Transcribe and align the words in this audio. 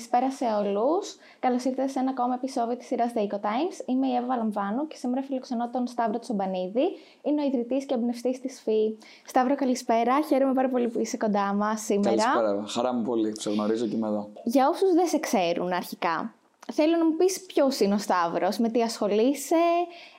Καλησπέρα 0.00 0.30
σε 0.30 0.44
όλους. 0.44 1.16
Καλώς 1.40 1.64
ήρθατε 1.64 1.88
σε 1.88 1.98
ένα 1.98 2.10
ακόμα 2.10 2.34
επεισόδιο 2.34 2.76
της 2.76 2.86
σειράς 2.86 3.12
The 3.14 3.18
Eco 3.18 3.40
Times. 3.46 3.76
Είμαι 3.86 4.06
η 4.06 4.14
Εύα 4.14 4.36
Λαμβάνου 4.36 4.86
και 4.86 4.96
σήμερα 4.96 5.22
φιλοξενώ 5.22 5.70
τον 5.70 5.86
Σταύρο 5.86 6.18
Τσομπανίδη. 6.18 6.86
Είναι 7.22 7.42
ο 7.42 7.46
ιδρυτής 7.46 7.84
και 7.84 7.94
εμπνευστής 7.94 8.40
της 8.40 8.60
ΦΥ. 8.60 8.98
Σταύρο, 9.26 9.54
καλησπέρα. 9.54 10.20
Χαίρομαι 10.28 10.52
πάρα 10.52 10.68
πολύ 10.68 10.88
που 10.88 10.98
είσαι 10.98 11.16
κοντά 11.16 11.52
μας 11.52 11.80
σήμερα. 11.80 12.16
Καλησπέρα. 12.16 12.64
Χαρά 12.66 12.92
μου 12.92 13.02
πολύ. 13.02 13.32
Σε 13.40 13.50
γνωρίζω 13.50 13.86
και 13.86 13.96
είμαι 13.96 14.06
εδώ. 14.06 14.28
Για 14.44 14.68
όσους 14.68 14.92
δεν 14.92 15.06
σε 15.06 15.18
ξέρουν 15.18 15.72
αρχικά, 15.72 16.34
θέλω 16.72 16.96
να 16.96 17.04
μου 17.04 17.16
πεις 17.16 17.40
ποιος 17.40 17.80
είναι 17.80 17.94
ο 17.94 17.98
Σταύρος, 17.98 18.58
με 18.58 18.68
τι 18.68 18.82
ασχολείσαι, 18.82 19.64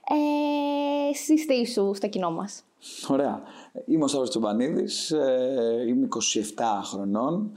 ε, 0.09 1.13
συστήσου 1.13 1.95
στο 1.95 2.07
κοινό 2.07 2.31
μας. 2.31 2.63
Ωραία. 3.07 3.41
Είμαι 3.85 4.03
ο 4.03 4.07
Σταύρος 4.07 4.29
Τσομπανίδης, 4.29 5.11
ε, 5.11 5.85
είμαι 5.87 6.05
27 6.05 6.81
χρονών. 6.83 7.51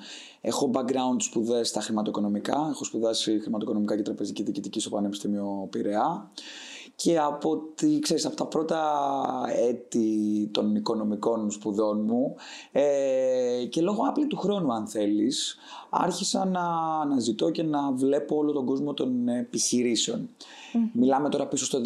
Έχω 0.46 0.70
background 0.74 1.16
σπουδές 1.18 1.68
στα 1.68 1.80
χρηματοοικονομικά. 1.80 2.66
Έχω 2.70 2.84
σπουδάσει 2.84 3.40
χρηματοοικονομικά 3.40 3.96
και 3.96 4.02
τραπεζική 4.02 4.42
διοικητική 4.42 4.80
στο 4.80 4.90
Πανεπιστήμιο 4.90 5.68
Πειραιά. 5.70 6.30
Και 6.96 7.18
από, 7.18 7.62
τη, 7.74 7.98
ξέρεις, 7.98 8.26
από 8.26 8.36
τα 8.36 8.46
πρώτα 8.46 8.82
έτη 9.68 10.48
των 10.52 10.74
οικονομικών 10.74 11.50
σπουδών 11.50 12.00
μου 12.00 12.34
ε, 12.72 13.64
και 13.70 13.80
λόγω 13.80 14.02
άπλη 14.08 14.26
του 14.26 14.36
χρόνου 14.36 14.72
αν 14.72 14.86
θέλεις 14.86 15.56
άρχισα 15.96 16.44
να 16.44 16.60
αναζητώ 17.00 17.50
και 17.50 17.62
να 17.62 17.92
βλέπω 17.92 18.36
όλο 18.36 18.52
τον 18.52 18.64
κόσμο 18.64 18.94
των 18.94 19.28
επιχειρήσεων. 19.28 20.28
Μιλάμε 20.92 21.28
τώρα 21.28 21.46
πίσω 21.46 21.64
στο 21.64 21.80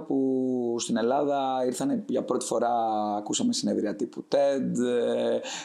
2013-2014 0.00 0.06
που 0.06 0.76
στην 0.78 0.96
Ελλάδα 0.96 1.62
ήρθαν 1.66 2.04
για 2.08 2.24
πρώτη 2.24 2.44
φορά, 2.44 2.70
ακούσαμε 3.16 3.52
συνέδρια 3.52 3.96
τύπου 3.96 4.24
TED, 4.28 4.84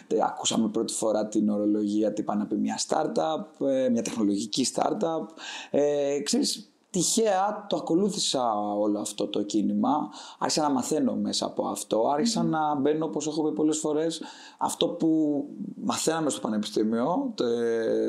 ε, 0.07 0.17
ακούσαμε 0.23 0.67
πρώτη 0.67 0.93
φορά 0.93 1.27
την 1.27 1.49
ορολογία 1.49 2.13
τύπα 2.13 2.35
να 2.35 2.45
πει 2.45 2.55
μια 2.55 2.79
startup, 2.87 3.67
ε, 3.67 3.89
μια 3.89 4.01
τεχνολογική 4.01 4.67
startup. 4.73 5.25
Ε, 5.71 6.19
ξέρεις, 6.23 6.70
τυχαία 6.91 7.65
το 7.69 7.75
ακολούθησα 7.75 8.53
όλο 8.77 8.99
αυτό 8.99 9.27
το 9.27 9.43
κίνημα. 9.43 10.09
Άρχισα 10.39 10.61
να 10.61 10.69
μαθαίνω 10.69 11.15
μέσα 11.15 11.45
από 11.45 11.67
αυτό. 11.67 12.07
Άρχισα 12.07 12.43
να 12.43 12.75
μπαίνω, 12.75 13.05
όπως 13.05 13.27
έχω 13.27 13.43
πει 13.43 13.51
πολλές 13.55 13.77
φορές, 13.77 14.21
αυτό 14.57 14.87
που 14.87 15.43
μαθαίναμε 15.83 16.29
στο 16.29 16.39
πανεπιστήμιο, 16.39 17.31
το, 17.35 17.45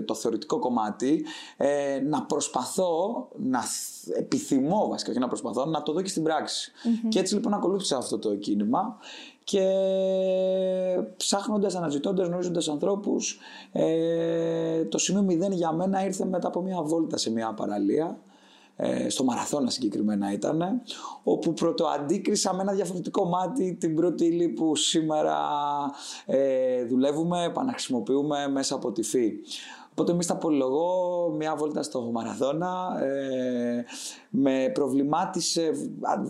το 0.05 0.15
θεωρητικό 0.15 0.59
κομμάτι, 0.59 1.25
ε, 1.57 2.01
να 2.01 2.23
προσπαθώ, 2.23 3.29
να 3.37 3.63
επιθυμώ 4.19 4.87
βασικά, 4.89 5.11
όχι 5.11 5.21
να 5.21 5.29
προσπαθώ, 5.29 5.65
να 5.65 5.83
το 5.83 5.93
δω 5.93 6.03
και 6.03 6.09
στην 6.09 6.23
πραξη 6.23 6.73
Και 7.09 7.19
έτσι 7.19 7.35
λοιπόν 7.35 7.55
ακολούθησα 7.55 7.97
αυτό 7.97 8.19
το 8.19 8.37
κίνημα. 8.37 8.97
Και 9.45 9.67
ψάχνοντας, 11.17 11.75
αναζητώντας, 11.75 12.27
γνωρίζοντας 12.27 12.69
ανθρώπους, 12.69 13.39
ε, 13.73 14.85
το 14.85 14.99
σημείο 14.99 15.23
0 15.23 15.53
για 15.53 15.73
μένα 15.73 16.05
ήρθε 16.05 16.25
μετά 16.25 16.49
από 16.49 16.63
μια 16.63 16.83
βόλτα 16.83 17.17
σε 17.17 17.31
μια 17.31 17.53
παραλία. 17.53 18.07
ε, 18.07 18.32
στο 19.09 19.25
Μαραθώνα 19.25 19.71
συγκεκριμένα 19.71 20.33
ήταν, 20.33 20.83
όπου 21.23 21.53
πρωτοαντίκρισα 21.53 22.55
με 22.55 22.63
ένα 22.63 22.73
διαφορετικό 22.73 23.25
μάτι 23.25 23.75
την 23.75 23.95
πρώτη 23.95 24.25
ύλη 24.25 24.49
που 24.49 24.77
σήμερα 24.77 25.39
ε, 26.27 26.85
δουλεύουμε, 26.85 27.45
επαναχρησιμοποιούμε 27.45 28.49
μέσα 28.49 28.75
από 28.75 28.93
τη 28.93 29.03
ΦΥ. 29.03 29.33
Οπότε 29.91 30.13
εμείς 30.13 30.27
τα 30.27 30.37
πολυλογώ 30.37 31.29
μια 31.37 31.57
βόλτα 31.57 31.83
στο 31.83 32.01
Μαραθώνα. 32.01 33.03
Ε, 33.03 33.85
με 34.35 34.71
προβλημάτισε, 34.75 35.71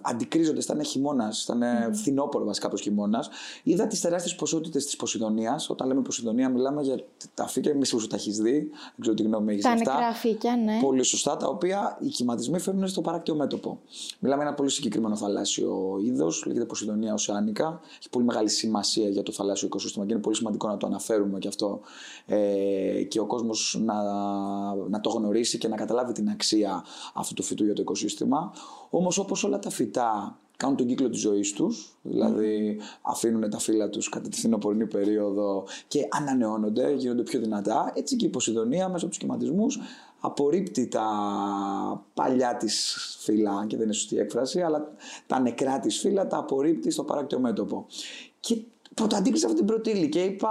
αντικρίζοντας, 0.03 0.64
ήταν 0.64 0.84
χειμώνας, 0.84 1.42
ήταν 1.42 1.62
mm. 1.62 1.95
φθινόπωρο 1.95 2.44
βασικά 2.44 2.67
από 2.67 2.77
χειμώνας. 2.77 3.28
Είδα 3.62 3.86
τις 3.86 4.00
τεράστιες 4.00 4.34
ποσότητες 4.34 4.84
της 4.84 4.97
Ποσειδονίας. 4.97 5.71
Όταν 5.71 5.88
λέμε 5.88 6.00
Ποσειδονία, 6.00 6.49
μιλάμε 6.49 6.82
για 6.82 7.04
τα 7.34 7.47
φύκια, 7.49 7.75
μη 7.75 7.87
σίγουρο 7.87 8.06
τα 8.06 8.16
έχεις 8.16 8.38
δει. 8.38 8.59
Δεν 8.60 9.00
ξέρω 9.00 9.16
τι 9.16 9.22
γνώμη 9.22 9.53
έχεις 9.53 9.65
Τα 9.65 9.75
νεκρά 9.75 10.12
φύκια, 10.12 10.56
ναι. 10.56 10.78
Πολύ 10.81 11.03
σωστά, 11.03 11.37
τα 11.37 11.47
οποία 11.47 11.99
οι 12.00 12.09
κυματισμοί 12.09 12.59
φέρνουν 12.59 12.88
στο 12.88 13.00
παράκτιο 13.00 13.34
μέτωπο. 13.34 13.81
Μιλάμε 14.19 14.41
για 14.41 14.49
ένα 14.49 14.56
πολύ 14.56 14.71
συγκεκριμένο 14.71 15.16
θαλάσσιο 15.16 15.99
είδος, 16.05 16.44
λέγεται 16.47 16.65
Ποσειδονία 16.65 17.12
Οσεάνικα. 17.12 17.81
Έχει 17.99 18.09
πολύ 18.10 18.25
μεγάλη 18.25 18.49
σημασία 18.49 19.09
για 19.09 19.22
το 19.22 19.32
θαλάσσιο 19.32 19.66
οικοσύστημα 19.66 20.06
και 20.06 20.12
είναι 20.12 20.22
πολύ 20.22 20.37
σημαντικό 20.37 20.69
να 20.69 20.76
το 20.76 20.87
αναφέρουμε 20.87 21.38
και 21.38 21.49
αυτό 21.49 21.81
ε, 22.26 23.03
και 23.03 23.21
ο 23.21 23.26
κόσμος 23.26 23.81
να, 23.84 23.94
να 24.75 25.00
το 25.00 25.10
γνωρίσει 25.10 25.59
και 25.59 25.69
να 25.69 25.76
καταλάβει 25.76 26.12
την 26.12 26.28
αξία 26.28 26.84
αυτού 27.15 27.34
του 27.34 27.43
φυτού 27.43 27.65
για 27.65 27.75
το 27.75 27.82
οικοσύστημα. 27.92 28.53
Όμως, 28.91 29.19
όπως 29.19 29.44
όλα 29.44 29.58
τα 29.58 29.70
φυτά 29.70 30.38
κάνουν 30.56 30.76
τον 30.76 30.86
κύκλο 30.86 31.10
της 31.10 31.20
ζωής 31.20 31.53
τους, 31.53 31.97
δηλαδή 32.03 32.80
αφήνουν 33.03 33.50
τα 33.50 33.58
φύλλα 33.58 33.88
τους 33.88 34.08
κατά 34.08 34.28
τη 34.28 34.36
φθινοπορεινή 34.36 34.86
περίοδο 34.86 35.64
και 35.88 36.08
ανανεώνονται, 36.10 36.92
γίνονται 36.92 37.22
πιο 37.22 37.41
δυνατά. 37.41 37.92
Έτσι 37.94 38.16
και 38.16 38.26
η 38.26 38.28
Ποσειδονία 38.28 38.88
μέσα 38.88 38.98
από 38.98 39.06
του 39.06 39.14
σχηματισμού 39.14 39.66
απορρίπτει 40.20 40.88
τα 40.88 41.06
παλιά 42.14 42.56
της 42.56 42.97
φύλλα, 43.20 43.64
και 43.66 43.76
δεν 43.76 43.84
είναι 43.84 43.94
σωστή 43.94 44.16
έκφραση, 44.16 44.60
αλλά 44.60 44.92
τα 45.26 45.41
νεκρά 45.41 45.78
της 45.78 45.98
φύλλα 45.98 46.26
τα 46.26 46.36
απορρίπτει 46.36 46.91
στο 46.91 47.04
παράκτιο 47.04 47.38
μέτωπο. 47.38 47.86
Και 48.41 48.62
πρωτοαντίκρισα 48.94 49.47
αυτή 49.47 49.58
την 49.58 49.66
πρώτη 49.66 49.91
ύλη 49.91 50.08
και 50.08 50.22
είπα, 50.22 50.50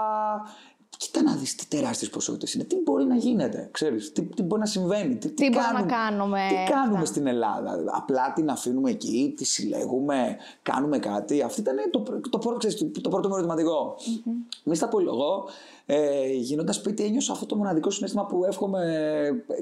Κοίτα 1.02 1.22
να 1.22 1.36
δεις 1.36 1.56
τι 1.56 1.68
τεράστιες 1.68 2.10
ποσότητες 2.10 2.54
είναι. 2.54 2.64
Τι 2.64 2.76
μπορεί 2.76 3.06
να 3.06 3.16
γίνεται, 3.16 3.70
ξέρεις, 3.72 4.12
τι, 4.12 4.22
τι 4.22 4.44
μπορεί 4.44 4.62
να 4.62 4.68
συμβαίνει. 4.68 5.16
Τι, 5.16 5.28
τι, 5.28 5.34
τι 5.34 5.50
κάνουμε, 5.50 5.80
να 5.80 5.86
κάνουμε. 5.86 6.40
Τι 6.50 6.72
κάνουμε 6.72 7.06
στην 7.06 7.28
Ελλάδα. 7.28 7.84
Απλά 7.92 8.34
την 8.34 8.50
αφήνουμε 8.50 8.90
εκεί, 8.90 9.34
τη 9.38 9.46
συλλέγουμε, 9.46 10.38
κάνουμε 10.64 11.00
κάτι. 11.00 11.42
Αυτό 11.42 11.62
ήταν 11.62 11.76
το, 11.92 12.04
το, 12.30 12.38
πρώτο, 12.38 12.58
ξέρεις, 12.58 12.78
το, 12.78 13.02
το 13.02 13.10
πρώτο 13.10 13.28
μου 13.28 13.34
ερωτηματικό. 13.34 13.96
Mm-hmm. 13.98 14.60
Μη 14.64 14.76
στα 14.76 14.86
απολογώ, 14.86 15.50
ε, 15.94 16.34
Γίνοντας 16.34 16.76
σπίτι, 16.76 17.04
ένιωσα 17.04 17.32
αυτό 17.32 17.46
το 17.46 17.56
μοναδικό 17.56 17.90
συνέστημα 17.90 18.26
που 18.26 18.46
εύχομαι 18.46 18.84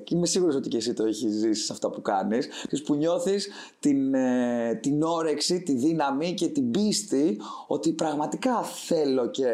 και 0.04 0.16
είμαι 0.16 0.26
σίγουρος 0.26 0.56
ότι 0.56 0.70
και 0.70 0.78
εσύ 0.78 0.94
το 0.94 1.04
έχεις 1.04 1.34
ζήσει 1.34 1.64
σε 1.64 1.74
αυτά 1.74 1.90
που 1.90 2.02
κάνεις. 2.02 2.48
Που 2.86 2.96
νιώθεις 2.96 3.50
την, 3.80 4.14
ε, 4.14 4.80
την 4.82 5.04
όρεξη, 5.04 5.62
τη 5.62 5.74
δύναμη 5.74 6.34
και 6.34 6.48
την 6.48 6.72
πίστη 6.72 7.42
ότι 7.68 7.92
πραγματικά 7.92 8.62
θέλω 8.62 9.30
και 9.30 9.46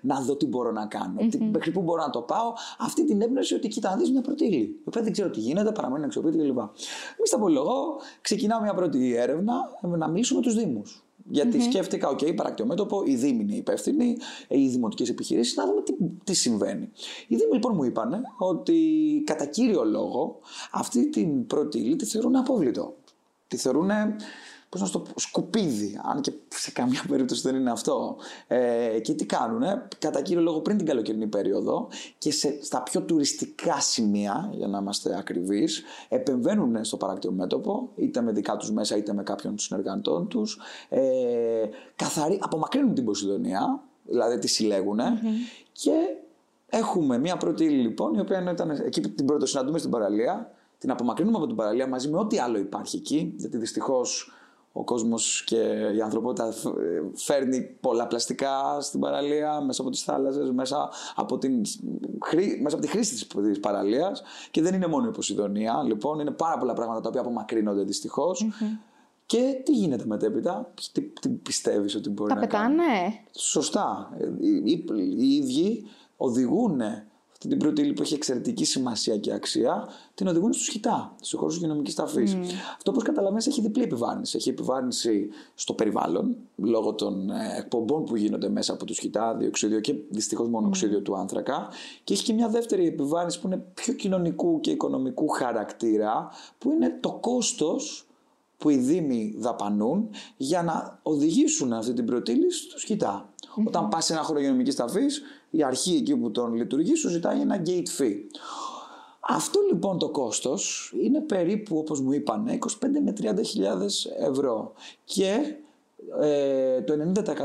να 0.00 0.20
δω 0.20 0.36
τι 0.36 0.46
μπορώ 0.46 0.72
να 0.72 0.86
κάνω. 0.86 1.16
Mm-hmm. 1.18 1.48
Μέχρι 1.52 1.70
πού 1.70 1.82
μπορώ 1.82 2.02
να 2.02 2.10
το 2.10 2.20
πάω. 2.20 2.52
Αυτή 2.78 3.04
την 3.04 3.22
έμπνευση 3.22 3.54
ότι 3.54 3.68
κοίτα, 3.68 3.90
να 3.90 3.96
δεις 3.96 4.10
μια 4.10 4.20
πρώτη 4.20 4.44
ύλη. 4.44 4.56
Η 4.56 4.84
οποία 4.84 5.02
δεν 5.02 5.12
ξέρω 5.12 5.30
τι 5.30 5.40
γίνεται, 5.40 5.72
παραμένει 5.72 6.04
αξιοποιητή 6.04 6.38
κλπ. 6.38 6.58
Μη 6.58 7.26
στα 7.26 7.38
πω 7.38 7.48
εγώ, 7.48 8.00
ξεκινάω 8.20 8.60
μια 8.60 8.74
πρώτη 8.74 9.14
έρευνα 9.14 9.54
να 9.82 10.08
μιλήσουμε 10.08 10.40
τους 10.40 10.54
Δήμους. 10.54 11.05
Γιατί 11.28 11.58
mm-hmm. 11.60 11.68
σκέφτηκα, 11.70 12.10
OK, 12.10 12.34
παράκτιο 12.34 12.66
μέτωπο, 12.66 13.02
οι 13.06 13.14
Δήμοι 13.14 13.42
είναι 13.42 13.54
υπεύθυνοι, 13.54 14.16
οι 14.48 14.68
δημοτικές 14.68 15.08
επιχειρήσεις, 15.08 15.56
να 15.56 15.66
δούμε 15.66 15.82
τι, 15.82 15.92
τι 16.24 16.34
συμβαίνει. 16.34 16.90
Οι 17.26 17.36
Δήμοι 17.36 17.52
λοιπόν 17.52 17.72
μου 17.74 17.84
είπαν 17.84 18.22
ότι 18.38 18.74
κατά 19.26 19.46
κύριο 19.46 19.84
λόγο 19.84 20.38
αυτή 20.72 21.08
την 21.08 21.46
πρώτη 21.46 21.78
ύλη 21.78 21.96
τη 21.96 22.04
θεωρούν 22.04 22.36
απόβλητο. 22.36 22.94
Τη 23.48 23.56
θεωρούν 23.56 23.90
πώς 24.68 24.80
να 24.80 24.88
το 24.88 24.98
πω, 24.98 25.10
σκουπίδι, 25.16 26.00
αν 26.04 26.20
και 26.20 26.32
σε 26.48 26.70
καμιά 26.70 27.04
περίπτωση 27.08 27.42
δεν 27.42 27.54
είναι 27.54 27.70
αυτό. 27.70 28.16
Ε, 28.46 29.00
και 29.00 29.14
τι 29.14 29.26
κάνουν, 29.26 29.62
κατά 29.98 30.22
κύριο 30.22 30.42
λόγο 30.42 30.60
πριν 30.60 30.76
την 30.76 30.86
καλοκαιρινή 30.86 31.26
περίοδο 31.26 31.88
και 32.18 32.32
σε, 32.32 32.58
στα 32.62 32.82
πιο 32.82 33.02
τουριστικά 33.02 33.80
σημεία, 33.80 34.50
για 34.52 34.66
να 34.66 34.78
είμαστε 34.78 35.16
ακριβείς, 35.18 35.82
επεμβαίνουν 36.08 36.84
στο 36.84 36.96
παράκτιο 36.96 37.32
μέτωπο, 37.32 37.90
είτε 37.96 38.20
με 38.20 38.32
δικά 38.32 38.56
τους 38.56 38.72
μέσα 38.72 38.96
είτε 38.96 39.12
με 39.12 39.22
κάποιον 39.22 39.58
συνεργατών 39.58 40.28
τους, 40.28 40.60
ε, 40.88 41.00
καθαρί, 41.96 42.38
απομακρύνουν 42.42 42.94
την 42.94 43.04
Ποσειδονία, 43.04 43.82
δηλαδή 44.04 44.38
τη 44.38 44.48
συλλέγουν 44.48 45.00
και 45.72 45.92
έχουμε 46.66 47.18
μια 47.18 47.36
πρώτη 47.36 47.64
ύλη 47.64 47.82
λοιπόν, 47.82 48.14
η 48.14 48.20
οποία 48.20 48.50
ήταν 48.52 48.70
εκεί 48.70 49.00
την 49.00 49.26
πρώτο 49.26 49.46
συναντούμε 49.46 49.78
στην 49.78 49.90
παραλία, 49.90 50.50
την 50.78 50.90
απομακρύνουμε 50.90 51.36
από 51.36 51.46
την 51.46 51.56
παραλία 51.56 51.88
μαζί 51.88 52.08
με 52.08 52.18
ό,τι 52.18 52.38
άλλο 52.38 52.58
υπάρχει 52.58 52.96
εκεί, 52.96 53.34
γιατί 53.36 53.56
δυστυχώς 53.56 54.32
ο 54.78 54.84
κόσμος 54.84 55.44
και 55.46 55.56
η 55.96 56.00
ανθρωπότητα 56.00 56.54
φέρνει 57.14 57.62
πολλά 57.80 58.06
πλαστικά 58.06 58.80
στην 58.80 59.00
παραλία, 59.00 59.60
μέσα 59.60 59.82
από 59.82 59.90
τις 59.90 60.02
θάλασσες, 60.02 60.50
μέσα 60.50 60.90
από, 61.14 61.38
την, 61.38 61.60
μέσα 62.62 62.76
από 62.76 62.84
τη 62.84 62.88
χρήση 62.88 63.26
της 63.28 63.60
παραλίας 63.60 64.22
και 64.50 64.62
δεν 64.62 64.74
είναι 64.74 64.86
μόνο 64.86 65.08
η 65.08 65.10
Ποσειδονία, 65.10 65.82
λοιπόν, 65.86 66.20
είναι 66.20 66.30
πάρα 66.30 66.58
πολλά 66.58 66.72
πράγματα 66.72 67.00
τα 67.00 67.08
οποία 67.08 67.20
απομακρύνονται 67.20 67.84
Και 69.26 69.60
τι 69.64 69.72
γίνεται 69.72 70.06
μετέπειτα, 70.06 70.72
τι, 70.92 71.02
τι 71.02 71.28
πιστεύεις 71.28 71.94
ότι 71.94 72.10
μπορεί 72.10 72.28
τα 72.28 72.34
να 72.34 72.40
πετάνε; 72.40 72.82
Σωστά. 73.32 74.10
Οι, 74.40 74.72
οι, 74.72 74.84
οι 75.18 75.34
ίδιοι 75.34 75.86
οδηγούν 76.16 76.80
αυτή 77.36 77.48
την 77.48 77.58
πρώτη 77.58 77.82
ύλη 77.82 77.92
που 77.92 78.02
έχει 78.02 78.14
εξαιρετική 78.14 78.64
σημασία 78.64 79.16
και 79.16 79.32
αξία, 79.32 79.88
την 80.14 80.26
οδηγούν 80.26 80.52
στους 80.52 80.68
χιτά, 80.68 81.14
στους 81.20 81.38
χώρους 81.38 81.56
υγειονομικής 81.56 81.94
ταφής. 81.94 82.34
Mm. 82.34 82.40
Αυτό, 82.76 82.90
όπως 82.90 83.02
καταλαβαίνεις, 83.02 83.46
έχει 83.46 83.60
διπλή 83.60 83.82
επιβάρυνση. 83.82 84.36
Έχει 84.36 84.48
επιβάρυνση 84.48 85.28
στο 85.54 85.72
περιβάλλον, 85.72 86.36
λόγω 86.56 86.94
των 86.94 87.30
ε, 87.30 87.58
εκπομπών 87.58 88.04
που 88.04 88.16
γίνονται 88.16 88.48
μέσα 88.48 88.72
από 88.72 88.84
τους 88.84 88.98
χιτά, 88.98 89.34
διοξίδιο 89.34 89.80
και 89.80 89.94
δυστυχώς 90.08 90.48
μονοξίδιο 90.48 90.98
mm. 90.98 91.02
του 91.02 91.16
άνθρακα. 91.16 91.68
Και 92.04 92.12
έχει 92.12 92.24
και 92.24 92.32
μια 92.32 92.48
δεύτερη 92.48 92.86
επιβάρυνση 92.86 93.40
που 93.40 93.46
είναι 93.46 93.64
πιο 93.74 93.92
κοινωνικού 93.92 94.60
και 94.60 94.70
οικονομικού 94.70 95.28
χαρακτήρα, 95.28 96.28
που 96.58 96.72
είναι 96.72 96.98
το 97.00 97.18
κόστος 97.20 98.06
που 98.58 98.70
οι 98.70 98.76
Δήμοι 98.76 99.34
δαπανούν 99.38 100.08
για 100.36 100.62
να 100.62 100.98
οδηγήσουν 101.02 101.72
αυτή 101.72 101.92
την 101.92 102.04
πρώτη 102.04 102.32
ύλη 102.32 102.52
στους 102.52 102.82
χιτά. 102.84 103.28
Όταν 103.64 103.88
πας 103.88 104.04
σε 104.04 104.12
ένα 104.12 104.22
χώρο 104.22 104.38
υγειονομικής 104.38 104.74
ταφής, 104.74 105.22
η 105.50 105.62
αρχή 105.62 105.96
εκεί 105.96 106.16
που 106.16 106.30
τον 106.30 106.54
λειτουργεί 106.54 106.94
σου 106.94 107.08
ζητάει 107.08 107.40
ένα 107.40 107.62
gate 107.66 108.00
fee. 108.00 108.16
Αυτό 109.28 109.60
λοιπόν 109.70 109.98
το 109.98 110.08
κόστος 110.08 110.92
είναι 111.02 111.20
περίπου 111.20 111.78
όπως 111.78 112.00
μου 112.00 112.12
είπαν 112.12 112.46
25 112.46 112.48
με 113.04 113.12
30 113.20 113.24
ευρώ 114.18 114.72
και 115.04 115.56
ε, 116.20 116.82
το 116.82 116.94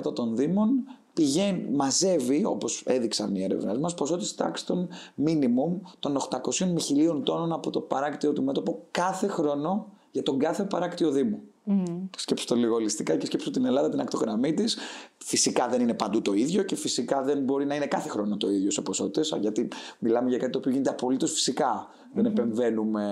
90% 0.07 0.15
των 0.15 0.35
δήμων 0.35 0.69
πηγαίνει, 1.13 1.69
μαζεύει, 1.69 2.45
όπως 2.45 2.83
έδειξαν 2.85 3.35
οι 3.35 3.43
έρευνες 3.43 3.77
μας, 3.77 3.93
ποσότητες 3.93 4.35
τάξης 4.35 4.65
των 4.65 4.89
minimum 5.25 5.79
των 5.99 6.17
800 6.29 6.65
με 6.65 6.81
1000 7.17 7.21
τόνων 7.23 7.51
από 7.51 7.69
το 7.69 7.79
παράκτιο 7.79 8.33
του 8.33 8.43
μέτωπο 8.43 8.83
κάθε 8.91 9.27
χρόνο 9.27 9.87
για 10.11 10.23
τον 10.23 10.39
κάθε 10.39 10.63
παράκτιο 10.63 11.11
δήμο. 11.11 11.41
Mm. 11.67 12.09
Σκέψου 12.17 12.45
το 12.45 12.55
λίγο 12.55 12.75
ολιστικά 12.75 13.15
και 13.15 13.25
σκέψου 13.25 13.51
την 13.51 13.65
Ελλάδα, 13.65 13.89
την 13.89 13.99
ακτογραμμή 13.99 14.53
της. 14.53 14.77
Φυσικά 15.17 15.67
δεν 15.67 15.81
είναι 15.81 15.93
παντού 15.93 16.21
το 16.21 16.33
ίδιο 16.33 16.63
και 16.63 16.75
φυσικά 16.75 17.21
δεν 17.21 17.43
μπορεί 17.43 17.65
να 17.65 17.75
είναι 17.75 17.85
κάθε 17.85 18.09
χρόνο 18.09 18.37
το 18.37 18.51
ίδιο 18.51 18.71
σε 18.71 18.81
ποσότητες, 18.81 19.37
γιατί 19.41 19.67
μιλάμε 19.99 20.29
για 20.29 20.37
κάτι 20.37 20.51
το 20.51 20.57
οποίο 20.57 20.71
γίνεται 20.71 20.89
απολύτως 20.89 21.31
φυσικά. 21.31 21.89
Δεν 22.13 22.25
επεμβαίνουμε 22.25 23.03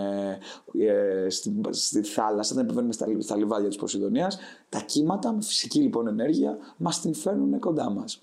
ε, 0.79 1.29
στη, 1.29 1.61
στη, 1.69 2.01
θάλασσα, 2.01 2.53
δεν 2.55 2.63
επεμβαίνουμε 2.63 2.93
στα, 2.93 3.05
στα 3.19 3.35
λιβάδια 3.35 3.67
της 3.67 3.77
Ποσειδονίας. 3.77 4.39
Τα 4.69 4.79
κύματα 4.79 5.33
με 5.33 5.41
φυσική 5.41 5.79
λοιπόν 5.79 6.07
ενέργεια 6.07 6.57
μας 6.77 7.01
την 7.01 7.13
φέρνουν 7.13 7.59
κοντά 7.59 7.89
μας. 7.89 8.19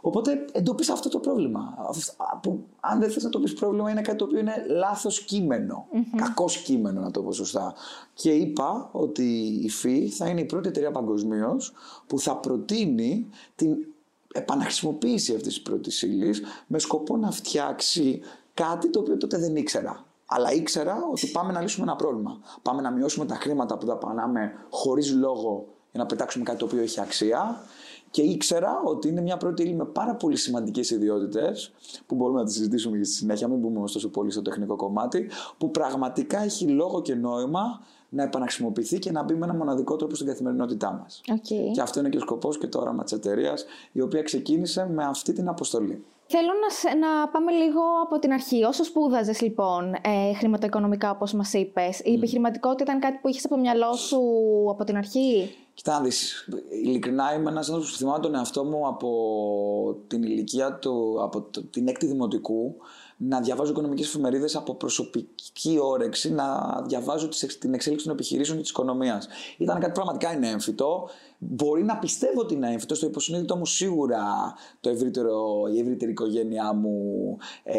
Οπότε 0.00 0.44
εντοπίσα 0.52 0.92
αυτό 0.92 1.08
το 1.08 1.18
πρόβλημα. 1.18 1.74
Που, 2.42 2.64
αν 2.80 3.00
δεν 3.00 3.10
θες 3.10 3.22
να 3.22 3.30
το 3.30 3.40
πει 3.40 3.50
πρόβλημα, 3.50 3.90
είναι 3.90 4.00
κάτι 4.00 4.18
το 4.18 4.24
οποίο 4.24 4.38
είναι 4.38 4.64
λάθος 4.68 5.24
κείμενο. 5.24 5.86
Κακός 6.16 6.56
κείμενο, 6.56 7.00
να 7.00 7.10
το 7.10 7.22
πω 7.22 7.32
σωστά. 7.32 7.74
Και 8.14 8.30
είπα 8.30 8.88
ότι 8.92 9.60
η 9.62 9.68
ΦΥ 9.68 10.08
θα 10.08 10.28
είναι 10.28 10.40
η 10.40 10.44
πρώτη 10.44 10.68
εταιρεία 10.68 10.90
παγκοσμίως 10.90 11.72
που 12.06 12.18
θα 12.18 12.36
προτείνει 12.36 13.28
την 13.54 13.76
επαναχρησιμοποίηση 14.34 15.34
αυτής 15.34 15.54
της 15.54 15.62
πρώτης 15.62 16.02
ύλη 16.02 16.34
με 16.66 16.78
σκοπό 16.78 17.16
να 17.16 17.30
φτιάξει 17.30 18.20
κάτι 18.54 18.90
το 18.90 19.00
οποίο 19.00 19.16
τότε 19.16 19.38
δεν 19.38 19.56
ήξερα. 19.56 20.04
Αλλά 20.26 20.52
ήξερα 20.52 21.08
ότι 21.12 21.26
πάμε 21.26 21.52
να 21.52 21.60
λύσουμε 21.60 21.86
ένα 21.86 21.96
πρόβλημα. 21.96 22.38
Πάμε 22.62 22.82
να 22.82 22.90
μειώσουμε 22.90 23.26
τα 23.26 23.34
χρήματα 23.34 23.78
που 23.78 23.86
δαπανάμε 23.86 24.52
χωρίς 24.70 25.12
λόγο 25.12 25.66
για 25.92 26.00
να 26.00 26.06
πετάξουμε 26.06 26.44
κάτι 26.44 26.58
το 26.58 26.64
οποίο 26.64 26.80
έχει 26.80 27.00
αξία 27.00 27.62
και 28.10 28.22
ήξερα 28.22 28.82
ότι 28.84 29.08
είναι 29.08 29.20
μια 29.20 29.36
πρώτη 29.36 29.62
ύλη 29.62 29.74
με 29.74 29.84
πάρα 29.84 30.14
πολύ 30.14 30.36
σημαντικές 30.36 30.90
ιδιότητες, 30.90 31.72
που 32.06 32.14
μπορούμε 32.14 32.38
να 32.38 32.46
τη 32.46 32.52
συζητήσουμε 32.52 32.98
και 32.98 33.04
στη 33.04 33.14
συνέχεια, 33.14 33.48
μην 33.48 33.58
μπούμε 33.58 33.86
τόσο 33.92 34.08
πολύ 34.08 34.30
στο 34.30 34.42
τεχνικό 34.42 34.76
κομμάτι, 34.76 35.30
που 35.58 35.70
πραγματικά 35.70 36.42
έχει 36.42 36.66
λόγο 36.66 37.02
και 37.02 37.14
νόημα 37.14 37.80
να 38.08 38.22
επαναχρησιμοποιηθεί 38.22 38.98
και 38.98 39.10
να 39.12 39.22
μπει 39.22 39.34
με 39.34 39.44
ένα 39.44 39.54
μοναδικό 39.54 39.96
τρόπο 39.96 40.14
στην 40.14 40.26
καθημερινότητά 40.26 40.92
μας. 40.92 41.20
Okay. 41.28 41.72
Και 41.74 41.80
αυτό 41.80 42.00
είναι 42.00 42.08
και 42.08 42.16
ο 42.16 42.20
σκοπός 42.20 42.58
και 42.58 42.66
το 42.66 42.80
όραμα 42.80 43.02
της 43.02 43.12
εταιρείας, 43.12 43.64
η 43.92 44.00
οποία 44.00 44.22
ξεκίνησε 44.22 44.88
με 44.92 45.04
αυτή 45.04 45.32
την 45.32 45.48
αποστολή. 45.48 46.04
Θέλω 46.30 46.48
να, 46.48 46.96
να 46.96 47.28
πάμε 47.28 47.52
λίγο 47.52 47.80
από 48.02 48.18
την 48.18 48.32
αρχή. 48.32 48.64
Όσο 48.64 48.84
σπούδαζες 48.84 49.40
λοιπόν 49.40 49.94
ε, 49.94 50.34
χρηματοοικονομικά, 50.34 51.10
όπως 51.10 51.32
μας 51.32 51.52
είπες, 51.52 52.00
η 52.04 52.12
επιχειρηματικότητα 52.12 52.82
ήταν 52.82 53.00
κάτι 53.00 53.18
που 53.22 53.28
είχες 53.28 53.44
από 53.44 53.54
το 53.54 53.60
μυαλό 53.60 53.92
σου 53.92 54.20
από 54.70 54.84
την 54.84 54.96
αρχή; 54.96 55.54
Κοιτά 55.78 55.92
να 55.92 56.00
δεις, 56.00 56.48
ειλικρινά 56.84 57.34
είμαι 57.34 57.50
ένας 57.50 57.66
άνθρωπος 57.66 57.90
που 57.90 57.96
θυμάμαι 57.96 58.18
τον 58.18 58.34
εαυτό 58.34 58.64
μου 58.64 58.86
από 58.86 59.96
την 60.06 60.22
ηλικία 60.22 60.74
του, 60.74 61.22
από 61.22 61.42
την 61.70 61.88
έκτη 61.88 62.06
δημοτικού, 62.06 62.76
να 63.16 63.40
διαβάζω 63.40 63.70
οικονομικές 63.70 64.06
εφημερίδες 64.06 64.56
από 64.56 64.74
προσωπική 64.74 65.78
όρεξη, 65.80 66.32
να 66.32 66.80
διαβάζω 66.86 67.28
την 67.58 67.74
εξέλιξη 67.74 68.04
των 68.04 68.14
επιχειρήσεων 68.14 68.56
και 68.56 68.62
της 68.62 68.70
οικονομίας. 68.70 69.28
Ήταν 69.58 69.80
κάτι 69.80 69.92
πραγματικά 69.92 70.32
είναι 70.32 70.48
έμφυτο. 70.48 71.08
Μπορεί 71.40 71.84
να 71.84 71.96
πιστεύω 71.96 72.40
ότι 72.40 72.54
είναι 72.54 72.72
έμφυτο, 72.72 72.94
στο 72.94 73.06
υποσυνείδητο 73.06 73.56
μου 73.56 73.66
σίγουρα 73.66 74.54
το 74.80 74.88
ευρύτερο, 74.88 75.62
η 75.74 75.80
ευρύτερη 75.80 76.10
οικογένειά 76.10 76.72
μου 76.72 77.36
ε, 77.62 77.78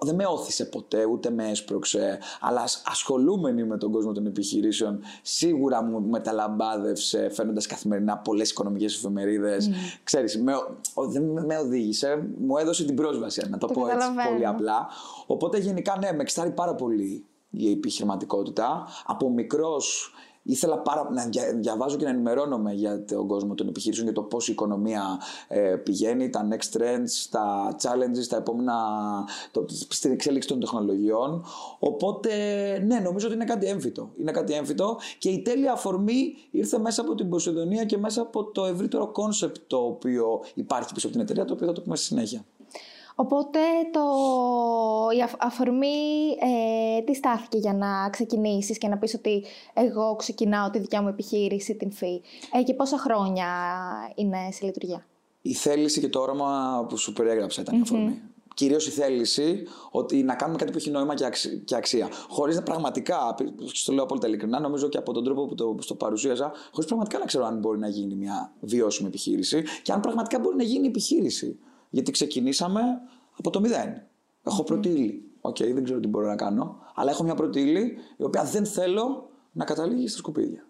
δεν 0.00 0.14
με 0.14 0.26
όθησε 0.26 0.64
ποτέ, 0.64 1.04
ούτε 1.04 1.30
με 1.30 1.50
έσπρωξε, 1.50 2.18
αλλά 2.40 2.64
ασχολούμενοι 2.84 3.64
με 3.64 3.78
τον 3.78 3.92
κόσμο 3.92 4.12
των 4.12 4.26
επιχειρήσεων 4.26 5.00
σίγουρα 5.22 5.82
μου 5.82 6.00
μεταλαμπάδευσε 6.00 7.28
φαίνοντας 7.30 7.66
καθημερινά 7.66 8.18
πολλές 8.18 8.50
οικονομικές 8.50 8.94
εφημερίδες. 8.94 9.68
Mm. 9.68 10.00
Ξέρεις, 10.04 10.38
με, 10.38 10.52
δεν 11.08 11.22
με 11.46 11.58
οδήγησε, 11.58 12.28
μου 12.38 12.56
έδωσε 12.56 12.84
την 12.84 12.94
πρόσβαση, 12.94 13.42
να 13.48 13.58
το, 13.58 13.66
το 13.66 13.72
πω 13.72 13.86
έτσι 13.86 14.08
πολύ 14.30 14.46
απλά. 14.46 14.88
Οπότε 15.26 15.58
γενικά 15.58 15.96
ναι, 16.00 16.12
με 16.12 16.22
εξιτάρει 16.22 16.50
πάρα 16.50 16.74
πολύ 16.74 17.24
η 17.50 17.70
επιχειρηματικότητα. 17.70 18.86
Από 19.06 19.30
μικρός 19.30 20.12
ήθελα 20.42 20.78
πάρα, 20.78 21.08
να 21.12 21.28
διαβάζω 21.60 21.96
και 21.96 22.04
να 22.04 22.10
ενημερώνομαι 22.10 22.72
για 22.72 23.04
τον 23.04 23.26
κόσμο 23.26 23.54
των 23.54 23.68
επιχειρήσεων, 23.68 24.06
για 24.06 24.14
το 24.14 24.22
πώς 24.22 24.48
η 24.48 24.52
οικονομία 24.52 25.20
ε, 25.48 25.76
πηγαίνει, 25.76 26.30
τα 26.30 26.48
next 26.50 26.76
trends, 26.76 27.26
τα 27.30 27.76
challenges, 27.82 28.26
τα 28.28 28.36
επόμενα, 28.36 28.74
το, 29.50 29.64
στην 29.88 30.12
εξέλιξη 30.12 30.48
των 30.48 30.60
τεχνολογιών. 30.60 31.44
Οπότε, 31.78 32.30
ναι, 32.86 32.98
νομίζω 32.98 33.26
ότι 33.26 33.34
είναι 33.34 33.44
κάτι 33.44 33.66
έμφυτο. 33.66 34.10
Είναι 34.20 34.30
κάτι 34.30 34.52
έμφυτο 34.52 34.98
και 35.18 35.28
η 35.28 35.42
τέλεια 35.42 35.72
αφορμή 35.72 36.34
ήρθε 36.50 36.78
μέσα 36.78 37.00
από 37.00 37.14
την 37.14 37.28
Ποσειδονία 37.28 37.84
και 37.84 37.98
μέσα 37.98 38.20
από 38.20 38.44
το 38.44 38.64
ευρύτερο 38.64 39.06
κόνσεπτ 39.06 39.56
το 39.66 39.76
οποίο 39.76 40.44
υπάρχει 40.54 40.94
πίσω 40.94 41.06
από 41.06 41.16
την 41.16 41.24
εταιρεία, 41.24 41.44
το 41.44 41.52
οποίο 41.52 41.66
θα 41.66 41.72
το 41.72 41.80
πούμε 41.80 41.96
στη 41.96 42.04
συνέχεια. 42.04 42.44
Οπότε 43.14 43.58
το, 43.92 44.00
η 45.18 45.36
αφορμή 45.38 45.86
ε, 46.40 47.02
τι 47.02 47.14
στάθηκε 47.14 47.58
για 47.58 47.74
να 47.74 48.10
ξεκινήσεις 48.10 48.78
και 48.78 48.88
να 48.88 48.98
πεις 48.98 49.14
ότι 49.14 49.44
εγώ 49.74 50.16
ξεκινάω 50.16 50.70
τη 50.70 50.78
δικιά 50.78 51.02
μου 51.02 51.08
επιχείρηση, 51.08 51.74
την 51.74 51.92
ΦΥ. 51.92 52.22
Ε, 52.52 52.62
και 52.62 52.74
πόσα 52.74 52.98
χρόνια 52.98 53.46
είναι 54.14 54.38
σε 54.50 54.64
λειτουργία; 54.64 55.06
Η 55.42 55.52
θέληση 55.52 56.00
και 56.00 56.08
το 56.08 56.20
όραμα 56.20 56.86
που 56.88 56.96
σου 56.96 57.12
περιέγραψα 57.12 57.60
ήταν 57.60 57.78
η 57.78 57.80
αφορμή. 57.80 58.22
Κυρίως 58.54 58.86
η 58.86 58.90
θέληση 58.90 59.66
ότι 59.90 60.22
να 60.22 60.34
κάνουμε 60.34 60.58
κάτι 60.58 60.72
που 60.72 60.78
έχει 60.78 60.90
νόημα 60.90 61.14
και, 61.64 61.74
αξία. 61.74 62.08
Χωρίς 62.28 62.56
να 62.56 62.62
πραγματικά, 62.62 63.34
το 63.84 63.92
λέω 63.92 64.04
απόλυτα 64.04 64.26
ειλικρινά, 64.26 64.60
νομίζω 64.60 64.88
και 64.88 64.98
από 64.98 65.12
τον 65.12 65.24
τρόπο 65.24 65.46
που 65.46 65.54
το, 65.54 65.74
το 65.86 65.94
παρουσίαζα, 65.94 66.52
χωρίς 66.70 66.86
πραγματικά 66.86 67.18
να 67.18 67.24
ξέρω 67.24 67.44
αν 67.44 67.58
μπορεί 67.58 67.78
να 67.78 67.88
γίνει 67.88 68.14
μια 68.14 68.52
βιώσιμη 68.60 69.08
επιχείρηση 69.08 69.62
και 69.82 69.92
αν 69.92 70.00
πραγματικά 70.00 70.38
μπορεί 70.38 70.56
να 70.56 70.62
γίνει 70.62 70.86
επιχείρηση. 70.86 71.58
Γιατί 71.92 72.10
ξεκινήσαμε 72.10 72.80
από 73.38 73.50
το 73.50 73.60
μηδέν. 73.60 74.02
Έχω 74.42 74.64
πρώτη 74.64 74.88
ύλη. 74.88 75.30
OK, 75.40 75.56
okay, 75.56 75.70
δεν 75.74 75.84
ξέρω 75.84 76.00
τι 76.00 76.08
μπορώ 76.08 76.26
να 76.26 76.36
κάνω. 76.36 76.76
Αλλά 76.94 77.10
έχω 77.10 77.22
μια 77.22 77.34
πρώτη 77.34 77.60
ύλη 77.60 77.96
η 78.16 78.24
οποία 78.24 78.44
δεν 78.44 78.66
θέλω 78.66 79.30
να 79.52 79.64
καταλήγει 79.64 80.08
στα 80.08 80.18
σκουπίδια. 80.18 80.66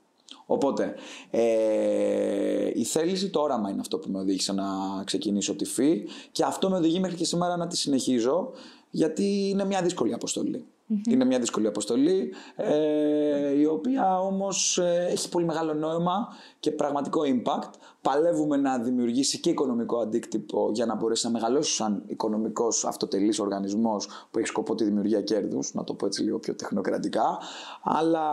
Οπότε, 0.46 0.94
ε, 1.30 2.70
η 2.74 2.84
θέληση, 2.84 3.30
το 3.30 3.40
όραμα 3.40 3.70
είναι 3.70 3.80
αυτό 3.80 3.98
που 3.98 4.10
με 4.10 4.18
οδήγησε 4.18 4.52
να 4.52 4.64
ξεκινήσω 5.04 5.54
τη 5.54 5.64
PHEE 5.64 6.08
και 6.32 6.44
αυτό 6.44 6.70
με 6.70 6.76
οδηγεί 6.76 7.00
μέχρι 7.00 7.16
και 7.16 7.24
σήμερα 7.24 7.56
να 7.56 7.66
τη 7.66 7.76
συνεχίζω 7.76 8.50
γιατί 8.90 9.48
είναι 9.48 9.64
μια 9.64 9.82
δύσκολη 9.82 10.12
αποστολή. 10.12 10.66
Είναι 11.08 11.24
μια 11.24 11.38
δύσκολη 11.38 11.66
αποστολή, 11.66 12.34
ε, 12.56 13.58
η 13.58 13.64
οποία 13.64 14.20
όμως 14.20 14.78
ε, 14.78 15.06
έχει 15.10 15.28
πολύ 15.28 15.44
μεγάλο 15.44 15.74
νόημα 15.74 16.28
και 16.60 16.70
πραγματικό 16.70 17.20
impact. 17.24 17.70
Παλεύουμε 18.02 18.56
να 18.56 18.78
δημιουργήσει 18.78 19.40
και 19.40 19.50
οικονομικό 19.50 19.98
αντίκτυπο 19.98 20.70
για 20.72 20.86
να 20.86 20.94
μπορέσει 20.94 21.26
να 21.26 21.32
μεγαλώσει 21.32 21.72
σαν 21.72 22.02
οικονομικός 22.06 22.84
αυτοτελής 22.84 23.38
οργανισμός 23.38 24.08
που 24.30 24.38
έχει 24.38 24.46
σκοπό 24.46 24.74
τη 24.74 24.84
δημιουργία 24.84 25.20
κέρδους, 25.20 25.74
να 25.74 25.84
το 25.84 25.94
πω 25.94 26.06
έτσι 26.06 26.22
λίγο 26.22 26.38
πιο 26.38 26.54
τεχνοκρατικά. 26.54 27.38
Αλλά 27.82 28.26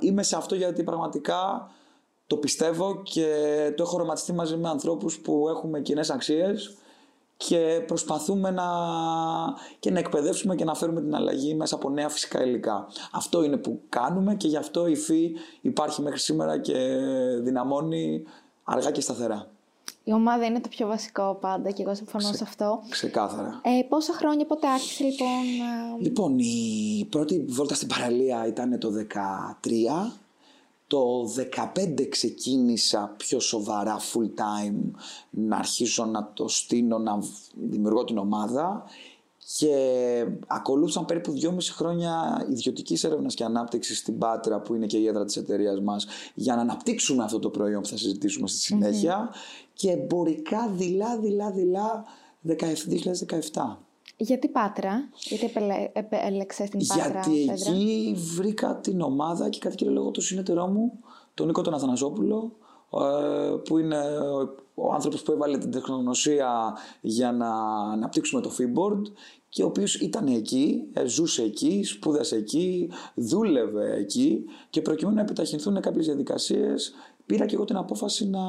είμαι 0.00 0.22
σε 0.22 0.36
αυτό 0.36 0.54
γιατί 0.54 0.82
πραγματικά 0.82 1.70
το 2.26 2.36
πιστεύω 2.36 3.02
και 3.02 3.26
το 3.76 3.82
έχω 3.82 3.98
ρομαντιστεί 3.98 4.32
μαζί 4.32 4.56
με 4.56 4.68
ανθρώπους 4.68 5.18
που 5.20 5.48
έχουμε 5.48 5.80
κοινές 5.80 6.10
αξίες 6.10 6.76
και 7.36 7.84
προσπαθούμε 7.86 8.50
να, 8.50 8.64
και 9.78 9.90
να 9.90 9.98
εκπαιδεύσουμε 9.98 10.54
και 10.54 10.64
να 10.64 10.74
φέρουμε 10.74 11.00
την 11.00 11.14
αλλαγή 11.14 11.54
μέσα 11.54 11.74
από 11.74 11.90
νέα 11.90 12.08
φυσικά 12.08 12.44
υλικά. 12.44 12.86
Αυτό 13.12 13.42
είναι 13.42 13.56
που 13.56 13.80
κάνουμε 13.88 14.34
και 14.34 14.48
γι' 14.48 14.56
αυτό 14.56 14.86
η 14.86 14.96
ΦΥ 14.96 15.32
υπάρχει 15.60 16.02
μέχρι 16.02 16.18
σήμερα 16.18 16.58
και 16.58 16.96
δυναμώνει 17.40 18.22
αργά 18.64 18.90
και 18.90 19.00
σταθερά. 19.00 19.50
Η 20.04 20.12
ομάδα 20.12 20.44
είναι 20.44 20.60
το 20.60 20.68
πιο 20.68 20.86
βασικό 20.86 21.38
πάντα 21.40 21.70
και 21.70 21.82
εγώ 21.82 21.94
συμφωνώ 21.94 22.32
σε 22.32 22.42
αυτό. 22.42 22.82
Ξεκάθαρα. 22.88 23.60
Ε, 23.62 23.82
πόσα 23.88 24.12
χρόνια, 24.12 24.46
πότε 24.46 24.68
άρχισε 24.68 25.04
λοιπόν... 25.04 25.28
Λοιπόν, 26.00 26.38
η 26.38 27.06
πρώτη 27.10 27.44
βόλτα 27.48 27.74
στην 27.74 27.88
παραλία 27.88 28.46
ήταν 28.46 28.78
το 28.78 28.88
2013 28.90 30.21
το 30.92 31.28
15 31.74 32.08
ξεκίνησα 32.08 33.14
πιο 33.16 33.40
σοβαρά 33.40 33.98
full 33.98 34.26
time 34.40 34.90
να 35.30 35.56
αρχίσω 35.56 36.04
να 36.04 36.32
το 36.34 36.48
στείνω, 36.48 36.98
να 36.98 37.18
δημιουργώ 37.54 38.04
την 38.04 38.18
ομάδα 38.18 38.84
και 39.56 40.26
ακολούθησαν 40.46 41.04
περίπου 41.04 41.32
2,5 41.42 41.56
χρόνια 41.60 42.44
ιδιωτικής 42.50 43.04
έρευνας 43.04 43.34
και 43.34 43.44
ανάπτυξης 43.44 43.98
στην 43.98 44.18
Πάτρα, 44.18 44.60
που 44.60 44.74
είναι 44.74 44.86
και 44.86 44.96
η 44.98 45.06
έδρα 45.06 45.24
της 45.24 45.36
εταιρείας 45.36 45.80
μας, 45.80 46.06
για 46.34 46.54
να 46.54 46.60
αναπτύξουμε 46.60 47.24
αυτό 47.24 47.38
το 47.38 47.50
προϊόν 47.50 47.82
που 47.82 47.88
θα 47.88 47.96
συζητήσουμε 47.96 48.48
στη 48.48 48.58
συνέχεια. 48.58 49.30
Και 49.72 49.90
εμπορικά 49.90 50.68
δειλά, 50.68 51.18
δειλά, 51.18 51.50
δειλά 51.50 52.04
2017. 52.42 53.91
Γιατί 54.22 54.48
Πάτρα, 54.48 55.08
γιατί 55.14 55.52
επέλεξες 55.92 56.70
την 56.70 56.86
Πάτρα. 56.86 57.22
Γιατί 57.26 57.50
εκεί 57.50 58.14
βρήκα 58.36 58.76
την 58.76 59.00
ομάδα 59.00 59.48
και 59.48 59.58
κατά 59.58 59.74
κύριο 59.74 59.92
λόγο 59.92 60.10
το 60.10 60.20
συνεταιρό 60.20 60.66
μου, 60.66 60.98
τον 61.34 61.46
Νίκο 61.46 61.62
τον 61.62 61.74
Αθανασόπουλο, 61.74 62.56
ο 62.88 63.04
ε, 63.04 63.56
που 63.64 63.78
είναι 63.78 63.96
ο 64.74 64.92
άνθρωπος 64.92 65.22
που 65.22 65.32
έβαλε 65.32 65.58
την 65.58 65.70
τεχνογνωσία 65.70 66.76
για 67.00 67.32
να 67.32 67.50
αναπτύξουμε 67.92 68.42
το 68.42 68.50
Feedboard 68.58 69.02
και 69.48 69.62
ο 69.62 69.66
οποίος 69.66 69.94
ήταν 69.94 70.26
εκεί, 70.26 70.88
ε, 70.92 71.04
ζούσε 71.06 71.42
εκεί, 71.42 71.84
σπούδασε 71.84 72.36
εκεί, 72.36 72.90
δούλευε 73.14 73.94
εκεί 73.96 74.44
και 74.70 74.82
προκειμένου 74.82 75.16
να 75.16 75.22
επιταχυνθούν 75.22 75.80
κάποιες 75.80 76.06
διαδικασίες 76.06 76.94
πήρα 77.26 77.46
και 77.46 77.54
εγώ 77.54 77.64
την 77.64 77.76
απόφαση 77.76 78.28
να 78.28 78.40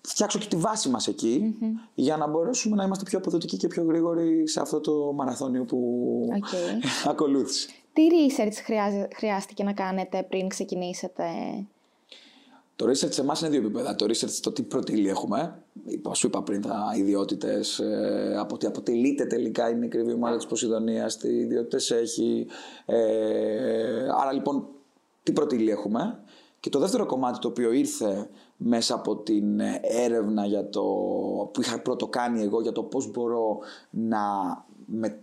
φτιάξω 0.00 0.38
και 0.38 0.46
τη 0.46 0.56
βάση 0.56 0.88
μας 0.88 1.08
εκει 1.08 1.54
για 1.94 2.16
να 2.16 2.26
μπορέσουμε 2.28 2.76
να 2.76 2.84
είμαστε 2.84 3.04
πιο 3.04 3.18
αποδοτικοί 3.18 3.56
και 3.56 3.66
πιο 3.66 3.84
γρήγοροι 3.84 4.48
σε 4.48 4.60
αυτό 4.60 4.80
το 4.80 5.12
μαραθώνιο 5.12 5.64
που 5.64 5.78
okay. 6.32 6.86
ακολούθησε. 7.10 7.68
Τι 7.92 8.02
research 8.10 8.76
χρειάστηκε 9.16 9.64
να 9.64 9.72
κάνετε 9.72 10.26
πριν 10.28 10.48
ξεκινήσετε; 10.48 11.24
Το 12.76 12.86
research 12.86 13.12
σε 13.12 13.20
εμάς 13.20 13.40
είναι 13.40 13.50
δύο 13.50 13.60
επίπεδα. 13.60 13.94
Το 13.94 14.06
research 14.08 14.38
το 14.42 14.52
τι 14.52 14.62
πρωτήλη 14.62 15.08
έχουμε. 15.08 15.62
Σου 16.12 16.26
είπα 16.26 16.42
πριν 16.42 16.62
τα 16.62 16.92
ιδιότητες, 16.96 17.78
ε, 17.78 18.36
από 18.38 18.56
τι 18.56 18.66
αποτελείται 18.66 19.26
τελικά 19.26 19.70
η 19.70 19.74
νεκρή 19.74 20.02
βιομάζα 20.02 20.36
της 20.36 20.46
Ποσειδονίας, 20.46 21.16
τι 21.16 21.28
ιδιότητες 21.28 21.90
έχει. 21.90 22.46
Ε, 22.86 24.08
άρα 24.20 24.32
λοιπόν, 24.32 24.66
τι 25.22 25.32
πρωτήλη 25.32 25.70
έχουμε. 25.70 26.18
Και 26.60 26.70
το 26.70 26.78
δεύτερο 26.78 27.06
κομμάτι 27.06 27.38
το 27.38 27.48
οποίο 27.48 27.72
ήρθε 27.72 28.28
μέσα 28.56 28.94
από 28.94 29.16
την 29.16 29.60
έρευνα 29.82 30.46
για 30.46 30.68
το, 30.68 30.82
που 31.52 31.60
είχα 31.60 31.80
πρώτο 31.80 32.06
κάνει 32.06 32.42
εγώ 32.42 32.60
για 32.60 32.72
το 32.72 32.82
πώς 32.82 33.10
μπορώ 33.10 33.58
να 33.90 34.20
με, 34.86 35.18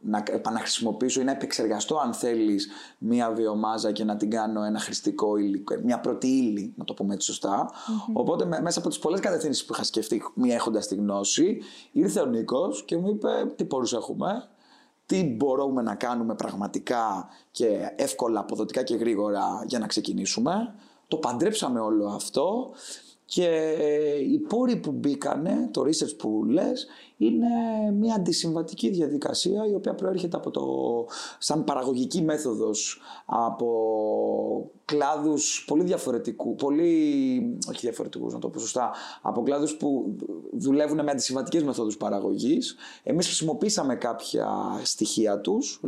να 0.00 0.22
επαναχρησιμοποιήσω 0.30 1.20
ή 1.20 1.24
να 1.24 1.30
επεξεργαστώ 1.30 1.96
αν 1.96 2.12
θέλεις 2.12 2.68
μία 2.98 3.30
βιομάζα 3.30 3.92
και 3.92 4.04
να 4.04 4.16
την 4.16 4.30
κάνω 4.30 4.62
ένα 4.62 4.78
χρηστικό 4.78 5.36
υλικό, 5.36 5.74
μια 5.84 6.00
πρώτη 6.00 6.26
ύλη, 6.26 6.72
να 6.76 6.84
το 6.84 6.94
πούμε 6.94 7.14
έτσι 7.14 7.38
Οπότε 8.12 8.44
μέσα 8.44 8.78
από 8.78 8.88
τις 8.88 8.98
πολλές 8.98 9.20
κατευθύνσεις 9.20 9.64
που 9.64 9.72
είχα 9.72 9.84
σκεφτεί, 9.84 10.22
μία 10.34 10.54
έχοντας 10.54 10.86
τη 10.86 10.94
γνώση, 10.94 11.60
ήρθε 11.92 12.20
ο 12.20 12.26
Νίκος 12.26 12.84
και 12.84 12.96
μου 12.96 13.08
είπε 13.08 13.28
τι 13.56 13.64
πόρους 13.64 13.92
έχουμε, 13.92 14.48
τι 15.06 15.24
μπορούμε 15.24 15.82
να 15.82 15.94
κάνουμε 15.94 16.34
πραγματικά 16.34 17.28
και 17.50 17.92
εύκολα, 17.96 18.40
αποδοτικά 18.40 18.82
και 18.82 18.96
γρήγορα 18.96 19.62
για 19.66 19.78
να 19.78 19.86
ξεκινήσουμε. 19.86 20.74
Το 21.08 21.16
παντρέψαμε 21.16 21.80
όλο 21.80 22.06
αυτό 22.06 22.70
και 23.24 23.76
οι 24.30 24.38
πόροι 24.38 24.76
που 24.76 24.90
μπήκανε, 24.90 25.68
το 25.70 25.82
research 25.82 26.16
που 26.18 26.44
λες, 26.44 26.86
είναι 27.16 27.46
μια 27.98 28.14
αντισυμβατική 28.14 28.90
διαδικασία 28.90 29.66
η 29.66 29.74
οποία 29.74 29.94
προέρχεται 29.94 30.36
από 30.36 30.50
το, 30.50 30.62
σαν 31.38 31.64
παραγωγική 31.64 32.22
μέθοδος 32.22 33.00
από 33.26 34.70
κλάδους 34.84 35.64
πολύ 35.66 35.82
διαφορετικού, 35.82 36.54
πολύ, 36.54 37.58
όχι 37.68 37.80
διαφορετικούς 37.80 38.32
να 38.32 38.38
το 38.38 38.48
πω 38.48 38.58
σωστά, 38.58 38.90
από 39.22 39.42
κλάδους 39.42 39.76
που 39.76 40.16
δουλεύουν 40.52 41.04
με 41.04 41.10
αντισυμβατικές 41.10 41.62
μεθόδους 41.62 41.96
παραγωγής. 41.96 42.76
Εμείς 43.02 43.26
χρησιμοποίησαμε 43.26 43.96
κάποια 43.96 44.48
στοιχεία 44.82 45.40
τους, 45.40 45.80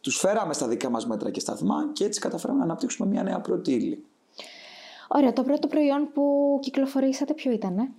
τους 0.00 0.18
φέραμε 0.18 0.52
στα 0.52 0.68
δικά 0.68 0.90
μας 0.90 1.06
μέτρα 1.06 1.30
και 1.30 1.40
σταθμά 1.40 1.90
και 1.92 2.04
έτσι 2.04 2.20
καταφέραμε 2.20 2.58
να 2.58 2.64
αναπτύξουμε 2.64 3.08
μια 3.08 3.22
νέα 3.22 3.40
πρώτη 3.40 3.72
ύλη. 3.72 4.04
Ωραία, 5.08 5.32
το 5.32 5.42
πρώτο 5.42 5.66
προϊόν 5.66 6.10
που 6.12 6.58
κυκλοφορήσατε 6.62 7.34
ποιο 7.34 7.52
ήταν, 7.52 7.78
ε; 7.78 7.92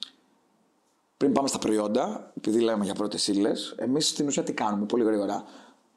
Πριν 1.18 1.34
πάμε 1.34 1.48
στα 1.48 1.60
προϊόντα, 1.60 2.32
επειδή 2.38 2.60
λέμε 2.60 2.86
για 2.86 2.94
πρώτες 2.94 3.28
ύλες, 3.28 3.76
εμείς 3.78 4.08
στην 4.08 4.28
ουσία 4.28 4.44
τι 4.44 4.54
κάνουμε 4.54 4.86
πολύ 4.86 5.04
γρήγορα. 5.04 5.44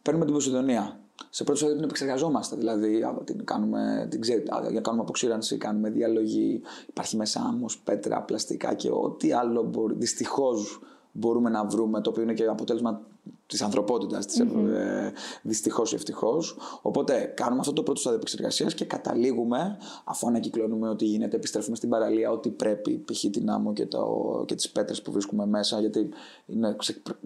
Παίρνουμε 0.03 0.25
την 0.25 0.35
Ποσειδονία. 0.35 0.99
Σε 1.31 1.45
πρώτο 1.45 1.59
στάδιο 1.59 1.77
την 1.77 1.85
επεξεργαζόμαστε. 1.85 2.57
Δηλαδή, 2.57 3.05
την 3.25 3.45
κάνουμε, 3.45 4.07
την 4.11 4.21
ξέ, 4.21 4.43
για 4.71 4.81
κάνουμε 4.81 5.03
αποξήρανση, 5.03 5.57
κάνουμε 5.57 5.91
διαλογή. 5.91 6.63
Υπάρχει 6.87 7.17
μέσα 7.17 7.41
άμμος, 7.41 7.79
πέτρα, 7.79 8.23
πλαστικά 8.23 8.75
και 8.75 8.91
ό,τι 8.91 9.33
άλλο 9.33 9.63
μπορεί. 9.63 9.95
Δυστυχώς 9.95 10.81
μπορούμε 11.13 11.51
να 11.51 11.65
βρούμε, 11.65 12.01
το 12.01 12.11
οποίο 12.11 12.23
είναι 12.23 12.35
και 12.35 12.47
αποτέλεσμα 12.47 13.01
της 13.47 13.63
ανθρωπότητας, 13.63 14.27
mm-hmm. 14.27 14.75
ε, 14.75 15.13
δυστυχώς 15.43 15.93
ή 15.93 15.95
ευτυχώς. 15.95 16.57
Οπότε 16.83 17.33
κάνουμε 17.37 17.61
αυτό 17.61 17.73
το 17.73 17.83
πρώτο 17.83 18.01
στάδιο 18.01 18.19
επεξεργασίας 18.19 18.75
και 18.75 18.85
καταλήγουμε, 18.85 19.77
αφού 20.05 20.27
ανακυκλώνουμε 20.27 20.89
ό,τι 20.89 21.05
γίνεται, 21.05 21.37
επιστρέφουμε 21.37 21.77
στην 21.77 21.89
παραλία 21.89 22.31
ό,τι 22.31 22.51
πρέπει, 22.51 23.05
π.χ. 23.05 23.25
την 23.31 23.51
άμμο 23.51 23.73
και, 23.73 23.87
το, 23.87 24.45
και 24.47 24.55
τις 24.55 24.71
πέτρες 24.71 25.03
που 25.03 25.13
βρίσκουμε 25.13 25.47
μέσα, 25.47 25.81
γιατί 25.81 26.09
είναι, 26.47 26.77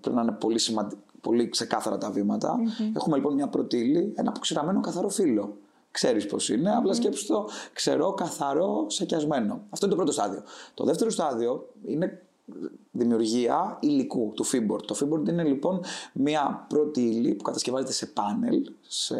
πρέπει 0.00 0.16
να 0.16 0.22
είναι 0.22 0.32
πολύ, 0.32 0.60
πολύ 1.20 1.48
ξεκάθαρα 1.48 1.98
τα 1.98 2.10
βήματα. 2.10 2.56
Mm-hmm. 2.58 2.96
Έχουμε 2.96 3.16
λοιπόν 3.16 3.34
μια 3.34 3.48
πρωτήλη, 3.48 4.12
ένα 4.16 4.28
αποξηραμένο 4.28 4.80
καθαρό 4.80 5.08
φύλλο. 5.08 5.56
Ξέρεις 5.90 6.26
πώς 6.26 6.48
είναι, 6.48 6.76
απλά 6.76 6.94
σκέψου 6.94 7.26
το 7.26 7.48
ξερό, 7.72 8.12
καθαρό, 8.12 8.86
σακιασμένο. 8.88 9.60
Αυτό 9.70 9.86
είναι 9.86 9.94
το 9.94 10.00
πρώτο 10.00 10.12
στάδιο. 10.12 10.42
Το 10.74 10.84
δεύτερο 10.84 11.10
στάδιο 11.10 11.68
είναι 11.84 12.22
δημιουργία 12.90 13.78
υλικού 13.80 14.32
του 14.34 14.46
Feedboard. 14.46 14.82
Το 14.86 14.96
Feedboard 15.00 15.28
είναι 15.28 15.44
λοιπόν 15.44 15.80
μια 16.12 16.66
πρώτη 16.68 17.00
ύλη 17.00 17.34
που 17.34 17.42
κατασκευάζεται 17.42 17.92
σε 17.92 18.06
πάνελ, 18.06 18.72
σε 18.86 19.16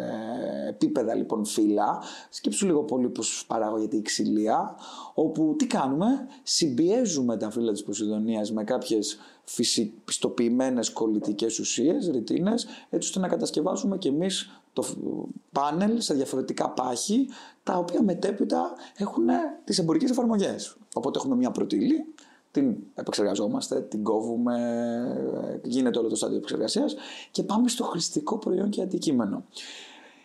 επίπεδα 0.67 1.15
λοιπόν 1.15 1.45
φύλλα. 1.45 2.01
Σκέψου 2.29 2.65
λίγο 2.65 2.83
πολύ 2.83 3.09
πώς 3.09 3.43
παράγεται 3.47 3.95
η 3.95 4.01
ξυλία, 4.01 4.75
όπου 5.13 5.55
τι 5.57 5.67
κάνουμε, 5.67 6.27
συμπιέζουμε 6.43 7.37
τα 7.37 7.51
φύλλα 7.51 7.71
της 7.71 7.83
Ποσειδονίας 7.83 8.51
με 8.51 8.63
κάποιες 8.63 9.19
πιστοποιημένες 10.05 10.89
κολλητικές 10.89 11.59
ουσίες, 11.59 12.09
ρητίνες, 12.09 12.67
έτσι 12.89 13.07
ώστε 13.07 13.19
να 13.19 13.27
κατασκευάσουμε 13.27 13.97
και 13.97 14.09
εμείς 14.09 14.61
το 14.73 14.85
πάνελ 15.51 16.01
σε 16.01 16.13
διαφορετικά 16.13 16.69
πάχη, 16.69 17.27
τα 17.63 17.77
οποία 17.77 18.03
μετέπειτα 18.03 18.73
έχουν 18.97 19.25
τις 19.63 19.79
εμπορικές 19.79 20.09
εφαρμογές. 20.09 20.77
Οπότε 20.93 21.17
έχουμε 21.19 21.35
μια 21.35 21.51
πρώτη 21.51 21.75
ύλη, 21.75 22.05
την 22.51 22.75
επεξεργαζόμαστε, 22.95 23.81
την 23.81 24.03
κόβουμε, 24.03 24.57
γίνεται 25.63 25.99
όλο 25.99 26.09
το 26.09 26.15
στάδιο 26.15 26.37
επεξεργασίας 26.37 26.95
και 27.31 27.43
πάμε 27.43 27.67
στο 27.67 27.83
χρηστικό 27.83 28.37
προϊόν 28.37 28.69
και 28.69 28.81
αντικείμενο. 28.81 29.45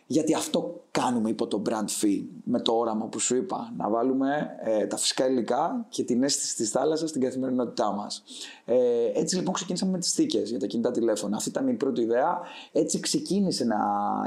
Γιατί 0.07 0.35
αυτό 0.35 0.85
κάνουμε 0.91 1.29
υπό 1.29 1.47
το 1.47 1.63
brand 1.67 2.05
fee, 2.05 2.23
με 2.45 2.61
το 2.61 2.73
όραμα 2.73 3.07
που 3.07 3.19
σου 3.19 3.37
είπα, 3.37 3.73
να 3.77 3.89
βάλουμε 3.89 4.57
ε, 4.63 4.87
τα 4.87 4.97
φυσικά 4.97 5.29
υλικά 5.29 5.87
και 5.89 6.05
την 6.05 6.23
αίσθηση 6.23 6.57
της 6.57 6.71
θάλασσας 6.71 7.09
στην 7.09 7.21
καθημερινότητά 7.21 7.93
μας. 7.93 8.23
Ε, 8.65 8.77
έτσι 9.15 9.37
λοιπόν 9.37 9.55
ξεκίνησαμε 9.55 9.91
με 9.91 9.99
τις 9.99 10.13
θήκες 10.13 10.51
για 10.51 10.59
τα 10.59 10.67
κινητά 10.67 10.91
τηλέφωνα. 10.91 11.37
Αυτή 11.37 11.49
ήταν 11.49 11.69
η 11.69 11.75
πρώτη 11.75 12.01
ιδέα. 12.01 12.41
Έτσι 12.73 13.01
ξεκίνησε 13.01 13.65
να 13.65 13.79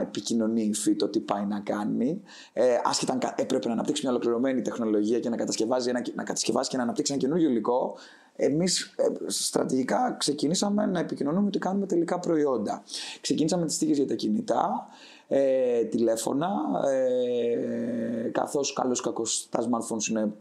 επικοινωνεί 0.02 0.64
η 0.64 0.74
φύ 0.74 0.96
το 0.96 1.08
τι 1.08 1.20
πάει 1.20 1.46
να 1.46 1.60
κάνει. 1.60 2.22
Ε, 2.54 2.78
άσχετα 2.84 3.14
αν 3.14 3.20
έπρεπε 3.36 3.68
να 3.68 3.74
αναπτύξει 3.74 4.02
μια 4.02 4.12
ολοκληρωμένη 4.12 4.62
τεχνολογία 4.62 5.20
και 5.20 5.30
να 5.30 5.36
κατασκευάσει, 5.36 5.90
ένα, 5.90 6.02
να 6.16 6.24
κατασκευάσει 6.24 6.70
και 6.70 6.78
να 6.78 6.84
αναπτύξει 6.84 7.14
ένα 7.14 7.22
καινούργιο 7.22 7.50
υλικό, 7.50 7.96
εμείς 8.36 8.82
ε, 8.96 9.04
στρατηγικά 9.28 10.16
ξεκινήσαμε 10.20 10.86
να 10.86 11.00
επικοινωνούμε 11.00 11.48
ότι 11.48 11.60
κάνουμε 11.60 11.86
τελικά 11.86 12.20
προϊόντα. 12.20 12.84
Ξεκίνησαμε 13.22 13.66
τις 13.66 13.78
θήκες 13.78 13.98
για 13.98 14.08
τα 14.08 14.14
κινητά, 14.14 14.88
ε, 15.28 15.84
τηλέφωνα, 15.84 16.50
ε, 16.88 18.30
καθώς 18.30 18.74
καλώς 18.74 19.02
κακώς 19.02 19.48
τα 19.50 19.60
smartphones 19.64 20.10
είναι 20.10 20.34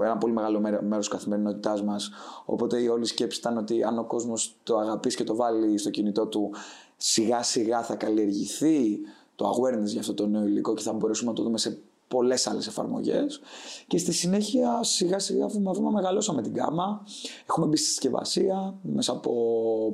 ένα 0.00 0.16
πολύ 0.16 0.32
μεγάλο 0.32 0.60
μέρος 0.60 0.98
της 0.98 1.08
καθημερινότητάς 1.08 1.82
μας. 1.82 2.10
Οπότε 2.44 2.80
η 2.80 2.88
όλη 2.88 3.06
σκέψη 3.06 3.38
ήταν 3.38 3.56
ότι 3.56 3.82
αν 3.82 3.98
ο 3.98 4.04
κόσμος 4.04 4.56
το 4.62 4.78
αγαπήσει 4.78 5.16
και 5.16 5.24
το 5.24 5.34
βάλει 5.34 5.78
στο 5.78 5.90
κινητό 5.90 6.26
του, 6.26 6.50
σιγά 6.96 7.42
σιγά 7.42 7.82
θα 7.82 7.94
καλλιεργηθεί 7.94 9.00
το 9.36 9.50
awareness 9.50 9.84
για 9.84 10.00
αυτό 10.00 10.14
το 10.14 10.26
νέο 10.26 10.46
υλικό 10.46 10.74
και 10.74 10.82
θα 10.82 10.92
μπορέσουμε 10.92 11.30
να 11.30 11.36
το 11.36 11.42
δούμε 11.42 11.58
σε 11.58 11.78
πολλές 12.10 12.46
άλλες 12.46 12.66
εφαρμογές. 12.66 13.40
Και 13.86 13.98
στη 13.98 14.12
συνέχεια, 14.12 14.82
σιγά 14.82 15.18
σιγά, 15.18 15.46
βήμα 15.46 15.72
βήμα, 15.72 15.90
μεγαλώσαμε 15.90 16.42
την 16.42 16.54
κάμα. 16.54 17.06
Έχουμε 17.48 17.66
μπει 17.66 17.76
στη 17.76 17.86
συσκευασία 17.86 18.78
μέσα 18.82 19.12
από 19.12 19.32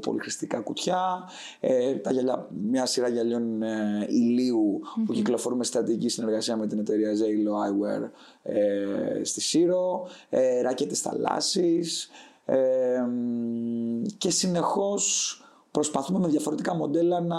πολυχρηστικά 0.02 0.60
κουτιά. 0.60 1.28
Ε, 1.60 1.94
τα 1.94 2.12
γυαλιά, 2.12 2.48
μια 2.62 2.86
σειρά 2.86 3.08
γυαλιών 3.08 3.62
ε, 3.62 4.06
ηλίου 4.08 4.80
mm-hmm. 4.82 5.02
που 5.06 5.12
κυκλοφορούμε 5.12 5.64
στρατηγική 5.64 6.08
συνεργασία 6.08 6.56
με 6.56 6.66
την 6.66 6.78
εταιρεία 6.78 7.10
Zalo 7.12 7.52
Eyewear 7.66 8.10
ε, 8.42 9.24
στη 9.24 9.40
Σύρο. 9.40 10.08
Ε, 10.28 10.60
ράκετες 10.60 11.00
θαλάσσης. 11.00 12.10
Ε, 12.44 13.04
και 14.18 14.30
συνεχώς 14.30 15.40
προσπαθούμε 15.76 16.18
με 16.18 16.28
διαφορετικά 16.28 16.74
μοντέλα 16.74 17.20
να 17.20 17.36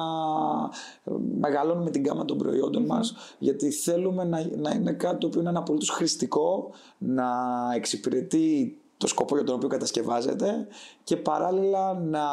μεγαλώνουμε 1.39 1.89
την 1.89 2.05
γάμα 2.05 2.25
των 2.25 2.37
προϊόντων 2.37 2.83
mm 2.83 2.87
μας 2.87 3.15
γιατί 3.39 3.71
θέλουμε 3.71 4.23
να, 4.23 4.47
να 4.55 4.71
είναι 4.71 4.91
κάτι 4.91 5.17
το 5.17 5.27
οποίο 5.27 5.39
είναι 5.41 5.51
απολύτως 5.55 5.89
χρηστικό, 5.89 6.69
να 6.97 7.27
εξυπηρετεί 7.75 8.77
το 8.97 9.07
σκοπό 9.07 9.35
για 9.35 9.45
τον 9.45 9.55
οποίο 9.55 9.67
κατασκευάζεται 9.67 10.67
και 11.03 11.17
παράλληλα 11.17 11.93
να 11.93 12.23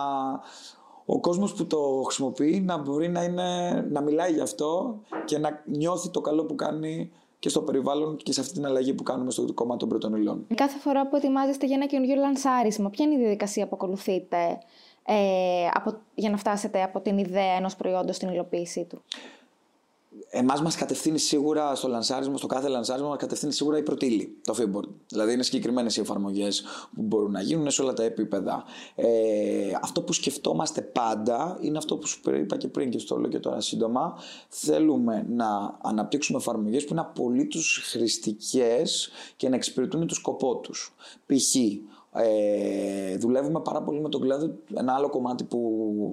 ο 1.06 1.20
κόσμος 1.20 1.54
που 1.54 1.66
το 1.66 2.02
χρησιμοποιεί 2.04 2.60
να 2.60 2.78
μπορεί 2.78 3.08
να, 3.08 3.22
είναι, 3.22 3.70
να 3.90 4.00
μιλάει 4.00 4.32
γι' 4.32 4.40
αυτό 4.40 5.00
και 5.24 5.38
να 5.38 5.62
νιώθει 5.66 6.10
το 6.10 6.20
καλό 6.20 6.44
που 6.44 6.54
κάνει 6.54 7.12
και 7.38 7.48
στο 7.48 7.60
περιβάλλον 7.60 8.16
και 8.16 8.32
σε 8.32 8.40
αυτή 8.40 8.52
την 8.52 8.66
αλλαγή 8.66 8.94
που 8.94 9.02
κάνουμε 9.02 9.30
στο 9.30 9.46
κομμάτι 9.54 9.78
των 9.78 9.88
πρώτων 9.88 10.14
υλών. 10.14 10.46
Κάθε 10.54 10.78
φορά 10.78 11.08
που 11.08 11.16
ετοιμάζεστε 11.16 11.66
για 11.66 11.76
ένα 11.76 11.86
καινούργιο 11.86 12.14
λανσάρισμα, 12.14 12.90
ποια 12.90 13.04
είναι 13.04 13.14
η 13.14 13.18
διαδικασία 13.18 13.66
που 13.66 13.74
ακολουθείτε; 13.74 14.58
Ε, 15.06 15.66
από, 15.72 16.00
για 16.14 16.30
να 16.30 16.36
φτάσετε 16.36 16.82
από 16.82 17.00
την 17.00 17.18
ιδέα 17.18 17.52
ενός 17.52 17.76
προϊόντος 17.76 18.16
στην 18.16 18.28
υλοποίησή 18.28 18.84
του. 18.84 19.02
Εμάς 20.30 20.62
μας 20.62 20.76
κατευθύνει 20.76 21.18
σίγουρα 21.18 21.74
στο 21.74 21.88
λανσάρισμα, 21.88 22.36
στο 22.36 22.46
κάθε 22.46 22.68
λανσάρισμα 22.68 23.08
μας 23.08 23.18
κατευθύνει 23.18 23.52
σίγουρα 23.52 23.78
η 23.78 23.82
πρωτήλη, 23.82 24.36
το 24.44 24.54
Freeboard. 24.58 24.88
Δηλαδή 25.08 25.32
είναι 25.32 25.42
συγκεκριμένες 25.42 25.96
οι 25.96 26.00
εφαρμογές 26.00 26.64
που 26.94 27.02
μπορούν 27.02 27.30
να 27.30 27.40
γίνουν 27.40 27.70
σε 27.70 27.82
όλα 27.82 27.92
τα 27.92 28.02
επίπεδα. 28.02 28.64
Ε, 28.94 29.06
αυτό 29.82 30.02
που 30.02 30.12
σκεφτόμαστε 30.12 30.80
πάντα 30.80 31.58
είναι 31.60 31.78
αυτό 31.78 31.96
που 31.96 32.06
σου 32.06 32.20
είπα 32.34 32.56
και 32.56 32.68
πριν 32.68 32.90
και 32.90 32.98
στο 32.98 33.16
λέω 33.16 33.30
και 33.30 33.38
τώρα 33.38 33.60
σύντομα. 33.60 34.18
Θέλουμε 34.48 35.26
να 35.28 35.78
αναπτύξουμε 35.82 36.38
εφαρμογές 36.38 36.84
που 36.84 36.92
είναι 36.92 37.00
απολύτως 37.00 37.80
χρηστικές 37.90 39.10
και 39.36 39.48
να 39.48 39.54
εξυπηρετούν 39.54 40.06
το 40.06 40.14
σκοπό 40.14 40.56
τους. 40.56 40.94
Π.χ. 41.26 41.54
Ε, 42.16 43.16
δουλεύουμε 43.16 43.60
πάρα 43.60 43.82
πολύ 43.82 44.00
με 44.00 44.08
τον 44.08 44.20
κλάδο. 44.20 44.50
Ένα 44.74 44.94
άλλο 44.94 45.08
κομμάτι 45.08 45.44
που 45.44 45.60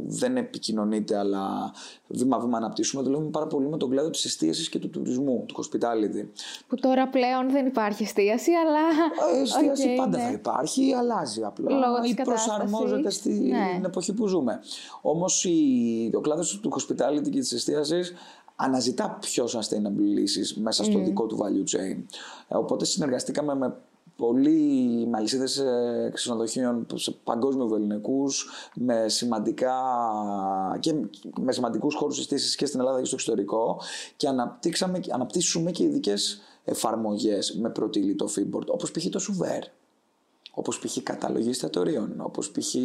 δεν 0.06 0.38
επικοινωνείται, 0.38 1.18
αλλά 1.18 1.72
βήμα-βήμα 2.08 2.58
αναπτύσσουμε, 2.58 3.04
δουλεύουμε 3.04 3.30
πάρα 3.30 3.48
πολύ 3.48 3.68
με 3.68 3.78
τον 3.78 3.90
κλάδο 3.90 4.10
της 4.10 4.26
εστίασης 4.26 4.70
και 4.70 4.80
του 4.80 4.90
τουρισμού, 4.90 5.46
του 5.48 5.64
hospitality. 5.64 6.28
Που 6.68 6.76
τώρα 6.76 7.08
πλέον 7.10 7.52
δεν 7.52 7.66
υπάρχει 7.66 8.04
εστίαση, 8.04 8.52
αλλά. 8.52 8.80
Ε, 9.38 9.42
εστίαση 9.42 9.90
okay, 9.94 9.98
πάντα 9.98 10.18
ναι. 10.18 10.24
θα 10.24 10.32
υπάρχει, 10.32 10.94
αλλάζει 10.94 11.44
απλά. 11.44 11.72
Λόγω 11.72 12.04
ή 12.04 12.14
προσαρμόζεται 12.24 13.10
στην 13.10 13.48
ναι. 13.48 13.82
εποχή 13.86 14.14
που 14.14 14.28
ζούμε. 14.28 14.60
Όμως 15.02 15.48
ο 16.14 16.22
κλάδος 16.22 16.60
του 16.60 16.72
hospitality 16.74 17.30
και 17.30 17.40
της 17.40 17.52
εστίασης 17.52 18.14
αναζητά 18.56 19.18
πιο 19.22 19.46
sustainable 19.46 20.00
λύσεις 20.00 20.58
μέσα 20.58 20.84
στο 20.84 21.00
mm. 21.00 21.04
δικό 21.04 21.26
του 21.26 21.38
value 21.38 21.76
chain. 21.76 22.04
Ε, 22.48 22.56
οπότε 22.56 22.86
συνεργαστήκαμε 22.86 23.56
με 23.56 23.76
πολλοί 24.22 25.08
μαλισίδες 25.08 25.64
ξενοδοχείων 26.14 26.86
σε 26.94 27.12
παγκόσμιου 27.24 27.76
ελληνικού 27.76 28.26
με, 28.74 29.10
σημαντικά, 29.10 29.74
και 30.80 30.94
με 31.40 31.52
σημαντικούς 31.52 31.96
χώρους 31.96 32.16
συστήσεις 32.16 32.56
και 32.56 32.66
στην 32.66 32.80
Ελλάδα 32.80 33.00
και 33.00 33.06
στο 33.06 33.16
εξωτερικό 33.16 33.80
και 34.16 34.28
αναπτύξαμε, 34.28 35.00
αναπτύσσουμε 35.12 35.72
και 35.72 35.84
ειδικές 35.84 36.42
εφαρμογές 36.64 37.58
με 37.62 37.70
πρωτήλητο 37.70 38.28
Freeboard 38.36 38.66
όπως 38.68 38.92
π.χ. 38.92 39.06
το 39.10 39.20
Σουβέρ 39.20 39.64
όπως 40.54 40.80
π.χ. 40.80 40.98
κατάλογοι 41.04 41.50
εστιατορίων, 41.50 42.14
όπως 42.18 42.52
π.χ. 42.52 42.76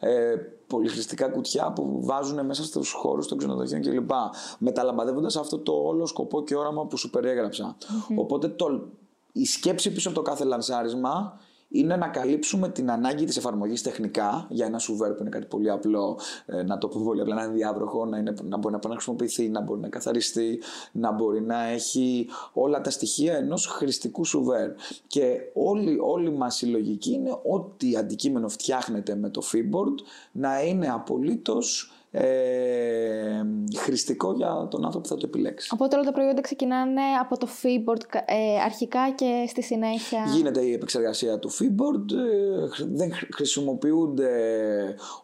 Ε, 0.00 0.34
πολυχρηστικά 0.66 1.28
κουτιά 1.28 1.72
που 1.72 1.98
βάζουν 2.04 2.46
μέσα 2.46 2.64
στους 2.64 2.92
χώρους 2.92 3.28
των 3.28 3.38
ξενοδοχείων 3.38 3.80
κλπ. 3.80 4.10
Μεταλαμπαδεύοντας 4.58 5.36
αυτό 5.36 5.58
το 5.58 5.72
όλο 5.72 6.06
σκοπό 6.06 6.42
και 6.42 6.56
όραμα 6.56 6.86
που 6.86 6.96
σου 6.96 7.10
περιεγραψα 7.10 7.76
Οπότε 8.16 8.48
το, 8.48 8.88
η 9.32 9.44
σκέψη 9.44 9.92
πίσω 9.92 10.08
από 10.08 10.16
το 10.18 10.22
κάθε 10.22 10.44
λανσάρισμα 10.44 11.40
είναι 11.72 11.96
να 11.96 12.08
καλύψουμε 12.08 12.68
την 12.68 12.90
ανάγκη 12.90 13.24
της 13.24 13.36
εφαρμογής 13.36 13.82
τεχνικά 13.82 14.46
για 14.50 14.66
ένα 14.66 14.78
σουβέρ 14.78 15.12
που 15.12 15.20
είναι 15.20 15.30
κάτι 15.30 15.46
πολύ 15.46 15.70
απλό, 15.70 16.18
ε, 16.46 16.62
να 16.62 16.78
το 16.78 16.88
πω 16.88 17.02
πολύ 17.04 17.20
απλά, 17.20 17.34
να 17.34 17.42
είναι 17.42 17.52
διάβροχο, 17.52 18.06
να, 18.06 18.18
είναι, 18.18 18.34
να 18.42 18.56
μπορεί 18.56 18.74
να 18.82 18.90
χρησιμοποιηθεί, 18.90 19.48
να 19.48 19.60
μπορεί 19.60 19.80
να 19.80 19.88
καθαριστεί, 19.88 20.62
να 20.92 21.12
μπορεί 21.12 21.40
να 21.42 21.62
έχει 21.62 22.28
όλα 22.52 22.80
τα 22.80 22.90
στοιχεία 22.90 23.36
ενός 23.36 23.66
χρηστικού 23.66 24.24
σουβέρ. 24.24 24.70
Και 25.06 25.38
όλη, 25.54 25.98
όλη 26.00 26.30
μας 26.30 26.62
η 26.62 26.66
λογική 26.66 27.12
είναι 27.12 27.38
ότι 27.42 27.96
αντικείμενο 27.96 28.48
φτιάχνεται 28.48 29.14
με 29.14 29.30
το 29.30 29.42
Freeboard 29.52 30.04
να 30.32 30.62
είναι 30.62 30.88
απολύτως 30.88 31.90
ε, 32.14 33.42
χρηστικό 33.76 34.32
για 34.32 34.68
τον 34.70 34.84
άνθρωπο 34.84 35.08
που 35.08 35.14
θα 35.14 35.20
το 35.20 35.26
επιλέξει. 35.26 35.68
Οπότε 35.72 35.96
όλα 35.96 36.04
τα 36.04 36.12
προϊόντα 36.12 36.40
ξεκινάνε 36.40 37.00
από 37.20 37.38
το 37.38 37.48
Freeboard 37.62 38.20
ε, 38.24 38.60
αρχικά 38.64 39.10
και 39.10 39.44
στη 39.48 39.62
συνέχεια. 39.62 40.24
Γίνεται 40.34 40.60
η 40.60 40.72
επεξεργασία 40.72 41.38
του 41.38 41.50
Freeboard, 41.50 42.12
ε, 42.12 42.86
δεν 42.92 43.12
χρησιμοποιούνται 43.34 44.30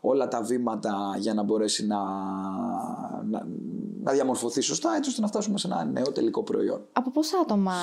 όλα 0.01 0.29
τα 0.29 0.43
βήματα 0.43 1.17
για 1.19 1.35
να 1.35 1.43
μπορέσει 1.43 1.87
να, 1.87 1.99
να, 3.31 3.47
να 4.03 4.13
διαμορφωθεί 4.13 4.61
σωστά 4.61 4.95
έτσι 4.97 5.11
ώστε 5.11 5.21
να 5.21 5.27
φτάσουμε 5.27 5.59
σε 5.59 5.67
ένα 5.67 5.85
νέο 5.85 6.13
τελικό 6.13 6.43
προϊόν. 6.43 6.81
Από 6.93 7.11
πόσα 7.11 7.39
άτομα 7.43 7.75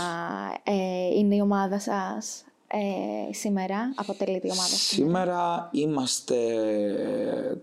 ε, 0.63 1.18
είναι 1.18 1.35
η 1.35 1.41
ομάδα 1.41 1.79
σας 1.79 2.44
ε, 2.68 3.33
σήμερα, 3.33 3.94
αποτελείται 3.96 4.48
η 4.48 4.51
ομάδα 4.51 4.68
σας; 4.68 4.79
Σήμερα 4.79 5.70
είμαστε 5.72 6.35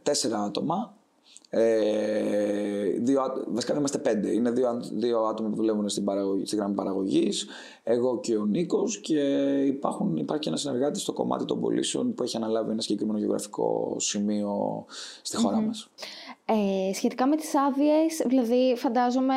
τέσσερα 0.02 0.42
άτομα 0.42 0.94
ε, 1.55 2.88
δύο, 2.99 3.23
βασικά 3.49 3.77
είμαστε 3.77 3.99
πέντε. 3.99 4.31
Είναι 4.31 4.51
δύο, 4.51 4.81
δύο 4.93 5.21
άτομα 5.21 5.49
που 5.49 5.55
δουλεύουν 5.55 5.88
στην, 5.88 6.05
παραγωγή, 6.05 6.47
στη 6.47 6.57
γραμμή 6.57 6.75
παραγωγής. 6.75 7.47
Εγώ 7.83 8.21
και 8.21 8.37
ο 8.37 8.45
Νίκος. 8.45 9.01
Και 9.01 9.21
υπάρχουν, 9.67 10.17
υπάρχει 10.17 10.43
και 10.43 10.49
ένας 10.49 10.61
συνεργάτης 10.61 11.03
στο 11.03 11.12
κομμάτι 11.12 11.45
των 11.45 11.61
πωλήσεων 11.61 12.15
που 12.15 12.23
έχει 12.23 12.37
αναλάβει 12.37 12.71
ένα 12.71 12.81
συγκεκριμένο 12.81 13.19
γεωγραφικό 13.19 13.97
σημείο 13.99 14.85
στη 15.23 15.37
χώρα 15.37 15.59
mm-hmm. 15.59 15.67
μας. 15.67 15.91
Ε, 16.45 16.95
σχετικά 16.95 17.27
με 17.27 17.37
τις 17.37 17.55
άδειες, 17.55 18.23
δηλαδή 18.27 18.75
φαντάζομαι 18.77 19.35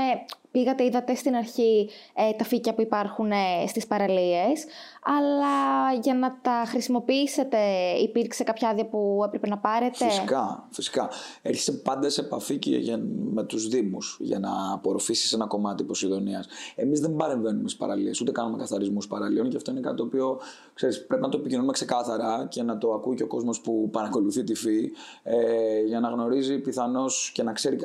πήγατε, 0.56 0.84
είδατε 0.84 1.16
στην 1.16 1.36
αρχή 1.36 1.90
ε, 2.14 2.34
τα 2.34 2.44
φύκια 2.44 2.74
που 2.74 2.82
υπάρχουν 2.82 3.32
ε, 3.32 3.68
στις 3.68 3.88
παραλίες, 3.88 4.66
αλλά 5.04 5.54
για 6.02 6.14
να 6.14 6.40
τα 6.42 6.64
χρησιμοποιήσετε 6.68 7.58
υπήρξε 8.04 8.44
κάποια 8.44 8.70
άδεια 8.70 8.86
που 8.86 9.22
έπρεπε 9.26 9.48
να 9.48 9.58
πάρετε; 9.58 10.06
Φυσικά, 10.06 10.68
φυσικά. 10.72 11.10
Έρχεσαι 11.42 11.72
πάντα 11.72 12.10
σε 12.10 12.22
επαφή 12.22 12.58
και 12.58 12.78
για, 12.78 12.98
με 13.32 13.44
τους 13.44 13.68
Δήμους 13.68 14.18
για 14.20 14.40
να 14.40 14.74
απορροφήσεις 14.74 15.34
ένα 15.34 15.46
κομμάτι 15.46 15.84
Ποσειδονίας. 15.84 16.48
Εμείς 16.76 17.00
δεν 17.00 17.16
παρεμβαίνουμε 17.16 17.68
στις 17.68 17.80
παραλίες, 17.80 18.22
ούτε 18.22 18.32
κάνουμε 18.32 18.58
καθαρισμούς 18.58 19.08
παραλίων 19.08 19.50
και 19.50 19.56
αυτό 19.56 19.72
είναι 19.72 19.80
κάτι 19.80 19.96
το 19.96 20.04
οποίο 20.04 20.40
ξέρεις, 20.74 21.06
πρέπει 21.06 21.22
να 21.22 21.30
το 21.30 21.38
επικοινωνούμε 21.38 21.72
ξεκάθαρα 21.72 22.48
και 22.50 22.64
να 22.64 22.78
το 22.78 22.94
ακούει 22.94 23.16
και 23.16 23.24
ο 23.24 23.28
κόσμος 23.28 23.62
που 23.62 23.90
παρακολουθεί 23.92 24.44
τη 24.44 24.56
ΦΥ 24.56 24.92
ε, 25.24 25.80
για 25.86 26.00
να 26.00 26.10
γνωρίζει 26.10 26.60
πιθανώς 26.60 27.32
και 27.34 27.44
να 27.44 27.52
ξέρει 27.52 27.78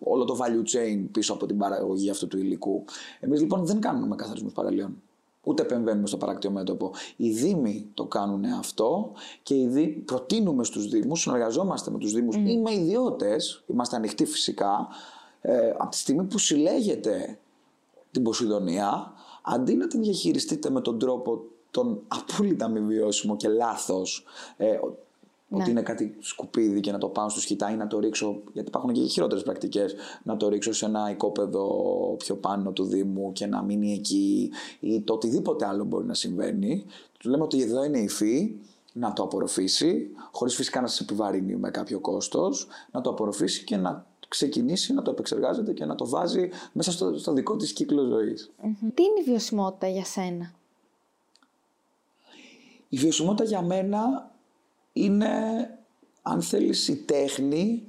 όλο 0.00 0.24
το 0.24 0.38
value 0.40 0.76
chain 0.76 1.08
πίσω 1.12 1.32
από 1.32 1.46
την 1.46 1.58
παραγωγή 1.58 2.09
αυτού 2.10 2.26
του 2.26 2.38
υλικού. 2.38 2.84
Εμείς 3.20 3.40
λοιπόν 3.40 3.66
δεν 3.66 3.80
κάνουμε 3.80 4.16
καθαρισμούς 4.16 4.52
παραλίων 4.52 5.02
ούτε 5.42 5.62
επεμβαίνουμε 5.62 6.06
στο 6.06 6.16
παράκτιο 6.16 6.50
μέτωπο. 6.50 6.92
Οι 7.16 7.30
Δήμοι 7.30 7.90
το 7.94 8.04
κάνουν 8.04 8.44
αυτό 8.44 9.12
και 9.42 9.54
οι 9.54 9.66
Δήμοι 9.66 9.88
προτείνουμε 9.88 10.64
στους 10.64 10.88
Δήμους, 10.88 11.20
συνεργαζόμαστε 11.20 11.90
με 11.90 11.98
τους 11.98 12.12
Δήμους 12.12 12.36
mm. 12.36 12.48
ή 12.48 12.58
με 12.58 12.72
ιδιώτες, 12.72 13.64
είμαστε 13.66 13.96
ανοιχτοί 13.96 14.24
φυσικά, 14.24 14.88
ε, 15.40 15.70
από 15.78 15.90
τη 15.90 15.96
στιγμή 15.96 16.24
που 16.24 16.38
συλλέγεται 16.38 17.38
την 18.10 18.22
Ποσειδονία, 18.22 19.12
αντί 19.42 19.74
να 19.74 19.86
την 19.86 20.02
διαχειριστείτε 20.02 20.70
με 20.70 20.80
τον 20.80 20.98
τρόπο 20.98 21.42
τον 21.70 22.02
απόλυτα 22.08 22.68
μη 22.68 22.80
βιώσιμο 22.80 23.36
και 23.36 23.48
λάθος, 23.48 24.24
ε, 24.56 24.78
ναι. 25.52 25.62
Ότι 25.62 25.70
είναι 25.70 25.82
κάτι 25.82 26.16
σκουπίδι 26.20 26.80
και 26.80 26.92
να 26.92 26.98
το 26.98 27.08
πάω 27.08 27.28
στο 27.28 27.40
σκητά 27.40 27.70
ή 27.70 27.76
να 27.76 27.86
το 27.86 27.98
ρίξω. 27.98 28.40
Γιατί 28.52 28.68
υπάρχουν 28.68 28.92
και 28.92 29.00
χειρότερες 29.00 29.42
πρακτικές. 29.42 29.94
Να 30.22 30.36
το 30.36 30.48
ρίξω 30.48 30.72
σε 30.72 30.84
ένα 30.84 31.10
οικόπεδο 31.10 31.66
πιο 32.18 32.34
πάνω 32.34 32.72
του 32.72 32.84
Δήμου 32.84 33.32
και 33.32 33.46
να 33.46 33.62
μείνει 33.62 33.92
εκεί 33.92 34.50
ή 34.80 35.00
το 35.00 35.12
οτιδήποτε 35.12 35.66
άλλο 35.66 35.84
μπορεί 35.84 36.06
να 36.06 36.14
συμβαίνει. 36.14 36.84
Του 37.18 37.30
λέμε 37.30 37.42
ότι 37.42 37.62
εδώ 37.62 37.84
είναι 37.84 37.98
η 37.98 38.08
φύ, 38.08 38.58
να 38.92 39.12
το 39.12 39.22
απορροφήσει, 39.22 40.10
χωρίς 40.32 40.54
φυσικά 40.54 40.80
να 40.80 40.86
σας 40.86 41.00
επιβαρύνει 41.00 41.56
με 41.56 41.70
κάποιο 41.70 42.00
κόστος, 42.00 42.66
να 42.92 43.00
το 43.00 43.10
απορροφήσει 43.10 43.64
και 43.64 43.76
να 43.76 44.06
ξεκινήσει 44.28 44.92
να 44.92 45.02
το 45.02 45.10
επεξεργάζεται 45.10 45.72
και 45.72 45.84
να 45.84 45.94
το 45.94 46.08
βάζει 46.08 46.48
μέσα 46.72 46.92
στο, 46.92 47.18
στο 47.18 47.32
δικό 47.32 47.56
της 47.56 47.72
κύκλο 47.72 48.04
ζωής. 48.04 48.50
Τι 48.94 49.02
είναι 49.02 49.20
η 49.20 49.24
βιωσιμότητα 49.24 49.88
για 49.88 50.04
σένα; 50.04 50.52
Η 52.88 52.96
βιωσιμότητα 52.96 53.44
για 53.44 53.62
μένα 53.62 54.30
είναι, 54.92 55.28
αν 56.22 56.42
θέλεις, 56.42 56.88
η 56.88 56.96
τέχνη 56.96 57.84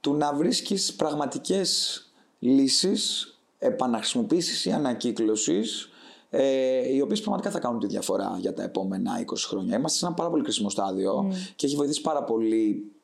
του 0.00 0.14
να 0.14 0.34
βρίσκεις 0.34 0.94
πραγματικές 0.94 2.02
λύσεις 2.38 3.28
επαναχρησιμοποίησης 3.58 4.64
ή 4.64 4.72
ανακύκλωσης 4.72 5.88
ε, 6.30 6.94
οι 6.94 7.00
οποίες 7.00 7.20
πραγματικά 7.20 7.50
θα 7.50 7.58
κάνουν 7.58 7.80
τη 7.80 7.86
διαφορά 7.86 8.36
για 8.40 8.54
τα 8.54 8.62
επόμενα 8.62 9.24
20 9.24 9.34
χρόνια. 9.36 9.76
Είμαστε 9.76 9.98
σε 9.98 10.06
ένα 10.06 10.14
πάρα 10.14 10.30
πολύ 10.30 10.42
κρίσιμο 10.42 10.70
στάδιο 10.70 11.28
mm. 11.30 11.34
και 11.56 11.66
έχει 11.66 11.76
βοηθήσει 11.76 12.00
πάρα 12.00 12.24
πολύ 12.24 12.94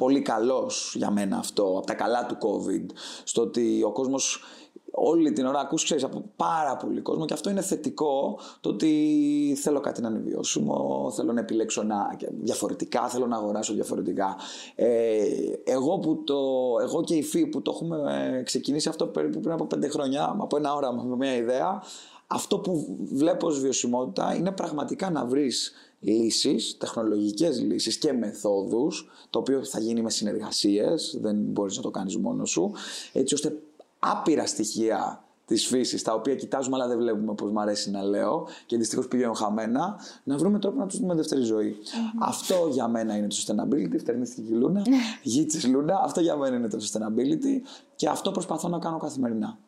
πολύ 0.00 0.22
καλός 0.22 0.92
για 0.96 1.10
μένα 1.10 1.36
αυτό, 1.36 1.62
από 1.62 1.86
τα 1.86 1.94
καλά 1.94 2.26
του 2.26 2.36
COVID, 2.40 2.94
στο 3.24 3.42
ότι 3.42 3.82
ο 3.82 3.92
κόσμος 3.92 4.42
όλη 4.90 5.32
την 5.32 5.46
ώρα 5.46 5.60
ακούς, 5.60 5.84
ξέρεις, 5.84 6.04
από 6.04 6.24
πάρα 6.36 6.76
πολύ 6.76 7.00
κόσμο 7.00 7.24
και 7.24 7.32
αυτό 7.32 7.50
είναι 7.50 7.60
θετικό, 7.60 8.38
το 8.60 8.68
ότι 8.68 9.58
θέλω 9.60 9.80
κάτι 9.80 10.00
να 10.00 10.08
είναι 10.08 10.18
βιώσιμο, 10.18 11.10
θέλω 11.16 11.32
να 11.32 11.40
επιλέξω 11.40 11.82
να, 11.82 12.16
διαφορετικά, 12.42 13.08
θέλω 13.08 13.26
να 13.26 13.36
αγοράσω 13.36 13.74
διαφορετικά. 13.74 14.36
Ε, 14.74 15.24
εγώ, 15.64 15.98
που 15.98 16.24
το, 16.24 16.38
εγώ 16.82 17.02
και 17.02 17.14
η 17.14 17.22
ΦΥ 17.22 17.46
που 17.46 17.62
το 17.62 17.72
έχουμε 17.74 17.98
ε, 18.38 18.42
ξεκινήσει 18.42 18.88
αυτό 18.88 19.06
περίπου 19.06 19.40
πριν 19.40 19.52
από 19.52 19.64
πέντε 19.64 19.88
χρόνια, 19.88 20.36
από 20.38 20.56
ένα 20.56 20.74
ώρα 20.74 20.92
με 20.92 21.16
μια 21.16 21.36
ιδέα, 21.36 21.82
αυτό 22.26 22.58
που 22.58 22.98
βλέπω 23.12 23.46
ως 23.46 23.60
βιωσιμότητα 23.60 24.34
είναι 24.34 24.50
πραγματικά 24.50 25.10
να 25.10 25.24
βρεις 25.24 25.72
λύσεις, 26.00 26.76
τεχνολογικές 26.78 27.60
λύσεις 27.60 27.98
και 27.98 28.12
μεθόδους, 28.12 29.08
το 29.30 29.38
οποίο 29.38 29.64
θα 29.64 29.80
γίνει 29.80 30.02
με 30.02 30.10
συνεργασίες, 30.10 31.18
δεν 31.20 31.36
μπορείς 31.36 31.76
να 31.76 31.82
το 31.82 31.90
κάνεις 31.90 32.16
μόνος 32.16 32.50
σου, 32.50 32.72
έτσι 33.12 33.34
ώστε 33.34 33.62
άπειρα 34.00 34.46
στοιχεία 34.46 35.24
της 35.50 35.66
φύσης, 35.66 36.02
τα 36.02 36.14
οποία 36.14 36.34
κοιτάζουμε 36.34 36.76
αλλά 36.76 36.86
δεν 36.86 36.98
βλέπουμε, 36.98 37.30
όπω 37.30 37.46
μου 37.46 37.60
αρέσει 37.60 37.90
να 37.90 38.02
λέω, 38.02 38.46
και 38.66 38.76
δυστυχώς 38.76 39.08
πηγαίνουν 39.08 39.34
χαμένα, 39.34 40.00
να 40.24 40.36
βρούμε 40.36 40.58
τρόπο 40.58 40.78
να 40.78 40.86
τους 40.86 40.98
δούμε 40.98 41.14
δεύτερη 41.14 41.42
ζωή. 41.42 41.76
Αυτό 42.20 42.68
για 42.70 42.88
μένα 42.88 43.16
είναι 43.16 43.26
το 43.26 43.36
sustainability. 43.38 43.98
Φτερνίστηκε 43.98 44.52
η 44.52 44.56
Λούνα, 44.56 44.82
γη 45.22 45.46
της 45.46 45.66
Λούνα. 45.66 46.00
Αυτό 46.04 46.20
για 46.20 46.36
μένα 46.36 46.56
είναι 46.56 46.68
το 46.68 46.78
sustainability 46.80 47.66
και 47.96 48.08
αυτό 48.08 48.30
προσπαθώ 48.30 48.68
να 48.68 48.78
κάνω 48.78 48.98
καθημερινά. 48.98 49.58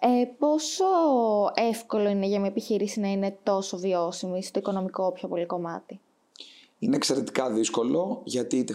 Ε, 0.00 0.24
πόσο 0.38 0.84
εύκολο 1.54 2.08
είναι 2.08 2.26
για 2.26 2.40
μια 2.40 2.48
επιχείρηση 2.48 3.00
να 3.00 3.08
είναι 3.08 3.38
τόσο 3.42 3.78
βιώσιμη 3.78 4.42
στο 4.42 4.58
οικονομικό 4.58 5.12
πιο 5.12 5.28
πολύ 5.28 5.46
κομμάτι; 5.46 6.00
Είναι 6.78 6.96
εξαιρετικά 6.96 7.50
δύσκολο 7.50 8.20
γιατί 8.24 8.56
η 8.56 8.66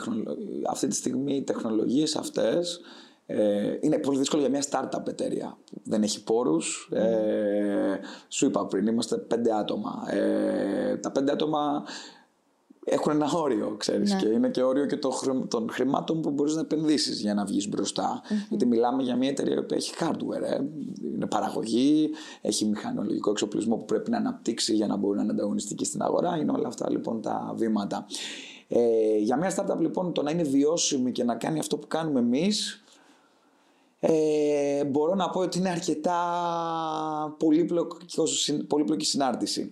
αυτή 0.69 0.87
τη 0.87 0.95
στιγμή 0.95 1.35
οι 1.35 1.41
τεχνολογίες 1.41 2.15
αυτές 2.15 2.81
ε, 3.29 3.77
είναι 3.79 3.97
πολύ 3.97 4.17
δύσκολο 4.17 4.41
για 4.41 4.51
μια 4.51 4.63
startup 4.69 5.07
εταιρεία 5.07 5.57
που 5.71 5.81
δεν 5.83 6.03
έχει 6.03 6.23
πόρους. 6.23 6.89
Ε, 6.91 7.99
σου 8.27 8.45
είπα 8.45 8.65
πριν, 8.65 8.87
είμαστε 8.87 9.17
πέντε 9.17 9.53
άτομα. 9.53 10.03
Ε, 10.09 10.97
τα 10.97 11.11
πέντε 11.11 11.31
άτομα 11.31 11.83
έχουν 12.89 13.11
ένα 13.11 13.31
όριο, 13.33 13.75
ξέρεις, 13.77 14.13
ναι. 14.13 14.19
και 14.19 14.27
είναι 14.27 14.49
και 14.49 14.63
όριο 14.63 14.85
και 14.85 14.97
των 15.47 15.69
χρημάτων 15.71 16.21
που 16.21 16.29
μπορείς 16.29 16.55
να 16.55 16.61
επενδύσεις 16.61 17.21
για 17.21 17.33
να 17.33 17.45
βγεις 17.45 17.69
μπροστά. 17.69 18.21
Γιατί 18.49 18.65
μιλάμε 18.65 19.03
για 19.03 19.15
μια 19.15 19.29
εταιρεία 19.29 19.65
που 19.65 19.73
έχει 19.73 19.93
hardware, 19.99 20.41
ε. 20.41 20.59
είναι 21.13 21.25
παραγωγή, 21.25 22.09
έχει 22.41 22.65
μηχανολογικό 22.65 23.29
εξοπλισμό 23.29 23.75
που 23.75 23.85
πρέπει 23.85 24.09
να 24.09 24.17
αναπτύξει 24.17 24.73
για 24.73 24.87
να 24.87 24.95
μπορεί 24.95 25.17
να 25.17 25.23
είναι 25.23 25.31
ανταγωνιστική 25.31 25.85
στην 25.85 26.01
αγορά. 26.01 26.37
Είναι 26.37 26.51
όλα 26.51 26.67
αυτά 26.67 26.89
λοιπόν 26.89 27.21
τα 27.21 27.53
βήματα. 27.55 28.05
Ε, 28.67 29.17
για 29.17 29.37
μια 29.37 29.55
startup 29.55 29.79
λοιπόν 29.79 30.13
το 30.13 30.21
να 30.21 30.31
είναι 30.31 30.43
βιώσιμη 30.43 31.11
και 31.11 31.23
να 31.23 31.35
κάνει 31.35 31.59
αυτό 31.59 31.77
που 31.77 31.87
κάνουμε 31.87 32.19
εμείς 32.19 32.83
ε, 33.99 34.85
μπορώ 34.85 35.15
να 35.15 35.29
πω 35.29 35.39
ότι 35.39 35.57
είναι 35.57 35.69
αρκετά 35.69 36.17
πολύπλοκη 38.67 39.05
συνάρτηση. 39.05 39.71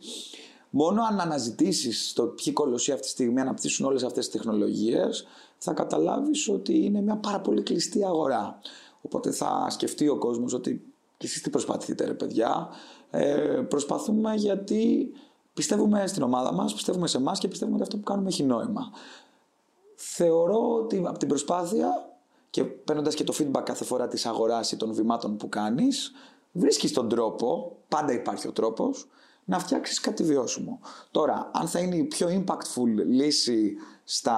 Μόνο 0.69 1.03
αν 1.03 1.19
αναζητήσεις 1.19 2.13
το 2.13 2.23
ποιοι 2.23 2.53
κολοσσοί 2.53 2.91
αυτή 2.91 3.03
τη 3.03 3.09
στιγμή 3.09 3.41
αναπτύσσουν 3.41 3.85
όλες 3.85 4.03
αυτές 4.03 4.29
τις 4.29 4.41
τεχνολογίες, 4.41 5.27
θα 5.57 5.73
καταλάβεις 5.73 6.49
ότι 6.49 6.85
είναι 6.85 7.01
μια 7.01 7.15
πάρα 7.15 7.41
πολύ 7.41 7.61
κλειστή 7.61 8.05
αγορά. 8.05 8.59
Οπότε 9.01 9.31
θα 9.31 9.67
σκεφτεί 9.69 10.07
ο 10.07 10.17
κόσμος 10.17 10.53
ότι 10.53 10.93
και 11.17 11.25
εσείς 11.25 11.41
τι 11.41 11.49
προσπαθείτε, 11.49 12.05
ρε 12.05 12.13
παιδιά. 12.13 12.69
Ε, 13.11 13.65
προσπαθούμε 13.69 14.35
γιατί 14.35 15.11
πιστεύουμε 15.53 16.07
στην 16.07 16.23
ομάδα 16.23 16.53
μας, 16.53 16.73
πιστεύουμε 16.73 17.07
σε 17.07 17.17
εμάς 17.17 17.39
και 17.39 17.47
πιστεύουμε 17.47 17.75
ότι 17.75 17.83
αυτό 17.83 17.97
που 17.97 18.03
κάνουμε 18.03 18.27
έχει 18.27 18.43
νόημα. 18.43 18.91
Θεωρώ 19.95 20.73
ότι 20.73 21.03
από 21.07 21.17
την 21.17 21.27
προσπάθεια 21.27 22.14
και 22.55 22.63
παίρνοντας 22.63 23.15
και 23.15 23.23
το 23.23 23.33
feedback 23.37 23.61
κάθε 23.65 23.83
φορά 23.83 24.07
της 24.07 24.25
αγοράς 24.25 24.71
ή 24.71 24.77
των 24.77 24.93
βημάτων 24.93 25.37
που 25.37 25.49
κάνεις, 25.49 26.11
βρίσκεις 26.51 26.93
τον 26.93 27.09
τρόπο, 27.09 27.77
πάντα 27.87 28.13
υπάρχει 28.13 28.47
ο 28.47 28.51
τρόπος, 28.51 29.07
να 29.45 29.59
φτιάξεις 29.59 29.99
κάτι 29.99 30.23
βιώσιμο. 30.23 30.79
Τώρα, 31.11 31.51
αν 31.53 31.67
θα 31.67 31.79
είναι 31.79 31.95
η 31.95 32.03
πιο 32.03 32.43
impactful 32.43 33.05
λύση 33.07 33.75
στα 34.03 34.37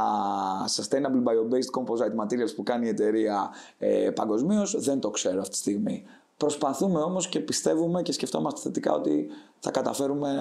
sustainable 0.75 1.23
bio-based 1.23 1.79
composite 1.79 2.23
materials 2.23 2.55
που 2.55 2.63
κάνει 2.63 2.85
η 2.85 2.89
εταιρεία 2.89 3.49
ε, 3.77 4.09
παγκοσμίως, 4.15 4.75
δεν 4.79 4.99
το 4.99 5.09
ξέρω 5.09 5.39
αυτή 5.39 5.51
τη 5.51 5.57
στιγμή. 5.57 6.03
Προσπαθούμε 6.37 6.99
όμως 6.99 7.27
και 7.27 7.39
πιστεύουμε 7.39 8.01
και 8.01 8.11
σκεφτόμαστε 8.11 8.59
θετικά 8.59 8.93
ότι 8.93 9.27
θα 9.59 9.71
καταφέρουμε 9.71 10.33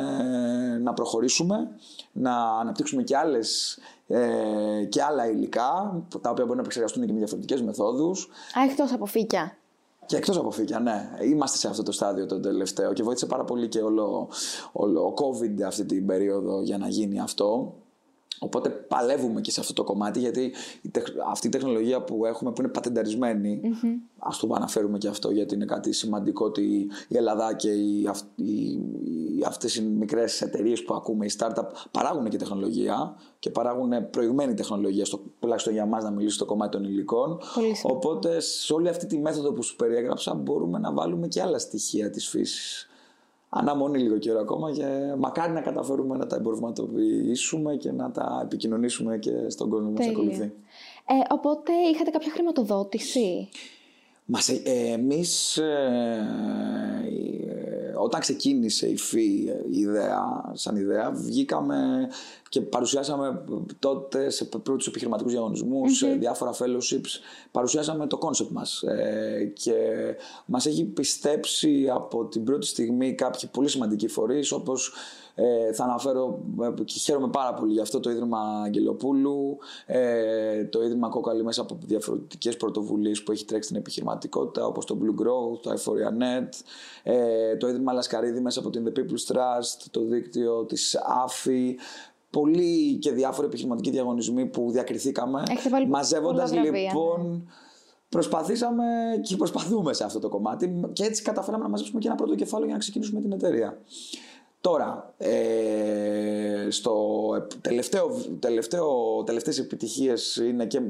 να 0.83 0.93
προχωρήσουμε, 0.93 1.69
να 2.13 2.59
αναπτύξουμε 2.59 3.03
και, 3.03 3.17
άλλες, 3.17 3.79
ε, 4.07 4.85
και 4.89 5.03
άλλα 5.03 5.31
υλικά, 5.31 6.03
τα 6.21 6.31
οποία 6.31 6.45
μπορεί 6.45 6.57
να 6.57 6.61
επεξεργαστούν 6.61 7.07
και 7.07 7.13
με 7.13 7.19
διαφορετικές 7.19 7.63
μεθόδους. 7.63 8.29
Α, 8.59 8.63
εκτός 8.71 8.93
από 8.93 9.07
φύκια. 9.07 9.57
Και 10.07 10.17
εκτός 10.17 10.37
από 10.37 10.51
φύκια, 10.51 10.81
ναι. 10.81 11.11
Είμαστε 11.23 11.59
σε 11.59 11.69
αυτό 11.69 11.83
το 11.83 11.93
στάδιο 11.93 12.27
το 12.27 12.41
τελευταίο 12.41 12.93
και 12.93 13.03
βοήθησε 13.03 13.27
πάρα 13.27 13.45
πολύ 13.45 13.69
και 13.69 13.81
όλο, 13.81 14.29
όλο 14.73 15.07
ο 15.07 15.15
COVID 15.17 15.63
αυτή 15.67 15.85
την 15.85 16.07
περίοδο 16.07 16.63
για 16.63 16.79
να 16.79 16.89
γίνει 16.89 17.21
αυτό. 17.21 17.75
Οπότε 18.39 18.69
παλεύουμε 18.69 19.41
και 19.41 19.51
σε 19.51 19.61
αυτό 19.61 19.73
το 19.73 19.85
κομμάτι 19.85 20.19
γιατί 20.19 20.53
αυτή 21.31 21.47
η 21.47 21.51
τεχνολογία 21.51 22.03
που 22.03 22.27
έχουμε 22.27 22.53
που 22.53 22.61
είναι 22.61 22.71
πατενταρισμένη, 22.71 23.61
mm-hmm. 23.65 24.09
ας 24.19 24.39
το 24.39 24.53
αναφέρουμε 24.55 24.99
και 24.99 25.09
αυτό 25.09 25.31
γιατί 25.31 25.55
είναι 25.55 25.65
κάτι 25.65 25.93
σημαντικό 25.93 26.45
ότι 26.45 26.89
η 27.09 27.17
Ελλάδα 27.17 27.55
και 27.55 27.71
οι, 27.71 28.09
οι, 28.35 28.79
αυτές 29.47 29.77
οι 29.77 29.83
μικρές 29.83 30.43
εταιρείες 30.43 30.85
που 30.85 30.95
ακούμε, 30.95 31.25
οι 31.25 31.31
startup 31.39 31.65
παράγουν 31.91 32.29
και 32.29 32.37
τεχνολογία 32.37 33.17
και 33.39 33.51
παράγουν 33.51 34.11
προηγμένη 34.11 34.55
τεχνολογία, 34.55 35.05
στο, 35.05 35.21
τουλάχιστον 35.41 35.73
για 35.73 35.87
μας 35.87 36.05
να 36.05 36.11
μιλήσω 36.11 36.35
στο 36.35 36.45
κομμάτι 36.45 36.71
των 36.71 36.85
υλικών. 36.85 37.39
Οπότε 37.83 38.41
σε 38.41 38.73
όλη 38.73 38.89
αυτή 38.89 39.07
τη 39.07 39.19
μέθοδο 39.19 39.53
που 39.53 39.63
σου 39.63 39.77
περιέγραψα 39.77 40.35
μπορούμε 40.35 40.79
να 40.79 40.93
βάλουμε 40.93 41.29
και 41.29 41.43
άλλα 41.43 41.59
στοιχεία 41.59 42.11
της 42.11 42.29
φύσης 42.29 42.89
αναμονή 43.59 43.99
λίγο 43.99 44.19
καιρό 44.19 44.41
ακόμα 44.41 44.73
και 44.73 44.85
μακάρι 45.19 45.53
να 45.53 45.61
καταφέρουμε 45.61 46.17
να 46.17 46.27
τα 46.27 46.37
εμπορευματοποιήσουμε 46.37 47.77
και 47.77 47.93
να 47.93 48.11
τα 48.11 48.41
επικοινωνήσουμε 48.45 49.19
και 49.19 49.33
στον 49.49 49.69
κόσμο 49.69 49.89
που 49.89 49.95
μας 49.99 50.09
ακολουθεί. 50.09 50.53
Ε, 51.09 51.15
οπότε 51.31 51.73
είχατε 51.93 52.11
κάποια 52.11 52.33
χρηματοδότηση; 52.33 53.49
Μας, 54.25 54.49
ε, 54.49 54.61
εμείς 54.93 55.57
ε, 55.57 56.27
όταν 58.07 58.21
ξεκίνησε 58.21 58.87
η 58.87 58.97
PHEE 58.97 59.51
η 59.71 59.79
ιδέα, 59.79 60.51
σαν 60.53 60.77
ιδέα, 60.77 61.11
βγήκαμε 61.11 62.09
και 62.49 62.61
παρουσιάσαμε 62.61 63.45
τότε 63.79 64.31
σε 64.31 64.45
πρώτους 64.45 64.87
επιχειρηματικούς 64.87 65.33
διαγωνισμούς, 65.33 65.97
σε 65.97 66.09
διάφορα 66.09 66.53
fellowships, 66.53 67.21
παρουσιάσαμε 67.51 68.07
το 68.07 68.19
κόνσεπτ 68.19 68.51
μας. 68.51 68.83
Ε, 68.83 69.53
και 69.55 69.75
μας 70.47 70.67
έχει 70.67 70.85
πιστέψει 70.85 71.89
από 71.95 72.25
την 72.25 72.45
πρώτη 72.45 72.67
στιγμή 72.67 73.15
κάποιοι 73.15 73.49
πολύ 73.53 73.69
σημαντικοί 73.69 74.09
φορείς 74.09 74.53
όπως 74.53 74.93
ε, 75.39 75.73
θα 75.73 75.85
αναφέρω 75.85 76.39
ε, 76.61 76.83
και 76.85 76.99
χαίρομαι 76.99 77.29
πάρα 77.29 77.55
πολύ 77.55 77.73
για 77.73 77.83
αυτό 77.83 78.01
το 78.01 78.11
Ίδρυμα 78.11 78.63
Αγγελοπούλου, 78.65 79.59
ε, 79.87 80.65
το 80.65 80.83
Ίδρυμα 80.83 81.09
Κόκαλη 81.09 81.45
μέσα 81.45 81.61
από 81.61 81.79
διαφορετικές 81.87 82.57
πρωτοβουλίες 82.57 83.23
που 83.23 83.33
έχει 83.33 83.45
τρέξει 83.45 83.69
στην 83.69 83.81
επιχειρηματικότητα, 83.81 84.67
όπως 84.67 84.85
το 84.85 84.99
Blue 85.03 85.23
Growth, 85.23 85.61
το 85.63 85.71
Euphoria 85.71 86.23
Net, 86.23 86.49
ε, 87.03 87.57
το 87.57 87.69
Ίδρυμα 87.69 87.93
Λασκαρίδη 87.93 88.41
μέσα 88.41 88.61
από 88.61 88.71
την 88.71 88.87
The 88.87 88.99
People's 88.99 89.35
Trust, 89.35 89.87
το 89.91 90.01
δίκτυο 90.01 90.65
της 90.65 90.97
AFI. 91.27 91.75
Πολλοί 92.31 92.95
και 92.95 93.13
διάφοροι 93.13 93.47
επιχειρηματικοί 93.47 93.91
διαγωνισμοί 93.91 94.47
που 94.47 94.71
διακριθήκαμε. 94.71 95.43
Μαζεύοντας 95.89 96.53
λοιπόν 96.53 97.49
προσπαθήσαμε 98.09 98.85
και 99.23 99.37
προσπαθούμε 99.37 99.93
σε 99.93 100.05
αυτό 100.05 100.19
το 100.19 100.29
κομμάτι 100.29 100.81
και 100.93 101.05
έτσι 101.05 101.23
καταφέραμε 101.23 101.63
να 101.63 101.69
μαζέψουμε 101.69 102.01
και 102.01 102.07
ένα 102.07 102.17
πρώτο 102.17 102.35
κεφάλαιο 102.35 102.67
για 102.67 102.75
να 102.75 102.81
ξεκινήσουμε 102.81 103.21
την 103.21 103.33
εταιρεία. 103.33 103.79
Τώρα, 104.67 105.15
ε, 105.17 106.67
στο 106.71 106.95
τελευταίο, 107.61 108.11
τελευταίο, 108.39 109.23
τελευταίες 109.25 109.59
επιτυχίες 109.59 110.37
είναι 110.37 110.67
και 110.67 110.81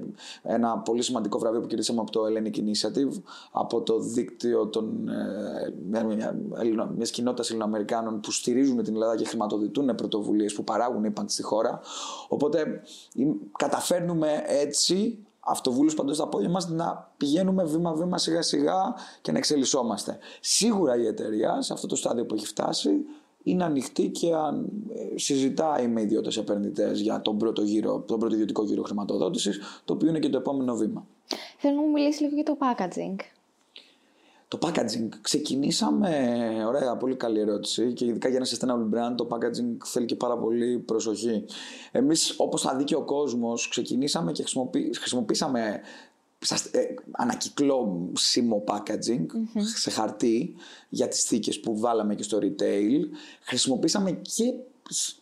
ένα 0.43 0.79
πολύ 0.79 1.03
σημαντικό 1.03 1.39
βραβείο 1.39 1.61
που 1.61 1.67
κερδίσαμε 1.67 2.01
από 2.01 2.11
το 2.11 2.21
Hellenic 2.25 2.57
Initiative, 2.57 3.23
από 3.53 3.83
το 3.83 3.99
δίκτυο 3.99 4.67
των, 4.67 5.09
ε, 5.09 5.75
μια, 5.89 6.05
μια, 6.05 6.91
μιας 6.97 7.11
κοινότητας 7.11 7.49
Ελληνοαμερικάνων 7.49 8.21
που 8.21 8.31
στηρίζουν 8.31 8.83
την 8.83 8.95
Ελλάδα 8.95 9.17
και 9.17 9.25
χρηματοδοτούν 9.25 9.95
πρωτοβουλίες 9.95 10.53
που 10.53 10.65
παράγουν 10.65 11.05
είπαν 11.05 11.29
στη 11.29 11.43
χώρα. 11.43 11.81
Οπότε 12.29 12.83
καταφέρνουμε 13.59 14.43
έτσι 14.47 15.19
αυτοβούλους 15.41 15.95
παντού 15.95 16.15
στα 16.15 16.29
πόδια 16.29 16.49
μας 16.49 16.69
να 16.69 17.13
πηγαίνουμε 17.17 17.65
βήμα-βήμα 17.65 18.19
σιγά-σιγά 18.19 18.95
και 19.21 19.33
να 19.33 19.39
εξελισσόμαστε. 19.39 20.19
Σίγουρα 20.41 20.97
η 20.97 21.07
εταιρεία 21.07 21.63
σε 21.63 21.73
αυτό 21.73 21.87
το 21.87 21.97
στάδιο 21.97 22.27
που 22.27 22.35
έχει 22.35 22.47
φτάσει 22.47 22.91
είναι 23.47 23.65
ανοιχτή 23.65 24.09
και 24.09 24.35
αν 24.35 24.69
ε, 24.95 25.19
συζητάει 25.19 25.89
με 25.89 26.03
ιδιώτες 26.03 26.37
επενδυτές 26.37 27.01
για 27.01 27.23
τον 27.23 27.39
πρώτο, 27.39 27.63
γύρο, 27.63 28.05
τον 28.07 28.19
πρώτο 28.19 28.35
ιδιωτικό 28.35 28.65
γύρο 28.65 28.83
χρηματοδότησης, 28.83 29.61
το 29.85 29.93
οποίο 29.93 30.09
είναι 30.09 30.19
και 30.19 30.29
το 30.29 30.39
επόμενο 30.39 30.77
βήμα. 30.77 31.07
Θέλω 31.59 31.75
να 31.75 31.81
μου 31.81 31.91
μιλήσεις 31.91 32.21
λίγο 32.21 32.35
για 32.35 32.45
το 32.45 32.57
packaging. 32.61 33.17
Το 34.49 34.59
packaging. 34.63 35.09
Ξεκινήσαμε, 35.21 36.09
ωραία, 36.67 36.97
πολύ 36.97 37.17
καλή 37.17 37.41
ερώτηση 37.41 37.93
και 37.93 38.05
ειδικά 38.05 38.29
για 38.29 38.37
ένα 38.37 38.47
sustainable 38.47 38.97
brand 38.97 39.15
το 39.17 39.29
packaging 39.31 39.85
θέλει 39.85 40.07
και 40.07 40.15
πάρα 40.15 40.39
πολύ 40.39 40.79
προσοχή. 40.79 41.45
Εμείς 41.93 42.35
όπως 42.37 42.63
θα 42.63 42.77
δει 42.77 42.85
και 42.85 42.95
ο 42.95 43.03
κόσμος 43.03 43.69
ξεκινήσαμε 43.69 44.33
και 44.33 44.45
χρησιμοποίησαμε 44.99 45.61
ε, 45.61 45.81
ανακυκλώσιμο 47.11 48.65
packaging 48.67 49.27
σε 49.77 49.91
χαρτί 49.91 50.55
για 50.89 51.09
τις 51.09 51.23
θήκες 51.23 51.61
που 51.61 51.79
βάλαμε 51.79 52.15
και 52.15 52.23
στο 52.23 52.39
retail. 52.43 53.01
Χρησιμοποίησαμε 53.41 54.11
και 54.11 54.55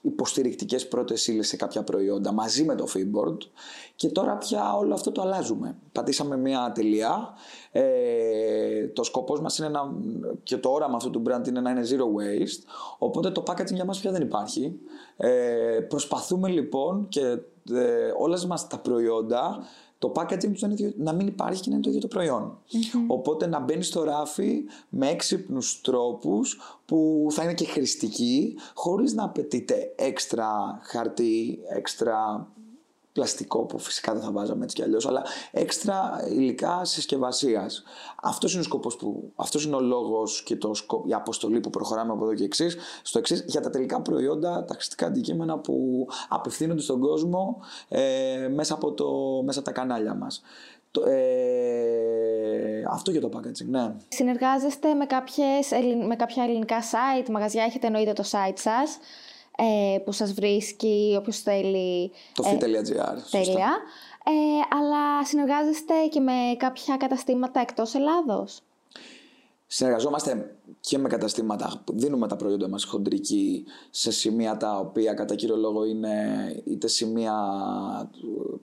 υποστηρικτικές 0.00 0.88
πρώτες 0.88 1.26
ύλες 1.26 1.48
σε 1.48 1.56
κάποια 1.56 1.82
προϊόντα 1.82 2.32
μαζί 2.32 2.64
με 2.64 2.74
το 2.74 2.86
Feedboard 2.94 3.38
και 3.96 4.08
τώρα 4.08 4.36
πια 4.36 4.76
όλο 4.76 4.94
αυτό 4.94 5.12
το 5.12 5.22
αλλάζουμε. 5.22 5.76
Πατήσαμε 5.92 6.36
μια 6.36 6.72
τελεία. 6.74 7.34
Ε, 7.72 8.86
το 8.86 9.04
σκοπός 9.04 9.40
μας 9.40 9.58
είναι 9.58 9.68
να, 9.68 9.80
και 10.42 10.56
το 10.56 10.68
όραμα 10.68 10.96
αυτού 10.96 11.10
του 11.10 11.22
brand 11.26 11.48
είναι 11.48 11.60
να 11.60 11.70
είναι 11.70 11.82
zero 11.82 12.02
waste 12.02 12.62
οπότε 12.98 13.30
το 13.30 13.42
packaging 13.46 13.74
για 13.74 13.84
μας 13.84 14.00
πια 14.00 14.10
δεν 14.10 14.22
υπάρχει. 14.22 14.80
Ε, 15.16 15.80
προσπαθούμε 15.88 16.48
λοιπόν 16.48 17.08
και 17.08 17.38
ε, 17.72 18.12
όλες 18.18 18.46
μας 18.46 18.66
τα 18.66 18.78
προϊόντα 18.78 19.66
το 20.04 20.12
packaging 20.16 20.52
του 20.52 20.66
να, 20.66 20.74
να 20.96 21.12
μην 21.12 21.26
υπάρχει 21.26 21.62
και 21.62 21.68
να 21.68 21.74
είναι 21.74 21.84
το 21.84 21.88
ίδιο 21.88 22.00
το 22.00 22.08
προϊον 22.08 22.58
Οπότε 23.06 23.46
να 23.46 23.60
μπαίνει 23.60 23.82
στο 23.82 24.02
ράφι 24.02 24.64
με 24.88 25.08
έξυπνους 25.08 25.80
τρόπους 25.80 26.60
που 26.86 27.26
θα 27.30 27.42
είναι 27.42 27.54
και 27.54 27.64
χρηστικοί, 27.64 28.56
χωρίς 28.74 29.14
να 29.14 29.24
απαιτείται 29.24 29.94
έξτρα 29.96 30.78
χαρτί, 30.82 31.58
έξτρα 31.76 32.48
πλαστικό 33.14 33.64
που 33.64 33.78
φυσικά 33.78 34.12
δεν 34.12 34.22
θα 34.22 34.32
βάζαμε 34.32 34.64
έτσι 34.64 34.76
κι 34.76 34.82
αλλιώς, 34.82 35.06
αλλά 35.06 35.22
έξτρα 35.50 36.24
υλικά 36.28 36.84
συσκευασίας. 36.84 37.82
Αυτός 38.22 38.52
είναι 38.52 38.60
ο 38.60 38.64
σκοπός 38.64 38.96
που. 38.96 39.32
Αυτός 39.36 39.64
είναι 39.64 39.76
ο 39.76 39.80
λόγος 39.80 40.42
και 40.42 40.56
το, 40.56 40.70
η 41.06 41.14
αποστολή 41.14 41.60
που 41.60 41.70
προχωράμε 41.70 42.12
από 42.12 42.24
εδώ 42.24 42.34
και 42.34 42.44
εξής. 42.44 42.76
Στο 43.02 43.18
εξής, 43.18 43.44
για 43.46 43.60
τα 43.60 43.70
τελικά 43.70 44.00
προϊόντα, 44.00 44.64
τα 44.64 44.74
χρηστικά 44.74 45.06
αντικείμενα 45.06 45.58
που 45.58 46.06
απευθύνονται 46.28 46.80
στον 46.80 47.00
κόσμο 47.00 47.60
ε, 47.88 48.48
μέσα, 48.54 48.74
από 48.74 48.92
το, 48.92 49.42
μέσα 49.44 49.58
από 49.58 49.68
τα 49.68 49.74
κανάλια 49.74 50.14
μας. 50.14 50.42
Ε, 51.06 52.82
αυτό 52.90 53.10
για 53.10 53.20
το 53.20 53.30
packaging, 53.36 53.66
ναι. 53.66 53.94
Συνεργάζεστε 54.08 54.94
με, 54.94 55.06
κάποιες, 55.06 55.70
με 56.06 56.16
κάποια 56.16 56.42
ελληνικά 56.42 56.80
site, 56.80 57.28
μαγαζιά, 57.30 57.64
έχετε 57.64 57.86
εννοείται 57.86 58.12
το 58.12 58.24
site 58.30 58.58
σας 58.58 58.98
ε, 59.56 59.98
που 59.98 60.12
σας 60.12 60.32
βρίσκει 60.32 61.14
όποιος 61.18 61.38
θέλει. 61.38 62.12
Το 62.34 62.42
ε, 62.48 62.58
fi.gr. 62.60 63.16
Τέλεια. 63.30 63.76
Ε, 64.26 64.76
αλλά 64.76 65.24
συνεργάζεστε 65.24 65.94
και 66.10 66.20
με 66.20 66.32
κάποια 66.56 66.96
καταστήματα 66.96 67.60
εκτός 67.60 67.94
Ελλάδος; 67.94 68.62
Συνεργαζόμαστε 69.66 70.58
και 70.80 70.98
με 70.98 71.08
καταστήματα, 71.08 71.84
δίνουμε 71.92 72.28
τα 72.28 72.36
προϊόντα 72.36 72.68
μας 72.68 72.84
χοντρική 72.84 73.64
σε 73.90 74.10
σημεία 74.12 74.56
τα 74.56 74.78
οποία 74.78 75.14
κατά 75.14 75.34
κύριο 75.34 75.56
λόγο 75.56 75.84
είναι 75.84 76.14
είτε 76.64 76.88
σημεία 76.88 77.34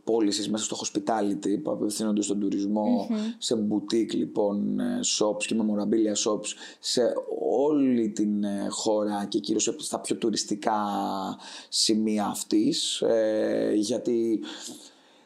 πώλησης 0.03 0.49
μέσα 0.49 0.63
στο 0.63 0.77
hospitality 0.81 1.61
που 1.63 1.71
απευθύνονται 1.71 2.21
στον 2.21 2.39
τουρισμο 2.39 3.07
σε 3.37 3.67
boutique 3.69 4.13
λοιπόν 4.13 4.79
shops 5.17 5.43
και 5.45 5.55
memorabilia 5.59 6.29
shops 6.29 6.47
σε 6.79 7.13
όλη 7.49 8.09
την 8.09 8.43
ε, 8.43 8.67
χώρα 8.69 9.25
και 9.25 9.39
κυρίως 9.39 9.75
στα 9.77 9.99
πιο 9.99 10.15
τουριστικά 10.15 10.79
σημεία 11.69 12.25
αυτής 12.25 13.01
ε, 13.01 13.71
γιατί 13.75 14.39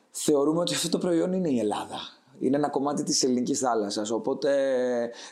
θεωρούμε 0.10 0.60
ότι 0.60 0.74
αυτό 0.74 0.90
το 0.90 0.98
προϊόν 0.98 1.34
είναι 1.34 1.50
η 1.50 1.60
Ελλάδα 1.60 2.15
είναι 2.40 2.58
ένα 2.58 2.70
κομμάτι 2.70 3.04
της 3.04 3.24
ελληνικής 3.24 3.60
θάλασσας. 3.60 4.12
Οπότε 4.12 4.52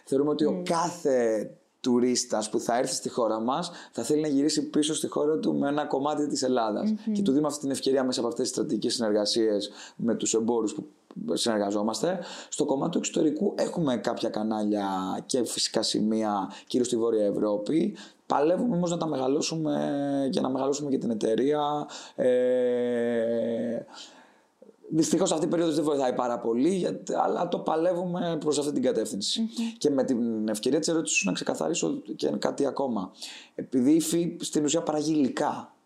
θεωρούμε 0.05 0.29
ότι 0.29 0.45
ο 0.45 0.61
κάθε 0.65 1.49
τουρίστας 1.83 2.49
που 2.49 2.59
θα 2.59 2.77
έρθει 2.77 2.93
στη 2.93 3.09
χώρα 3.09 3.39
μας 3.39 3.71
θα 3.91 4.03
θέλει 4.03 4.21
να 4.21 4.27
γυρίσει 4.27 4.69
πίσω 4.69 4.95
στη 4.95 5.07
χώρα 5.07 5.37
του 5.37 5.53
με 5.55 5.67
ένα 5.67 5.85
κομμάτι 5.85 6.27
της 6.27 6.43
ελλαδας 6.43 6.93
Και 7.13 7.21
του 7.21 7.31
δίνουμε 7.31 7.47
αυτή 7.47 7.59
την 7.59 7.71
ευκαιρία 7.71 8.03
μέσα 8.03 8.19
από 8.19 8.29
αυτές 8.29 8.43
τις 8.43 8.53
στρατηγικές 8.53 8.93
συνεργασίες 8.93 9.71
με 9.95 10.15
τους 10.15 10.33
εμπόρους 10.33 10.73
που 10.73 10.85
συνεργαζόμαστε. 11.33 12.19
Στο 12.49 12.65
κομμάτι 12.65 12.91
του 12.91 12.97
εξωτερικού 12.97 13.53
έχουμε 13.57 13.97
κάποια 13.97 14.29
κανάλια 14.29 14.87
και 15.25 15.43
φυσικά 15.45 15.81
σημεία, 15.81 16.51
κυρίως 16.67 16.87
στη 16.87 16.97
Βόρεια 16.97 17.25
Ευρώπη. 17.25 17.95
Παλεύουμε 18.25 18.75
όμως 18.75 18.91
να 18.91 18.97
τα 18.97 19.05
μεγαλώσουμε 19.05 20.27
και 20.31 20.41
να 20.41 20.49
μεγαλώσουμε 20.49 20.89
και 20.89 20.97
την 20.97 21.09
εταιρεία. 21.09 21.87
Ε, 22.15 23.85
Δυστυχώς 24.89 25.31
αυτή 25.31 25.45
η 25.45 25.47
περίοδος 25.47 25.75
δεν 25.75 25.83
βοηθάει 25.83 26.13
πάρα 26.13 26.39
πολύ, 26.39 27.03
αλλά 27.23 27.47
το 27.47 27.59
παλεύουμε 27.59 28.37
προς 28.39 28.59
αυτή 28.59 28.71
την 28.71 28.81
κατευθυνση 28.81 29.49
Και 29.77 29.89
με 29.89 30.03
την 30.03 30.47
ευκαιρία 30.47 30.79
της 30.79 30.87
ερώτησης 30.87 31.17
σου 31.17 31.25
να 31.25 31.33
ξεκαθαρίσω 31.33 32.01
και 32.15 32.27
κάτι 32.29 32.65
ακόμα. 32.65 33.11
Επειδή 33.55 33.91
η 33.91 33.99
ΦΥ 33.99 34.37
στην 34.39 34.63
ουσία 34.63 34.81
παράγει 34.81 35.11
υλικά 35.11 35.55
ε, 35.57 35.82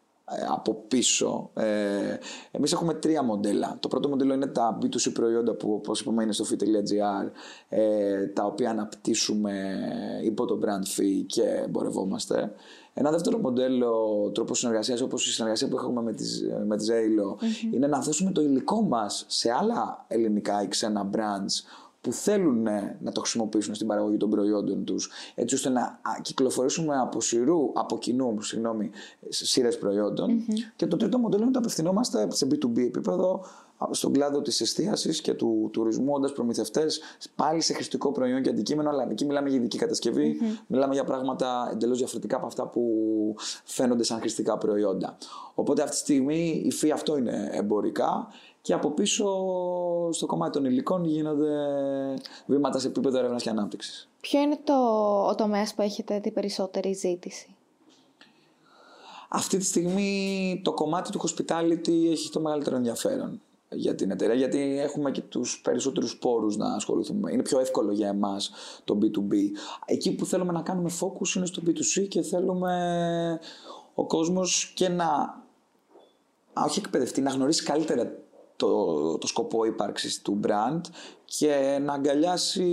από 0.50 0.74
πίσω. 0.88 1.50
Ε, 1.54 2.18
εμείς 2.52 2.72
έχουμε 2.72 2.94
τρία 2.94 3.24
μοντέλα. 3.24 3.78
Το 3.80 3.88
πρώτο 3.88 4.10
μοντέλο 4.10 4.34
είναι 4.34 4.48
τα 4.48 4.78
B2C 4.82 5.14
προϊόντα 5.14 5.54
που 5.54 5.74
όπως 5.74 6.02
είπαμε 6.02 6.24
είναι 6.24 6.32
στο 6.32 6.46
fi.gr 6.50 7.32
ε, 7.70 8.28
τα 8.28 8.46
οποία 8.46 8.70
αναπτύσσουμε 8.70 9.78
υπό 10.24 10.46
το 10.46 10.60
brand 10.64 11.00
fee 11.00 11.24
και 11.26 11.44
εμπορευόμαστε. 11.44 12.52
Ένα 12.94 13.12
δεύτερο 13.12 13.38
μοντέλο 13.38 13.92
τρόπο 14.34 14.56
συνεργασίας, 14.56 15.02
όπως 15.02 15.28
η 15.28 15.32
συνεργασία 15.32 15.68
που 15.68 15.78
έχουμε 15.78 16.02
με 16.02 16.14
τη, 16.14 16.24
με 16.66 16.78
τη 16.78 16.86
Zalo, 16.90 17.44
είναι 17.74 17.88
να 17.88 18.00
δώσουμε 18.00 18.32
το 18.32 18.42
υλικό 18.42 18.82
μας 18.82 19.26
σε 19.28 19.52
άλλα 19.52 20.06
ελληνικά 20.08 20.64
ή 20.64 20.68
ξένα 20.68 21.10
brands 21.14 21.86
που 22.02 22.14
θέλουν 22.14 22.68
να 23.00 23.12
το 23.12 23.20
χρησιμοποιήσουν 23.20 23.76
στην 23.76 23.88
παραγωγή 23.88 24.18
των 24.18 24.30
προϊόντων 24.30 24.84
τους 24.84 25.10
έτσι 25.36 25.56
ώστε 25.56 25.70
να 25.70 26.02
κυκλοφορήσουμε 26.22 26.98
από, 26.98 27.22
σειρού, 27.22 27.72
από 27.74 27.98
κοινού 27.98 28.42
συγγνώμη, 28.42 28.90
σειρές 29.30 29.80
και 30.76 30.88
το 30.88 30.98
τρίτο 30.98 31.18
μοντέλο 31.18 31.42
είναι 31.42 31.50
ότι 31.50 31.58
απευθυνόμαστε 31.58 32.28
σε 32.32 32.48
B2B 32.52 32.78
επίπεδο 32.78 33.46
στον 33.92 34.14
κλάδο 34.14 34.42
της 34.42 34.62
εστίασης 34.62 35.22
και 35.22 35.34
του 35.34 35.70
τουρισμού 35.74 36.14
όντας 36.14 36.32
προμηθευτές 36.32 37.02
πάλι 37.36 37.62
σε 37.62 37.74
χρηστικό 37.74 38.12
προϊόν 38.12 38.42
και 38.42 38.50
αντικείμενο 38.50 38.90
αλλά 38.90 39.08
εκεί 39.12 39.26
μιλάμε 39.26 39.50
για 39.50 39.58
ειδική 39.58 39.80
μιλάμε 40.68 40.94
για 40.94 41.04
πράγματα 41.04 41.70
εντελώς 41.72 41.98
διαφορετικά 41.98 42.36
από 42.36 42.46
αυτά 42.46 42.68
που 42.68 42.82
φαίνονται 43.64 44.04
σαν 44.04 44.20
χρηστικά 44.20 44.58
προϊόντα. 44.58 45.18
Οπότε 45.54 45.82
αυτή 45.82 45.96
τη 45.96 46.02
στιγμή 46.02 46.62
η 46.66 46.72
φύ 46.72 46.92
αυτό 46.92 47.18
είναι 47.18 47.50
εμπορικά 47.52 48.28
και 48.68 48.74
από 48.74 48.92
πίσω 48.92 49.26
στο 50.12 50.26
κομμάτι 50.26 50.52
των 50.52 50.66
υλικών 50.66 51.06
γίνονται 51.06 51.54
βήματα 52.46 52.80
σε 52.80 52.88
επίπεδο 52.88 53.18
έρευνας 53.18 53.44
και 53.44 53.50
ανάπτυξης. 53.50 54.10
Ποιο 54.22 54.42
είναι 54.42 54.60
το, 54.64 54.74
ο 55.28 55.36
τομέας 55.36 55.74
που 55.74 55.82
έχετε 55.82 56.20
την 56.20 56.34
περισσότερη 56.34 56.94
ζήτηση, 56.94 57.56
Αυτή 59.30 59.58
τη 59.58 59.64
στιγμή 59.66 60.62
το 60.64 60.74
κομμάτι 60.74 61.12
του 61.12 61.22
hospitality 61.22 62.10
έχει 62.12 62.30
το 62.30 62.40
μεγαλύτερο 62.40 62.76
ενδιαφέρον 62.76 63.42
για 63.70 63.96
την 63.96 64.12
εταιρεία 64.12 64.36
γιατί 64.36 64.80
έχουμε 64.80 65.12
και 65.12 65.22
τους 65.22 65.62
περισσότερους 65.64 66.18
πόρους 66.18 66.58
να 66.58 66.74
ασχοληθούμε. 66.74 67.32
Είναι 67.32 67.44
πιο 67.44 67.60
εύκολο 67.60 67.92
για 67.92 68.08
εμάς 68.08 68.52
το 68.84 68.98
B2B. 69.02 69.34
Εκεί 69.86 70.16
που 70.16 70.26
θέλουμε 70.26 70.52
να 70.52 70.62
κάνουμε 70.62 70.90
focus 71.00 71.36
είναι 71.36 71.46
στο 71.46 71.62
B2C 71.66 72.08
και 72.08 72.22
θέλουμε 72.22 73.40
ο 73.94 74.06
κόσμος 74.06 74.72
και 74.76 74.90
να 74.90 75.42
όχι 76.66 76.80
εκπαιδευτεί, 76.80 77.22
να 77.22 77.32
γνωρίσει 77.32 77.64
καλύτερα 77.64 78.26
το, 78.58 79.18
το 79.18 79.28
σκοπό 79.28 79.66
ύπαρξης 79.66 80.22
του 80.22 80.40
brand 80.44 80.82
και 81.26 81.80
να 81.82 81.94
αγκαλιάσει, 81.94 82.64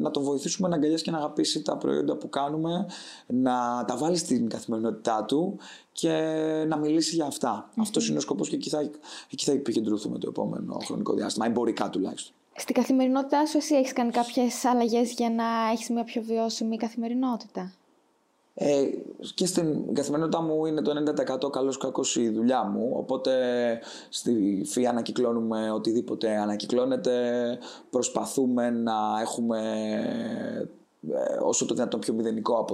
να 0.00 0.10
το 0.10 0.20
βοηθήσουμε 0.20 0.68
να 0.68 0.74
αγκαλιάσει 0.74 1.04
και 1.04 1.10
να 1.10 1.18
αγαπήσει 1.18 1.62
τα 1.62 1.76
προϊόντα 1.76 2.16
που 2.16 2.28
κάνουμε, 2.28 2.86
να 3.26 3.84
τα 3.86 3.96
βάλει 3.96 4.16
στην 4.16 4.48
καθημερινότητά 4.48 5.24
του 5.24 5.58
και 5.92 6.12
να 6.68 6.76
μιλήσει 6.76 7.14
για 7.14 7.26
αυτά. 7.26 7.68
Mm-hmm. 7.68 7.80
Αυτός 7.80 8.08
είναι 8.08 8.18
ο 8.18 8.20
σκοπός 8.20 8.48
και 8.48 8.54
εκεί 8.54 8.68
θα, 8.68 8.80
εκεί 9.32 9.44
θα 9.44 9.52
επικεντρωθούμε 9.52 10.18
το 10.18 10.28
επόμενο 10.28 10.78
χρονικό 10.84 11.14
διάστημα, 11.14 11.46
εμπορικά 11.46 11.90
τουλάχιστον. 11.90 12.34
Στην 12.56 12.74
καθημερινότητά 12.74 13.46
σου 13.46 13.56
εσύ 13.56 13.74
έχεις 13.74 13.92
κάνει 13.92 14.10
κάποιες 14.10 14.64
αλλαγές 14.64 15.12
για 15.12 15.30
να 15.30 15.44
έχεις 15.72 15.88
μια 15.88 16.04
πιο 16.04 16.22
βιώσιμη 16.22 16.76
καθημερινότητα; 16.76 17.72
Ε, 18.54 18.84
και 19.34 19.46
στην 19.46 19.94
καθημερινότητά 19.94 20.42
μου 20.42 20.66
είναι 20.66 20.82
το 20.82 20.92
90% 21.46 21.50
καλός 21.50 21.76
κακός 21.76 22.16
η 22.16 22.28
δουλειά 22.28 22.64
μου 22.64 22.92
οπότε 22.96 23.32
στη 24.08 24.62
ΦΥ 24.66 24.86
ανακυκλώνουμε 24.86 25.70
οτιδήποτε 25.70 26.36
ανακυκλώνεται 26.36 27.58
προσπαθούμε 27.90 28.70
να 28.70 29.20
έχουμε 29.20 29.58
ε, 31.08 31.38
όσο 31.42 31.66
το 31.66 31.74
δυνατόν 31.74 32.00
πιο 32.00 32.14
μηδενικό 32.14 32.64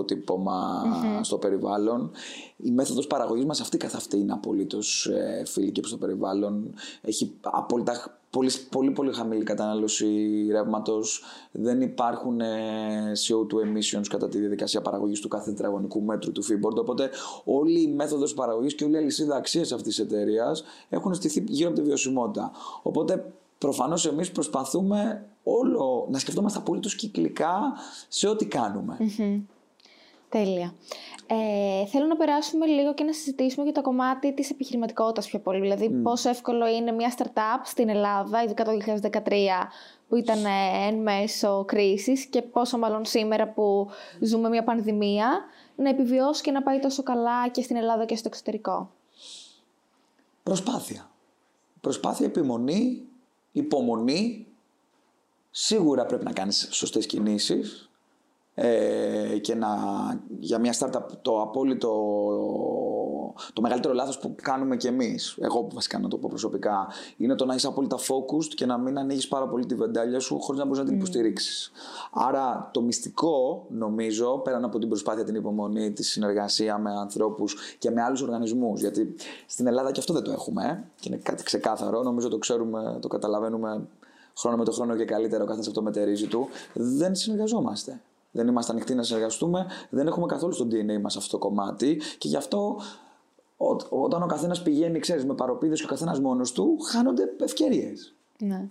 στο 1.21 1.39
περιβάλλον. 1.39 2.11
Η 2.57 2.71
μέθοδος 2.71 3.07
παραγωγής 3.07 3.45
μας 3.45 3.61
αυτή 3.61 3.77
καθ' 3.77 3.95
αυτή 3.95 4.19
είναι 4.19 4.33
απολύτως 4.33 5.07
ε, 5.07 5.43
φιλική 5.47 5.81
προς 5.81 5.93
το 5.93 5.99
περιβάλλον. 5.99 6.75
Έχει 7.01 7.35
απόλυτα 7.41 8.16
πολύ, 8.31 8.51
πολύ, 8.71 8.91
πολύ 8.91 9.13
χαμηλή 9.13 9.45
κατανάλωση 9.45 10.07
ρεύματος. 10.51 11.23
Δεν 11.53 11.81
υπάρχουν 11.81 12.41
ε, 12.41 13.13
CO2 13.27 13.55
emissions 13.55 14.07
κατά 14.09 14.29
τη 14.29 14.39
διαδικασία 14.39 14.83
παραγωγής 14.83 15.21
του 15.21 15.29
κάθε 15.29 15.51
τετραγωνικού 15.51 16.03
μέτρου 16.03 16.33
του 16.33 16.45
Freeboard. 16.45 16.77
Οπότε 16.77 17.11
όλη 17.45 17.83
η 17.83 17.89
μέθοδος 17.89 18.35
παραγωγής 18.35 18.75
και 18.75 18.85
όλη 18.85 18.95
η 18.95 18.97
αλυσίδα 18.97 19.37
αξίας 19.37 19.73
αυτής 19.73 19.97
της 19.97 20.05
εταιρείας 20.05 20.65
έχουν 20.89 21.15
στηθεί 21.15 21.45
γύρω 21.49 21.69
από 21.69 21.79
τη 21.79 21.85
βιωσιμότητα. 21.85 22.51
Οπότε 22.83 23.33
προφανώς 23.59 24.07
εμείς 24.07 24.31
προσπαθούμε 24.31 25.27
όλο 25.43 26.07
να 26.11 26.19
σκεφτόμαστε 26.19 26.59
απολύτως 26.59 26.95
κυκλικά 26.95 27.73
σε 28.09 28.29
ό,τι 28.29 28.47
κάνουμε. 28.47 28.97
Τέλεια. 30.29 30.75
Ε, 31.27 31.87
θέλω 31.87 32.07
να 32.07 32.17
περάσουμε 32.17 32.67
λίγο 32.67 32.95
και 32.95 33.05
να 33.05 33.13
συζητήσουμε 33.13 33.65
για 33.65 33.73
το 33.73 33.83
κομμάτι 33.83 34.35
της 34.35 34.51
επιχειρηματικότητας 34.51 35.27
πιο 35.27 35.39
πολύ. 35.39 35.61
Δηλαδή 35.61 35.91
mm. 35.93 36.03
πόσο 36.03 36.29
εύκολο 36.29 36.67
είναι 36.67 36.93
μια 36.93 37.15
startup 37.17 37.61
στην 37.65 37.89
Ελλάδα, 37.89 38.43
ειδικά 38.43 38.65
το 38.65 38.71
2013 39.03 39.11
που 40.09 40.17
ήταν 40.17 40.45
ε, 40.45 40.87
εν 40.87 40.95
μέσω 40.95 41.65
κρίσης 41.65 42.25
και 42.25 42.43
πόσο 42.43 42.79
μάλλον 42.79 43.05
σήμερα 43.05 43.49
που 43.49 43.89
ζούμε 44.21 44.49
μια 44.49 44.65
πανδημία 44.65 45.45
να 45.77 45.89
επιβιώσει 45.89 46.43
και 46.43 46.51
να 46.51 46.63
πάει 46.63 46.79
τόσο 46.79 47.03
καλά 47.03 47.49
και 47.49 47.63
στην 47.63 47.77
Ελλάδα 47.77 48.05
και 48.05 48.17
στο 48.17 48.29
εξωτερικό. 48.29 48.91
Προσπάθεια. 50.43 51.11
Προσπάθεια, 51.81 52.27
επιμονή, 52.27 53.03
υπομονή. 53.53 54.47
Σίγουρα 55.51 56.07
πρέπει 56.07 56.25
να 56.25 56.33
κάνεις 56.33 56.69
σωστές 56.71 57.07
κινήσεις 57.07 57.86
ε, 58.59 59.39
και 59.39 59.55
να, 59.55 59.69
για 60.39 60.59
μια 60.59 60.75
startup 60.79 61.07
το 61.23 61.41
απόλυτο 61.41 61.91
το 63.53 63.61
μεγαλύτερο 63.61 63.95
λάθος 63.95 64.19
που 64.19 64.35
κάνουμε 64.43 64.77
κι 64.77 64.87
εμείς, 64.87 65.37
εγώ 65.41 65.69
βασικά 65.75 65.99
να 65.99 66.09
το 66.09 66.17
πω 66.19 66.29
προσωπικά, 66.29 66.89
είναι 67.17 67.35
το 67.35 67.45
να 67.45 67.55
είσαι 67.55 67.67
απόλυτα 67.67 67.97
focused 67.99 68.55
και 68.55 68.67
να 68.67 68.79
μην 68.79 68.99
ανοίγεις 68.99 69.29
πάρα 69.29 69.49
πολύ 69.49 69.67
τη 69.67 69.75
βεντάλια 69.75 70.21
σου 70.21 70.41
χωρίς 70.41 70.61
να 70.61 70.67
μπορείς 70.67 70.81
να 70.81 70.87
την 70.89 70.97
υποστηρίξεις. 70.97 71.71
Άρα 72.13 72.71
το 72.73 72.83
μυστικό, 72.83 73.67
νομίζω, 73.69 74.39
πέραν 74.39 74.65
από 74.65 74.79
την 74.79 74.89
προσπάθεια, 74.89 75.25
την 75.25 75.35
υπομονή, 75.35 75.93
τη 75.93 76.03
συνεργασία 76.03 76.79
με 76.79 76.91
ανθρώπους 76.91 77.57
και 77.79 77.91
με 77.91 78.03
άλλους 78.03 78.23
οργανισμούς, 78.23 78.81
γιατί 78.81 79.15
στην 79.47 79.67
Ελλάδα 79.67 79.93
και 79.93 80.01
αυτό 80.01 80.13
δεν 80.13 80.23
το 80.23 80.31
έχουμε, 80.31 80.65
ε, 80.65 80.85
και 81.01 81.09
είναι 81.09 81.21
κάτι 81.23 81.43
ξεκάθαρο, 81.43 82.03
νομίζω 82.03 82.29
το 82.29 82.39
ξέρουμε, 82.39 82.99
το 83.01 83.09
καταλαβαίνουμε 83.09 83.87
χρόνο 84.39 84.57
με 84.57 84.65
το 84.65 84.73
χρόνο 84.73 84.97
και 84.97 85.05
καλύτερα 85.05 85.43
ο 85.43 85.47
καθένας 85.47 85.67
αυτό 85.67 85.83
μετερίζει 85.83 86.27
του, 86.27 86.49
δεν 86.73 87.15
συνεργαζόμαστε. 87.15 88.01
Δεν 88.37 88.49
είμαστε 88.49 88.73
ανοιχτοί 88.73 88.95
να 88.95 89.03
συνεργαστούμε, 89.03 89.67
δεν 89.91 90.07
έχουμε 90.07 90.27
καθόλου 90.27 90.53
στο 90.53 90.67
DNA 90.71 91.01
μας 91.01 91.17
αυτό 91.17 91.31
το 91.31 91.39
κομμάτι 91.39 92.01
και 92.19 92.29
γι' 92.29 92.37
αυτό 92.37 92.81
όταν 93.89 94.23
ο 94.23 94.27
καθένας 94.27 94.63
πηγαίνει, 94.63 94.99
ξέρεις, 94.99 95.25
με 95.25 95.35
παροπίδες 95.35 95.79
και 95.79 95.85
ο 95.85 95.89
καθένας 95.89 96.21
μόνος 96.21 96.53
του, 96.53 96.79
χάνονται 96.81 97.35
ευκαιρίες. 97.41 98.15
Ναι. 98.39 98.69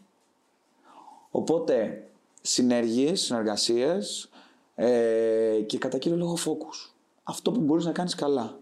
Οπότε 1.32 2.08
συνέργειες, 2.42 3.22
συνεργασίες 3.22 4.30
ε, 4.76 5.62
και 5.66 5.78
κατά 5.78 5.98
κύριο 5.98 6.18
λόγο 6.18 6.38
focus. 6.46 6.94
Αυτό 7.24 7.52
που 7.52 7.60
μπορείς 7.60 7.86
να 7.86 7.92
κάνεις 7.92 8.16
καλά. 8.16 8.60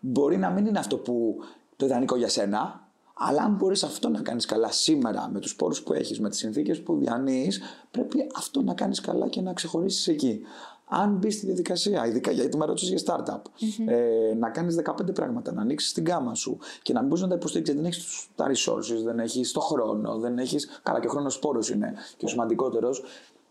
Μπορεί 0.00 0.36
να 0.36 0.50
μην 0.50 0.66
είναι 0.66 0.78
αυτό 0.78 0.96
που 0.96 1.36
το 1.76 1.86
ιδανικό 1.86 2.16
για 2.16 2.28
σένα, 2.28 2.79
αλλά 3.22 3.42
αν 3.42 3.54
μπορείς 3.54 3.82
αυτό 3.82 4.08
να 4.08 4.20
κάνεις 4.20 4.46
καλά 4.46 4.72
σήμερα 4.72 5.30
με 5.32 5.40
τους 5.40 5.56
πόρους 5.56 5.82
που 5.82 5.92
έχεις, 5.92 6.20
με 6.20 6.28
τις 6.28 6.38
συνθήκες 6.38 6.82
που 6.82 6.96
διανύεις, 6.96 7.60
πρέπει 7.90 8.26
αυτό 8.36 8.62
να 8.62 8.74
κάνεις 8.74 9.00
καλά 9.00 9.28
και 9.28 9.40
να 9.40 9.52
ξεχωρίσεις 9.52 10.08
εκεί. 10.08 10.40
Αν 10.84 11.16
μπεις 11.16 11.34
στη 11.34 11.46
διαδικασία, 11.46 12.06
ειδικά 12.06 12.30
γιατί 12.30 12.56
με 12.56 12.64
ρώτησες 12.64 12.88
για 12.88 12.98
startup, 13.06 13.34
mm-hmm. 13.34 13.86
ε, 13.86 14.34
να 14.34 14.50
κάνεις 14.50 14.76
15 14.84 15.14
πράγματα, 15.14 15.52
να 15.52 15.60
ανοίξεις 15.60 15.92
την 15.92 16.04
γάμα 16.04 16.34
σου 16.34 16.58
και 16.82 16.92
να 16.92 16.98
μην 16.98 17.08
μπορείς 17.08 17.22
να 17.22 17.28
τα 17.28 17.34
υποστηρίξεις, 17.34 17.74
δεν 17.76 17.84
έχεις 17.84 18.26
τα 18.34 18.46
resources, 18.48 19.04
δεν 19.04 19.18
έχεις 19.18 19.52
το 19.52 19.60
χρόνο, 19.60 20.18
δεν 20.18 20.38
έχει. 20.38 20.56
Καλά, 20.82 21.00
και 21.00 21.06
ο 21.06 21.10
χρόνος 21.10 21.38
πόρο 21.38 21.60
είναι 21.72 21.94
και 22.16 22.24
ο 22.24 22.28
σημαντικότερος. 22.28 23.02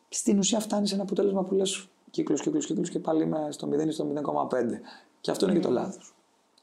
Στην 0.09 0.37
ουσία 0.37 0.59
φτάνει 0.59 0.87
σε 0.87 0.93
ένα 0.93 1.03
αποτέλεσμα 1.03 1.43
που 1.43 1.53
λες 1.53 1.87
κύκλος, 2.09 2.41
κύκλος, 2.41 2.65
κύκλος 2.65 2.89
και 2.89 2.99
πάλι 2.99 3.23
είμαι 3.23 3.47
στο 3.49 3.67
0 3.67 3.87
ή 3.87 3.91
στο 3.91 4.07
0,5. 4.49 4.79
Και 5.21 5.31
αυτό 5.31 5.45
είναι 5.45 5.53
mm-hmm. 5.53 5.61
και 5.61 5.67
το 5.67 5.73
λάθος. 5.73 6.13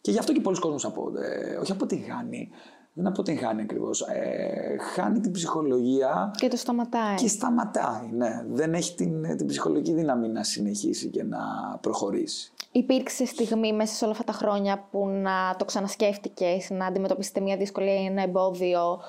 Και 0.01 0.11
γι' 0.11 0.19
αυτό 0.19 0.33
και 0.33 0.41
πολλοί 0.41 0.59
κόσμοι 0.59 0.79
από, 0.83 1.13
ε, 1.19 1.57
όχι 1.57 1.73
αποτυγχάνει, 1.73 2.51
δεν 2.99 3.07
αποτυγχάνει 3.07 3.63
ακριβώς. 3.63 4.01
Ε, 4.01 4.77
χάνει 4.95 5.21
την 5.21 5.33
ψυχολογία. 5.33 6.31
Και 6.37 6.49
το 6.49 6.57
σταματάει. 6.57 7.15
Και 7.15 7.29
σταματάει, 7.29 8.09
ναι. 8.13 8.45
Δεν 8.49 8.75
έχει 8.75 8.95
την, 8.95 9.37
την 9.37 9.47
ψυχολογική 9.47 9.93
δύναμη 9.93 10.29
να 10.29 10.43
συνεχίσει 10.43 11.09
και 11.09 11.23
να 11.23 11.39
προχωρήσει. 11.81 12.53
Υπήρξε 12.73 13.25
στιγμή 13.25 13.73
μέσα 13.73 13.95
σε 13.95 14.05
όλα 14.05 14.13
αυτά 14.13 14.25
τα 14.25 14.33
χρόνια 14.33 14.87
που 14.91 15.07
να 15.07 15.57
το 15.59 15.65
ξανασκέφτηκες, 15.65 16.71
να 16.71 16.87
αντιμετωπίσετε 16.87 17.41
μια 17.41 17.57
δυσκολία 17.57 18.01
ή 18.01 18.05
ένα 18.05 18.23
εμπόδιο 18.23 19.01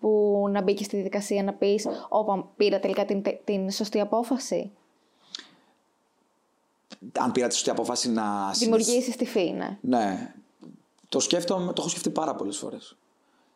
που 0.00 0.44
να 0.50 0.62
μπήκε 0.62 0.84
στη 0.84 0.96
διαδικασία 0.96 1.42
να 1.42 1.52
πεις 1.52 1.86
Όπα, 2.08 2.48
πήρα 2.56 2.80
τελικά 2.80 3.04
την, 3.04 3.22
την 3.44 3.70
σωστή 3.70 4.00
απόφαση. 4.00 4.70
Αν 7.18 7.32
πήρα 7.32 7.46
τη 7.48 7.54
σωστή 7.54 7.70
απόφαση 7.70 8.10
να. 8.10 8.50
Δημιουργήσεις 8.58 9.16
τη 9.16 9.24
φή, 9.24 9.50
ναι. 9.50 9.78
Ναι. 9.80 10.34
Το 11.08 11.20
σκέφτομαι, 11.20 11.66
το 11.66 11.74
έχω 11.78 11.88
σκεφτεί 11.88 12.10
πάρα 12.10 12.34
πολλές 12.34 12.56
φορές 12.56 12.96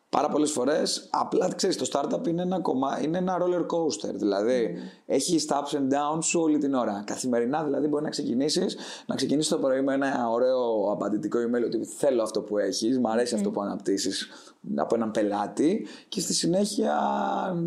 πάρα 0.09 0.29
πολλές 0.29 0.51
φορές 0.51 1.07
απλά 1.09 1.53
ξέρεις, 1.55 1.77
το 1.77 1.89
startup 1.91 2.27
είναι 2.27 2.41
ένα, 2.41 2.59
κομμά, 2.59 2.99
είναι 3.03 3.17
ένα 3.17 3.37
roller 3.41 3.61
coaster. 3.61 4.13
Δηλαδή 4.13 4.75
mm. 4.75 5.03
έχει 5.05 5.45
τα 5.45 5.63
ups 5.63 5.75
and 5.75 5.93
downs 5.93 6.23
σου 6.23 6.39
όλη 6.39 6.57
την 6.57 6.73
ώρα. 6.73 7.03
Καθημερινά 7.05 7.63
δηλαδή 7.63 7.87
μπορεί 7.87 8.03
να 8.03 8.09
ξεκινήσεις, 8.09 8.77
να 9.05 9.15
ξεκινήσεις 9.15 9.49
το 9.49 9.57
πρωί 9.57 9.81
με 9.81 9.93
ένα 9.93 10.29
ωραίο 10.29 10.91
απαντητικό 10.91 11.39
email 11.39 11.63
ότι 11.65 11.85
θέλω 11.85 12.21
αυτό 12.21 12.41
που 12.41 12.57
έχεις, 12.57 12.99
μου 12.99 13.09
αρέσει 13.09 13.33
mm. 13.35 13.37
αυτό 13.37 13.51
που 13.51 13.61
αναπτύσσεις 13.61 14.29
από 14.75 14.95
έναν 14.95 15.11
πελάτη 15.11 15.87
και 16.07 16.19
στη 16.19 16.33
συνέχεια 16.33 16.93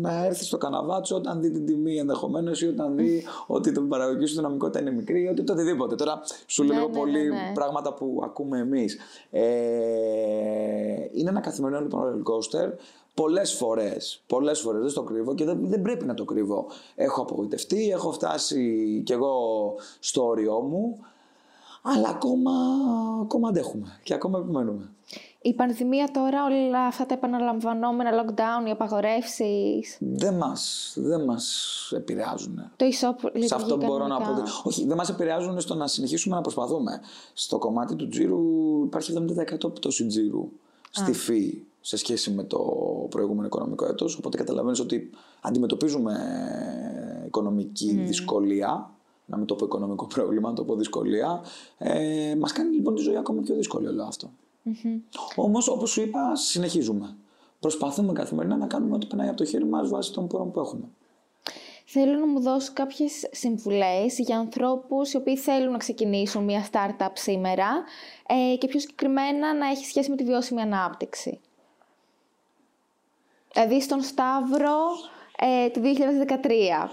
να 0.01 0.25
έρθεις 0.25 0.47
στο 0.47 0.57
καναβάτσο 0.57 1.15
όταν 1.15 1.41
δει 1.41 1.51
την 1.51 1.65
τιμή 1.65 1.97
ενδεχομένως 1.97 2.61
ή 2.61 2.67
όταν 2.67 2.95
δει 2.95 3.23
ότι 3.47 3.71
το 3.71 3.81
παραγωγική 3.81 4.25
σου 4.25 4.35
δυναμικότητα 4.35 4.79
είναι 4.79 4.91
μικρή 4.91 5.23
ή 5.23 5.27
ότι 5.27 5.43
το 5.43 5.53
οτιδήποτε. 5.53 5.95
Τώρα 5.95 6.21
σου 6.45 6.63
λέω 6.63 6.79
ναι, 6.79 6.85
ναι, 6.85 6.97
πολύ 6.97 7.29
ναι, 7.29 7.51
πράγματα 7.53 7.93
που 7.93 8.21
ακούμε 8.23 8.59
εμείς. 8.59 8.97
Ε, 9.29 9.41
είναι 11.11 11.29
ένα 11.29 11.39
καθημερινό 11.39 11.81
λοιπόν 11.81 12.01
roller 12.03 12.23
coaster. 12.33 12.71
Πολλές 13.13 13.53
φορές, 13.53 14.23
πολλές 14.27 14.59
φορές 14.59 14.81
δεν 14.81 14.93
το 14.93 15.03
κρύβω 15.03 15.35
και 15.35 15.45
δεν, 15.45 15.59
δεν 15.61 15.81
πρέπει 15.81 16.05
να 16.05 16.13
το 16.13 16.25
κρύβω. 16.25 16.65
Έχω 16.95 17.21
απογοητευτεί, 17.21 17.89
έχω 17.89 18.11
φτάσει 18.11 19.01
κι 19.05 19.11
εγώ 19.11 19.35
στο 19.99 20.25
όριό 20.25 20.59
μου, 20.59 20.99
αλλά 21.81 22.09
ακόμα, 22.09 22.51
ακόμα 23.21 23.47
αντέχουμε 23.47 23.99
και 24.03 24.13
ακόμα 24.13 24.39
επιμένουμε. 24.39 24.89
Η 25.41 25.53
πανδημία 25.53 26.11
τώρα, 26.11 26.45
όλα 26.45 26.85
αυτά 26.85 27.05
τα 27.05 27.13
επαναλαμβανόμενα 27.13 28.09
lockdown, 28.11 28.67
οι 28.67 28.71
απαγορεύσεις. 28.71 29.97
Δεν 29.99 30.33
μας 30.33 30.93
δεν 30.95 31.23
μας 31.23 31.91
επηρεάζουν. 31.95 32.71
Το 32.75 32.85
e-shop 32.85 33.29
Σε 33.45 33.55
αυτό 33.55 33.77
μπορώ 33.77 34.07
να 34.07 34.17
πω. 34.17 34.43
Όχι, 34.63 34.85
δεν 34.85 34.97
μας 34.97 35.09
επηρεάζουν 35.09 35.59
στο 35.59 35.75
να 35.75 35.87
συνεχίσουμε 35.87 36.35
να 36.35 36.41
προσπαθούμε. 36.41 37.01
Στο 37.33 37.57
κομμάτι 37.57 37.95
του 37.95 38.07
τζίρου 38.07 38.41
υπάρχει 38.85 39.13
70% 39.65 39.73
πτώση 39.73 40.05
τζίρου 40.05 40.49
στη 40.91 41.13
φύ 41.13 41.65
σε 41.85 41.97
σχέση 41.97 42.31
με 42.31 42.43
το 42.43 42.59
προηγούμενο 43.09 43.45
οικονομικό 43.45 43.85
έτος. 43.85 44.17
Οπότε 44.17 44.37
καταλαβαίνεις 44.37 44.79
ότι 44.79 45.09
αντιμετωπίζουμε 45.41 46.13
οικονομική 47.25 47.99
mm. 47.99 48.05
δυσκολία. 48.05 48.91
Να 49.25 49.37
μην 49.37 49.45
το 49.45 49.55
πω 49.55 49.65
οικονομικό 49.65 50.07
πρόβλημα, 50.07 50.49
να 50.49 50.55
το 50.55 50.63
πω 50.63 50.75
δυσκολία. 50.75 51.43
Ε, 51.77 52.35
μας 52.39 52.51
κάνει 52.51 52.75
λοιπόν 52.75 52.95
τη 52.95 53.01
ζωή 53.01 53.17
ακόμα 53.17 53.41
πιο 53.41 53.55
δύσκολη 53.55 53.87
όλο 53.87 54.03
αυτό. 54.03 54.31
Mm-hmm. 54.65 55.01
Όμως, 55.35 55.67
όπως 55.67 55.89
σου 55.89 56.01
είπα, 56.01 56.35
συνεχίζουμε. 56.35 57.15
Προσπαθούμε 57.59 58.13
καθημερινά 58.13 58.57
να 58.57 58.67
κάνουμε 58.67 58.95
ό,τι 58.95 59.05
περνάει 59.05 59.27
από 59.27 59.37
το 59.37 59.45
χέρι 59.45 59.65
μας 59.65 59.89
βάσει 59.89 60.13
των 60.13 60.27
πόρων 60.27 60.51
που 60.51 60.59
έχουμε. 60.59 60.89
Θέλω 61.85 62.19
να 62.19 62.27
μου 62.27 62.39
δώσω 62.39 62.71
κάποιες 62.73 63.27
συμβουλές 63.31 64.19
για 64.19 64.37
ανθρώπους 64.37 65.13
οι 65.13 65.17
οποίοι 65.17 65.37
θέλουν 65.37 65.71
να 65.71 65.77
ξεκινήσουν 65.77 66.43
μια 66.43 66.67
startup 66.71 67.11
σήμερα 67.13 67.83
ε, 68.27 68.55
και 68.57 68.67
πιο 68.67 68.79
συγκεκριμένα 68.79 69.53
να 69.53 69.67
έχει 69.67 69.85
σχέση 69.85 70.09
με 70.09 70.15
τη 70.15 70.23
βιώσιμη 70.23 70.61
ανάπτυξη. 70.61 71.39
Δηλαδή 73.53 73.81
στον 73.81 74.01
Σταύρο 74.01 74.77
ε, 75.37 75.69
του 75.69 75.81
2013 75.81 75.85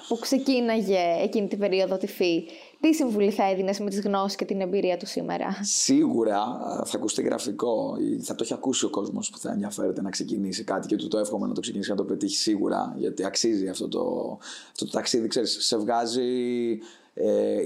που 0.09 0.18
ξεκίναγε 0.18 0.99
εκείνη 1.23 1.49
την 1.49 1.59
περίοδο 1.59 1.96
τη 1.96 2.07
ΦΥ. 2.07 2.44
Τι 2.81 2.94
συμβουλή 2.94 3.31
θα 3.31 3.44
έδινες 3.51 3.81
με 3.81 3.90
τις 3.90 4.01
γνώσεις 4.01 4.37
και 4.37 4.44
την 4.44 4.61
εμπειρία 4.61 4.96
του 4.96 5.07
σήμερα; 5.07 5.57
Σίγουρα 5.61 6.42
θα 6.85 6.96
ακουστεί 6.96 7.23
γραφικό. 7.23 7.96
Θα 8.23 8.35
το 8.35 8.44
έχει 8.44 8.53
ακούσει 8.53 8.85
ο 8.85 8.90
κόσμος 8.90 9.31
που 9.31 9.38
θα 9.38 9.51
ενδιαφέρεται 9.51 10.03
να 10.03 10.11
ξεκινήσει 10.11 10.64
κάτι 10.64 10.87
και 10.87 10.96
του 10.96 11.09
το 11.09 11.18
εύχομαι 11.18 11.46
να 11.46 11.55
το 11.55 11.61
ξεκινήσει 11.61 11.90
και 11.90 11.96
να 11.96 12.01
το 12.03 12.09
πετύχει 12.09 12.37
σίγουρα. 12.37 12.94
Γιατί 12.96 13.25
αξίζει 13.25 13.68
αυτό 13.68 13.88
το, 13.88 14.38
αυτό 14.70 14.85
το 14.85 14.90
ταξίδι. 14.90 15.29
Ξέρεις, 15.29 15.57
σε 15.61 15.77
βγάζει 15.77 16.79
ε, 17.14 17.59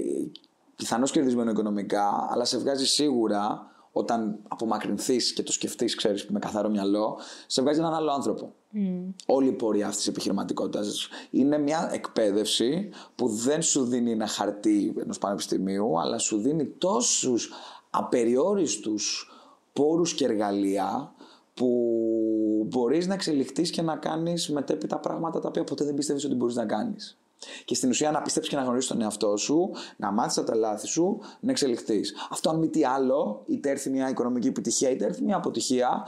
πιθανώς 0.75 1.11
κερδισμένο 1.11 1.51
οικονομικά, 1.51 2.27
αλλά 2.31 2.45
σε 2.45 2.57
βγάζει 2.57 2.85
σίγουρα 2.85 3.74
όταν 3.97 4.39
απομακρυνθείς 4.47 5.33
και 5.33 5.43
το 5.43 5.51
σκεφτείς, 5.51 5.95
ξέρεις, 5.95 6.25
με 6.25 6.39
καθαρό 6.39 6.69
μυαλό, 6.69 7.17
σε 7.47 7.61
βγάζει 7.61 7.79
έναν 7.79 7.93
άλλο 7.93 8.11
άνθρωπο. 8.11 8.53
Mm. 8.73 9.13
Όλη 9.25 9.47
η 9.47 9.51
πορεία 9.51 9.85
αυτής 9.85 9.99
της 9.99 10.07
επιχειρηματικότητας 10.07 11.07
είναι 11.29 11.57
μια 11.57 11.89
εκπαίδευση 11.93 12.89
που 13.15 13.27
δεν 13.27 13.61
σου 13.61 13.83
δίνει 13.83 14.11
ένα 14.11 14.27
χαρτί 14.27 14.93
ενός 14.99 15.17
πανεπιστημίου, 15.17 15.99
αλλά 15.99 16.17
σου 16.17 16.37
δίνει 16.37 16.65
τόσους 16.65 17.51
απεριόριστους 17.89 19.31
πόρους 19.73 20.13
και 20.13 20.25
εργαλεία 20.25 21.13
που 21.53 21.69
μπορείς 22.67 23.07
να 23.07 23.13
εξελιχθείς 23.13 23.69
και 23.69 23.81
να 23.81 23.95
κάνεις 23.95 24.49
μετέπειτα 24.49 24.99
πράγματα 24.99 25.39
τα 25.39 25.47
οποία 25.47 25.63
ποτέ 25.63 25.83
δεν 25.83 25.93
πίστευες 25.93 26.25
ότι 26.25 26.35
μπορείς 26.35 26.55
να 26.55 26.65
κάνεις. 26.65 27.17
Και 27.65 27.75
στην 27.75 27.89
ουσία 27.89 28.11
να 28.11 28.21
πιστέψεις 28.21 28.53
και 28.53 28.59
να 28.59 28.65
γνωρίσεις 28.65 28.89
τον 28.89 29.01
εαυτό 29.01 29.37
σου, 29.37 29.71
να 29.97 30.11
μάθεις 30.11 30.43
τα 30.43 30.55
λάθη 30.55 30.87
σου, 30.87 31.19
να 31.39 31.51
εξελιχθείς. 31.51 32.13
Αυτό, 32.29 32.49
αν 32.49 32.59
μη 32.59 32.67
τι 32.67 32.85
άλλο, 32.85 33.43
είτε 33.45 33.69
έρθει 33.69 33.89
μια 33.89 34.09
οικονομική 34.09 34.47
επιτυχία, 34.47 34.89
είτε 34.89 35.05
έρθει 35.05 35.23
μια 35.23 35.35
αποτυχία, 35.35 36.07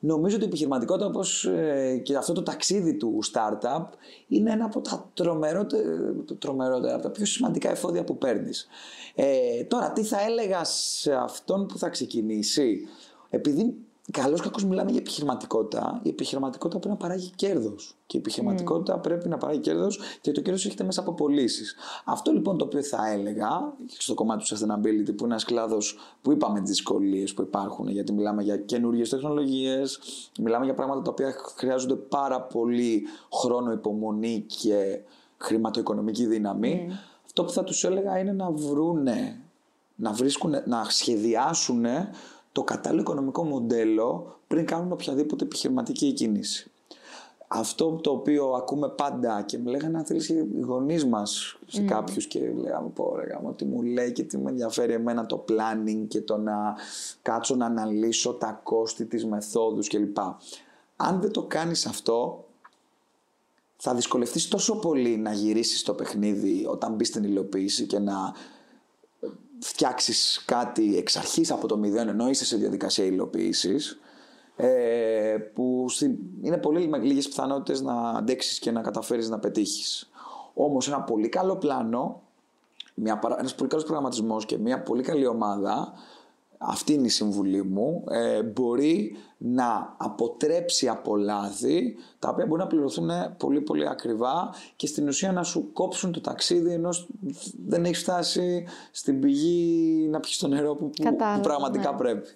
νομίζω 0.00 0.36
ότι 0.36 0.44
η 0.44 0.48
επιχειρηματικότητα, 0.48 1.06
όπως 1.06 1.44
ε, 1.44 2.00
και 2.02 2.16
αυτό 2.16 2.32
το 2.32 2.42
ταξίδι 2.42 2.94
του 2.96 3.18
startup, 3.32 3.84
είναι 4.28 4.52
ένα 4.52 4.64
από 4.64 4.80
τα 4.80 5.10
τρομερότερα, 5.14 6.14
τρομερότερα 6.38 6.94
από 6.94 7.02
τα 7.02 7.10
πιο 7.10 7.26
σημαντικά 7.26 7.70
εφόδια 7.70 8.04
που 8.04 8.18
παίρνεις. 8.18 8.66
Ε, 9.14 9.64
τώρα, 9.64 9.92
τι 9.92 10.02
θα 10.02 10.20
έλεγα 10.20 10.64
σε 10.64 11.14
αυτόν 11.14 11.66
που 11.66 11.78
θα 11.78 11.88
ξεκινήσει, 11.88 12.88
επειδή 13.30 13.76
Καλώς 14.10 14.40
κακώς 14.40 14.64
μιλάμε 14.64 14.90
για 14.90 15.00
επιχειρηματικότητα. 15.00 16.00
Η 16.02 16.08
επιχειρηματικότητα 16.08 16.78
πρέπει 16.78 16.94
να 16.94 17.06
παράγει 17.06 17.30
κέρδος. 17.36 17.96
Και 18.06 18.16
η 18.16 18.20
επιχειρηματικότητα 18.20 18.98
mm. 18.98 19.02
πρέπει 19.02 19.28
να 19.28 19.36
παράγει 19.36 19.60
κέρδος 19.60 20.00
και 20.20 20.32
το 20.32 20.40
κέρδος 20.40 20.66
έχετε 20.66 20.84
μέσα 20.84 21.00
από 21.00 21.12
πωλήσεις. 21.12 21.74
Αυτό 22.04 22.32
λοιπόν 22.32 22.58
το 22.58 22.64
οποίο 22.64 22.82
θα 22.82 23.10
έλεγα 23.10 23.74
στο 23.86 24.14
κομμάτι 24.14 24.44
του 24.44 24.56
sustainability, 24.56 25.16
που 25.16 25.24
είναι 25.24 25.32
ένας 25.32 25.44
κλάδος 25.44 25.98
που 26.22 26.32
είπαμε 26.32 26.60
τι 26.60 26.66
δυσκολίες 26.66 27.34
που 27.34 27.42
υπάρχουν, 27.42 27.88
γιατί 27.88 28.12
μιλάμε 28.12 28.42
για 28.42 28.56
καινούριε 28.56 29.06
τεχνολογίες, 29.06 30.00
μιλάμε 30.38 30.64
για 30.64 30.74
πράγματα 30.74 31.02
τα 31.02 31.10
οποία 31.10 31.34
χρειάζονται 31.56 31.94
πάρα 31.94 32.40
πολύ 32.40 33.02
χρόνο 33.32 33.72
υπομονή 33.72 34.44
και 34.46 35.00
χρηματοοικονομική 35.36 36.26
δύναμη. 36.26 36.88
Mm. 36.88 36.94
Αυτό 37.24 37.44
που 37.44 37.50
θα 37.50 37.64
τους 37.64 37.84
έλεγα 37.84 38.18
είναι 38.18 38.32
να 38.32 38.50
βρούνε, 38.50 39.40
να, 39.94 40.12
βρίσκουν, 40.12 40.54
να 40.66 40.84
σχεδιάσουν 40.88 41.84
το 42.60 42.66
κατάλληλο 42.66 43.00
οικονομικό 43.00 43.44
μοντέλο 43.44 44.36
πριν 44.46 44.66
κάνουν 44.66 44.92
οποιαδήποτε 44.92 45.44
επιχειρηματική 45.44 46.12
κίνηση. 46.12 46.70
Αυτό 47.48 47.90
το 48.02 48.10
οποίο 48.10 48.50
ακούμε 48.50 48.88
πάντα 48.88 49.42
και 49.42 49.58
με 49.58 49.70
λέγανε 49.70 49.98
αν 49.98 50.04
θέλεις 50.04 50.28
οι 50.28 50.48
γονείς 50.60 51.06
μας 51.06 51.58
σε 51.66 51.82
mm. 51.82 51.84
κάποιους 51.84 52.26
και 52.26 52.52
λέγαμε 52.56 52.88
πω 52.88 53.16
ρε 53.16 53.38
τι 53.56 53.64
μου 53.64 53.82
λέει 53.82 54.12
και 54.12 54.22
τι 54.22 54.38
με 54.38 54.50
ενδιαφέρει 54.50 54.92
εμένα 54.92 55.26
το 55.26 55.44
planning 55.48 56.04
και 56.08 56.20
το 56.20 56.36
να 56.36 56.74
κάτσω 57.22 57.54
να 57.54 57.66
αναλύσω 57.66 58.32
τα 58.32 58.60
κόστη 58.62 59.04
της 59.04 59.26
μεθόδους 59.26 59.88
κλπ. 59.88 60.18
Αν 60.96 61.20
δεν 61.20 61.32
το 61.32 61.42
κάνεις 61.42 61.86
αυτό 61.86 62.44
θα 63.76 63.94
δυσκολευτείς 63.94 64.48
τόσο 64.48 64.78
πολύ 64.78 65.16
να 65.16 65.32
γυρίσεις 65.32 65.82
το 65.82 65.94
παιχνίδι 65.94 66.66
όταν 66.70 66.94
μπεις 66.94 67.08
στην 67.08 67.24
υλοποίηση 67.24 67.86
και 67.86 67.98
να 67.98 68.34
φτιάξεις 69.60 70.42
κάτι 70.46 70.96
εξ 70.96 71.16
αρχής 71.16 71.50
από 71.50 71.66
το 71.66 71.76
μηδέν 71.76 72.08
ενώ 72.08 72.28
είσαι 72.28 72.44
σε 72.44 72.56
διαδικασία 72.56 73.04
υλοποίησης 73.04 74.00
ε, 74.56 75.36
που 75.54 75.86
είναι 76.42 76.58
πολύ 76.58 76.90
λίγες 77.02 77.28
πιθανότητες 77.28 77.80
να 77.80 78.10
αντέξεις 78.10 78.58
και 78.58 78.70
να 78.70 78.80
καταφέρεις 78.80 79.28
να 79.28 79.38
πετύχεις. 79.38 80.10
Όμως 80.54 80.88
ένα 80.88 81.02
πολύ 81.02 81.28
καλό 81.28 81.56
πλάνο, 81.56 82.22
μια, 82.94 83.20
ένας 83.38 83.54
πολύ 83.54 83.70
καλός 83.70 83.84
προγραμματισμός 83.84 84.44
και 84.46 84.58
μια 84.58 84.82
πολύ 84.82 85.02
καλή 85.02 85.26
ομάδα 85.26 85.92
αυτή 86.62 86.92
είναι 86.92 87.06
η 87.06 87.10
συμβουλή 87.10 87.64
μου, 87.64 88.04
ε, 88.10 88.42
μπορεί 88.42 89.16
να 89.38 89.94
αποτρέψει 89.96 90.88
από 90.88 91.16
λάθη 91.16 91.96
τα 92.18 92.28
οποία 92.28 92.46
μπορεί 92.46 92.60
να 92.60 92.66
πληρωθούν 92.66 93.10
πολύ 93.36 93.60
πολύ 93.60 93.88
ακριβά 93.88 94.54
και 94.76 94.86
στην 94.86 95.08
ουσία 95.08 95.32
να 95.32 95.42
σου 95.42 95.72
κόψουν 95.72 96.12
το 96.12 96.20
ταξίδι 96.20 96.72
ενώ 96.72 96.88
δεν 97.66 97.84
έχεις 97.84 97.98
φτάσει 97.98 98.66
στην 98.90 99.20
πηγή 99.20 100.06
να 100.10 100.20
πιεις 100.20 100.38
το 100.38 100.48
νερό 100.48 100.74
που, 100.74 100.90
που, 100.90 101.40
πραγματικά 101.42 101.90
ναι. 101.90 101.96
πρέπει. 101.96 102.28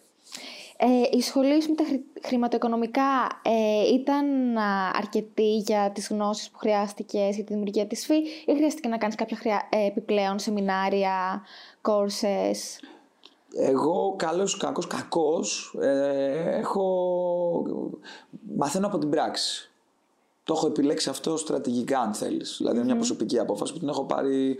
Ε, 0.76 1.16
η 1.16 1.20
σχολή 1.20 1.62
σου 1.62 1.68
με 1.68 1.74
τα 1.74 1.84
χρηματοοικονομικά 2.26 3.40
ε, 3.42 3.94
ήταν 3.94 4.56
αρκετή 4.92 5.56
για 5.56 5.90
τις 5.94 6.08
γνώσεις 6.08 6.50
που 6.50 6.58
χρειάστηκες 6.58 7.34
για 7.34 7.44
τη 7.44 7.52
δημιουργία 7.52 7.86
της 7.86 8.06
ΦΥ 8.06 8.14
ή 8.46 8.54
χρειάστηκε 8.54 8.88
να 8.88 8.98
κάνεις 8.98 9.14
κάποια 9.14 9.36
χρειά, 9.36 9.68
ε, 9.70 9.86
επιπλέον 9.86 10.38
σεμινάρια, 10.38 11.42
courses; 11.82 12.80
Εγώ 13.56 14.14
καλός, 14.18 14.56
κακός, 14.56 14.86
κακός, 14.86 15.76
ε, 15.80 16.58
έχω... 16.58 17.66
μαθαίνω 18.56 18.86
από 18.86 18.98
την 18.98 19.10
πράξη. 19.10 19.70
Το 20.44 20.54
έχω 20.56 20.66
επιλέξει 20.66 21.08
αυτό 21.08 21.36
στρατηγικά 21.36 22.00
αν 22.00 22.14
θέλεις. 22.14 22.56
Δηλαδή 22.58 22.80
μια 22.80 22.96
προσωπική 22.96 23.38
απόφαση 23.38 23.72
που 23.72 23.78
την 23.78 23.88
έχω 23.88 24.04
πάρει 24.04 24.58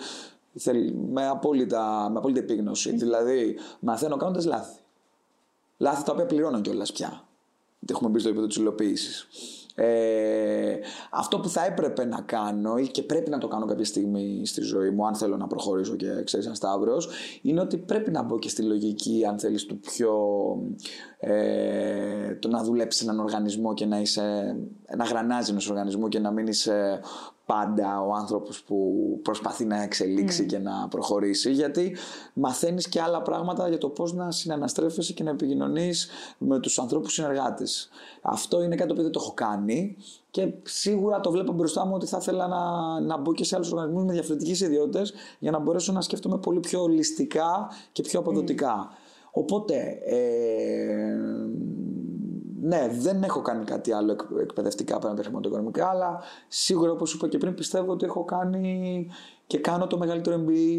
με, 1.11 1.29
απόλυτα, 1.29 2.09
με 2.11 2.19
απόλυτη 2.19 2.41
επίγνωση. 2.41 2.97
Δηλαδή 2.97 3.57
μαθαίνω 3.81 4.17
κάνοντας 4.17 4.45
λάθη. 4.45 4.79
Λάθη 5.79 6.05
τα 6.05 6.13
οποία 6.13 6.27
πληρώνω 6.27 6.61
κιόλας 6.61 6.93
πια. 6.93 7.25
Έχουμε 7.91 8.11
μπει 8.11 8.19
στο 8.19 8.29
επίπεδο 8.29 8.49
της 8.49 8.57
υλοποίησης. 8.57 9.29
Ε, 9.77 10.79
αυτό 11.11 11.41
που 11.41 11.49
θα 11.49 11.65
έπρεπε 11.65 12.05
να 12.05 12.21
κάνω 12.21 12.77
ή 12.77 12.89
και 12.89 13.03
πρέπει 13.03 13.31
να 13.31 13.39
το 13.39 13.49
κάνω 13.49 13.67
κάποια 13.67 13.85
στιγμή 13.85 14.47
στη 14.47 14.61
ζωή 14.61 14.91
μου, 14.91 15.07
αν 15.07 15.15
θέλω 15.15 15.37
να 15.37 15.47
προχωρήσω 15.47 15.97
και 15.97 16.23
ξέρεις 16.25 16.47
ένα 16.47 16.55
Σταύρος, 16.55 17.09
είναι 17.43 17.61
ότι 17.61 17.77
πρέπει 17.77 18.11
να 18.11 18.23
μπω 18.23 18.39
και 18.39 18.49
στη 18.49 18.63
λογική, 18.63 19.25
αν 19.29 19.39
θέλεις, 19.39 19.67
του 19.67 19.81
πιο. 19.81 20.15
Ε, 21.19 22.35
το 22.35 22.49
να 22.49 22.63
δουλέψεις 22.63 23.03
έναν 23.03 23.21
οργανισμό 23.21 23.75
και 23.75 23.87
να 23.87 24.01
είσαι. 24.01 24.57
να 24.97 25.05
γρανάζεις 25.05 25.51
ένα 25.51 25.61
οργανισμό 25.71 26.09
και 26.09 26.19
να 26.19 26.31
μην 26.31 26.47
είσαι 26.47 27.01
πάντα 27.47 28.01
ο 28.01 28.13
άνθρωπος 28.13 28.63
που 28.63 28.95
προσπαθεί 29.23 29.65
να 29.65 29.83
εξελίξει 29.83 30.43
mm. 30.45 30.47
και 30.47 30.59
να 30.59 30.89
προχωρήσει 30.89 31.53
γιατί 31.53 31.97
μαθαίνεις 32.33 32.89
και 32.89 33.01
άλλα 33.01 33.23
πράγματα 33.23 33.69
για 33.69 33.79
το 33.79 33.89
πώς 33.89 34.13
να 34.13 34.31
συναναστρέφεσαι 34.31 35.13
και 35.13 35.23
να 35.23 35.31
επικοινωνείς 35.31 36.09
με 36.39 36.61
τους 36.61 36.79
ανθρώπους 36.79 37.13
συνεργάτες. 37.13 37.89
Αυτό 38.23 38.63
είναι 38.63 38.75
κάτι 38.75 38.95
που 38.95 39.03
δεν 39.03 39.11
το 39.11 39.21
έχω 39.23 39.33
κάνει 39.35 39.97
και 40.31 40.53
σίγουρα 40.63 41.21
το 41.21 41.31
βλέπω 41.31 41.53
μπροστά 41.53 41.87
μου 41.87 41.93
ότι 41.95 42.07
θα 42.07 42.19
ήθελα 42.21 42.47
να, 42.47 43.01
να 43.01 43.19
μπω 43.19 43.33
και 43.33 43.45
σε 43.45 43.57
άλλους 43.57 43.73
οργανισμούς 43.73 44.05
με 44.05 44.13
διαφορετικές 44.13 44.61
ιδιότητες 44.61 45.13
για 45.39 45.51
να 45.51 45.59
μπορέσω 45.59 45.93
να 45.93 46.01
σκέφτομαι 46.01 46.39
πολύ 46.39 46.61
πιο 46.61 46.83
ολιστικά 46.83 47.71
και 47.93 48.03
πιο 48.03 48.21
αποδοτικά. 48.21 48.89
Οπότε, 49.37 49.99
ε, 50.05 51.17
ναι, 52.67 52.89
δεν 52.91 53.23
έχω 53.23 53.41
κάνει 53.43 53.65
κάτι 53.65 53.93
άλλο 53.93 54.17
εκπαιδευτικά 54.41 54.99
πέραν 54.99 55.17
τα 55.17 55.23
χρηματοοικονομικά, 55.23 55.89
αλλά 55.89 56.23
σίγουρα 56.49 56.91
όπως 56.93 57.15
είπα 57.15 57.29
και 57.29 57.39
πριν 57.39 57.55
πιστεύω 57.55 57.93
ότι 57.93 58.05
έχω 58.05 58.25
κάνει 58.25 59.07
και 59.47 59.59
κάνω 59.59 59.87
το 59.87 59.99
μεγαλύτερο 59.99 60.45
MBA 60.47 60.79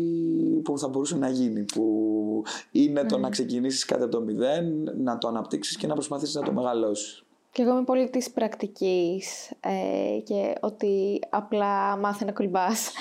που 0.64 0.78
θα 0.80 0.88
μπορούσε 0.88 1.18
να 1.18 1.30
γίνει. 1.30 1.64
Που 1.64 2.44
είναι 2.72 3.04
το 3.04 3.18
να 3.18 3.30
ξεκινήσεις 3.30 3.86
κάτι 3.86 4.04
από 4.04 4.12
το 4.12 4.22
μηδέν, 4.22 4.92
να 4.98 5.18
το 5.18 5.28
αναπτύξεις 5.28 5.78
και 5.78 5.88
να 5.88 5.94
προσπαθήσεις 5.94 6.36
να 6.36 6.42
το 6.42 6.52
μεγαλώσεις. 6.52 7.24
Και 7.52 7.62
εγώ 7.62 7.72
είμαι 7.72 7.84
πολύ 7.84 8.10
της 8.10 8.32
πρακτικής 8.32 9.52
ε, 9.60 10.20
και 10.24 10.54
ότι 10.62 11.20
απλά 11.30 11.98
μάθε 11.98 12.26
να 12.26 12.32
κολυμπάς. 12.32 12.92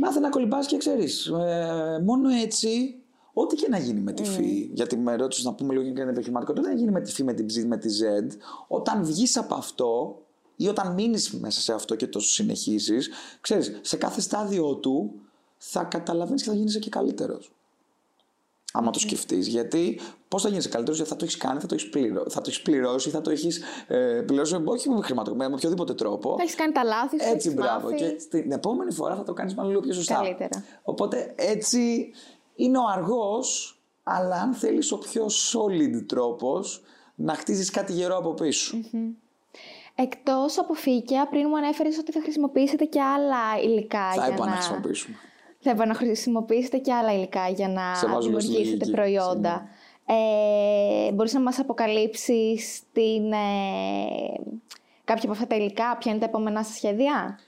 Μάθε 0.00 0.20
να 0.20 0.28
κολυμπάς 0.28 0.66
και 0.66 0.76
ξέρεις. 0.76 1.26
Ε, 1.26 2.02
μόνο 2.04 2.28
έτσι 2.28 2.99
Ό,τι 3.32 3.56
και 3.56 3.66
να 3.68 3.78
γίνει 3.78 4.00
με 4.00 4.12
τη 4.12 4.22
mm. 4.38 4.68
γιατί 4.72 4.96
με 4.96 5.16
ρώτησες 5.16 5.44
να 5.44 5.54
πούμε 5.54 5.72
λίγο 5.72 5.84
για 5.84 5.94
την 5.94 6.08
επιχειρηματικότητα, 6.08 6.66
ό,τι 6.66 6.74
να 6.74 6.80
γίνει 6.80 6.92
με 6.92 7.00
τη 7.00 7.12
φύ, 7.12 7.24
με 7.24 7.32
την 7.32 7.46
ψ, 7.46 7.64
με 7.64 7.76
τη 7.76 7.88
Z, 8.00 8.36
όταν 8.68 9.04
βγεις 9.04 9.36
από 9.36 9.54
αυτό 9.54 10.22
ή 10.56 10.68
όταν 10.68 10.92
μείνεις 10.92 11.30
μέσα 11.30 11.60
σε 11.60 11.72
αυτό 11.72 11.94
και 11.94 12.06
το 12.06 12.20
συνεχίσει, 12.20 12.96
ξέρεις, 13.40 13.78
σε 13.82 13.96
κάθε 13.96 14.20
στάδιο 14.20 14.74
του 14.74 15.12
θα 15.56 15.84
καταλαβαίνεις 15.84 16.42
και 16.42 16.48
θα 16.48 16.54
γίνει 16.54 16.72
και 16.72 16.88
καλύτερος. 16.88 17.52
Άμα 18.72 18.90
το 18.90 18.98
σκεφτείς, 18.98 19.46
γιατί 19.46 20.00
πώς 20.28 20.42
θα 20.42 20.48
γίνει 20.48 20.62
καλύτερος, 20.62 20.96
γιατί 20.96 21.10
θα 21.10 21.16
το 21.16 21.24
έχεις 21.24 21.36
κάνει, 21.36 21.60
θα 21.60 21.66
το 21.66 21.74
έχεις 21.74 21.88
πληρω... 21.88 22.26
πληρώσει, 22.62 23.10
θα 23.10 23.20
το 23.20 23.30
έχεις 23.30 23.60
ε, 23.86 24.22
πληρώσει 24.26 24.62
όχι 24.64 24.88
με 24.88 25.02
χρηματικό, 25.02 25.36
με 25.36 25.46
οποιοδήποτε 25.46 25.94
τρόπο. 25.94 26.34
Θα 26.36 26.42
έχεις 26.42 26.54
κάνει 26.54 26.72
τα 26.72 26.84
λάθη 26.84 27.20
σου. 27.20 27.28
Έτσι, 27.28 27.50
μπράβο. 27.50 27.94
Και 27.94 28.16
την 28.28 28.52
επόμενη 28.52 28.92
φορά 28.92 29.16
θα 29.16 29.22
το 29.22 29.32
κάνεις 29.32 29.54
μάλλον 29.54 29.70
λίγο 29.70 29.82
πιο 29.82 29.92
σωστά. 29.92 30.14
Καλύτερα. 30.14 30.64
Οπότε 30.82 31.34
έτσι 31.36 32.10
είναι 32.60 32.78
ο 32.78 32.86
αργός, 32.96 33.80
αλλά 34.02 34.36
αν 34.36 34.52
θέλεις 34.54 34.92
ο 34.92 34.98
πιο 34.98 35.26
solid 35.26 36.06
τρόπος 36.06 36.82
να 37.14 37.34
χτίζεις 37.34 37.70
κάτι 37.70 37.92
γερό 37.92 38.16
από 38.16 38.34
πίσω. 38.34 38.76
Mm-hmm. 38.76 39.14
Εκτός 39.94 40.58
από 40.58 40.74
φύκια, 40.74 41.28
πριν 41.28 41.46
μου 41.48 41.56
ανέφερες 41.56 41.98
ότι 41.98 42.12
θα 42.12 42.20
χρησιμοποιήσετε 42.20 42.84
και 42.84 43.00
άλλα 43.00 43.62
υλικά 43.62 44.12
θα 44.12 44.28
για 44.28 44.44
να... 44.44 44.50
χρησιμοποιήσουμε. 44.50 45.16
Θα 45.58 45.70
επαναχρησιμοποιήσετε 45.70 46.78
και 46.78 46.92
άλλα 46.92 47.14
υλικά 47.14 47.48
για 47.48 47.68
να 47.68 48.18
δημιουργήσετε 48.18 48.90
προϊόντα. 48.90 49.68
Ε, 50.06 51.12
μπορείς 51.12 51.32
να 51.32 51.40
μας 51.40 51.58
αποκαλύψεις 51.58 52.82
την, 52.92 53.32
ε, 53.32 53.38
κάποια 55.04 55.22
από 55.22 55.32
αυτά 55.32 55.46
τα 55.46 55.56
υλικά, 55.56 55.96
ποια 55.96 56.10
είναι 56.10 56.20
τα 56.20 56.26
επόμενά 56.26 56.64
σας 56.64 56.74
σχέδια; 56.74 57.38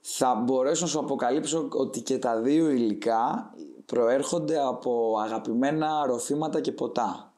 Θα 0.00 0.34
μπορέσω 0.34 0.82
να 0.84 0.90
σου 0.90 0.98
αποκαλύψω 0.98 1.68
ότι 1.70 2.00
και 2.00 2.18
τα 2.18 2.40
δύο 2.40 2.70
υλικά 2.70 3.54
προέρχονται 3.86 4.60
από 4.60 5.18
αγαπημένα 5.24 6.06
ροφήματα 6.06 6.60
και 6.60 6.72
ποτά 6.72 7.30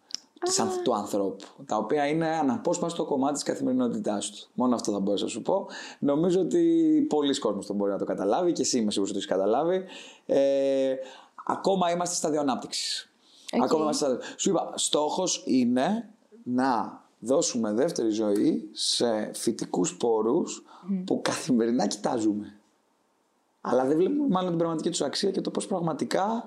του 0.84 0.94
ανθρώπου, 0.94 1.44
τα 1.66 1.76
οποία 1.76 2.06
είναι 2.06 2.26
αναπόσπαστο 2.26 3.04
κομμάτι 3.04 3.32
της 3.32 3.42
καθημερινότητάς 3.42 4.30
του. 4.30 4.48
Μόνο 4.54 4.74
αυτό 4.74 4.92
θα 4.92 5.00
μπορέσω 5.00 5.24
να 5.24 5.30
σου 5.30 5.42
πω. 5.42 5.66
Νομίζω 5.98 6.40
ότι 6.40 7.06
πολλοί 7.08 7.38
κόσμος 7.38 7.66
το 7.66 7.74
μπορεί 7.74 7.90
να 7.90 7.98
το 7.98 8.04
καταλάβει 8.04 8.52
και 8.52 8.62
εσύ 8.62 8.78
είμαι 8.78 8.90
σίγουρος 8.90 9.14
ότι 9.14 9.26
το 9.26 9.32
έχεις 9.34 9.42
καταλάβει. 9.42 9.84
Ε, 10.26 10.94
ακόμα 11.46 11.90
είμαστε 11.90 12.14
στα 12.14 12.30
δύο 12.30 12.40
ανάπτυξης. 12.40 13.12
Ακόμα 13.62 13.82
είμαστε 13.82 14.18
Σου 14.36 14.50
είπα, 14.50 14.72
στόχος 14.74 15.42
είναι 15.46 16.10
να 16.42 17.01
δώσουμε 17.25 17.73
δεύτερη 17.73 18.11
ζωή 18.11 18.68
σε 18.73 19.31
φυτικούς 19.35 19.89
σπόρους 19.89 20.62
που 21.05 21.20
καθημερινά 21.23 21.87
κοιτάζουμε. 21.87 22.55
Αλλά 23.61 23.85
δεν 23.85 23.97
βλέπουμε 23.97 24.29
μάλλον 24.29 24.49
την 24.49 24.59
πραγματική 24.59 24.91
τους 24.91 25.01
αξία 25.01 25.31
και 25.31 25.41
το 25.41 25.51
πώς 25.51 25.66
πραγματικά 25.66 26.45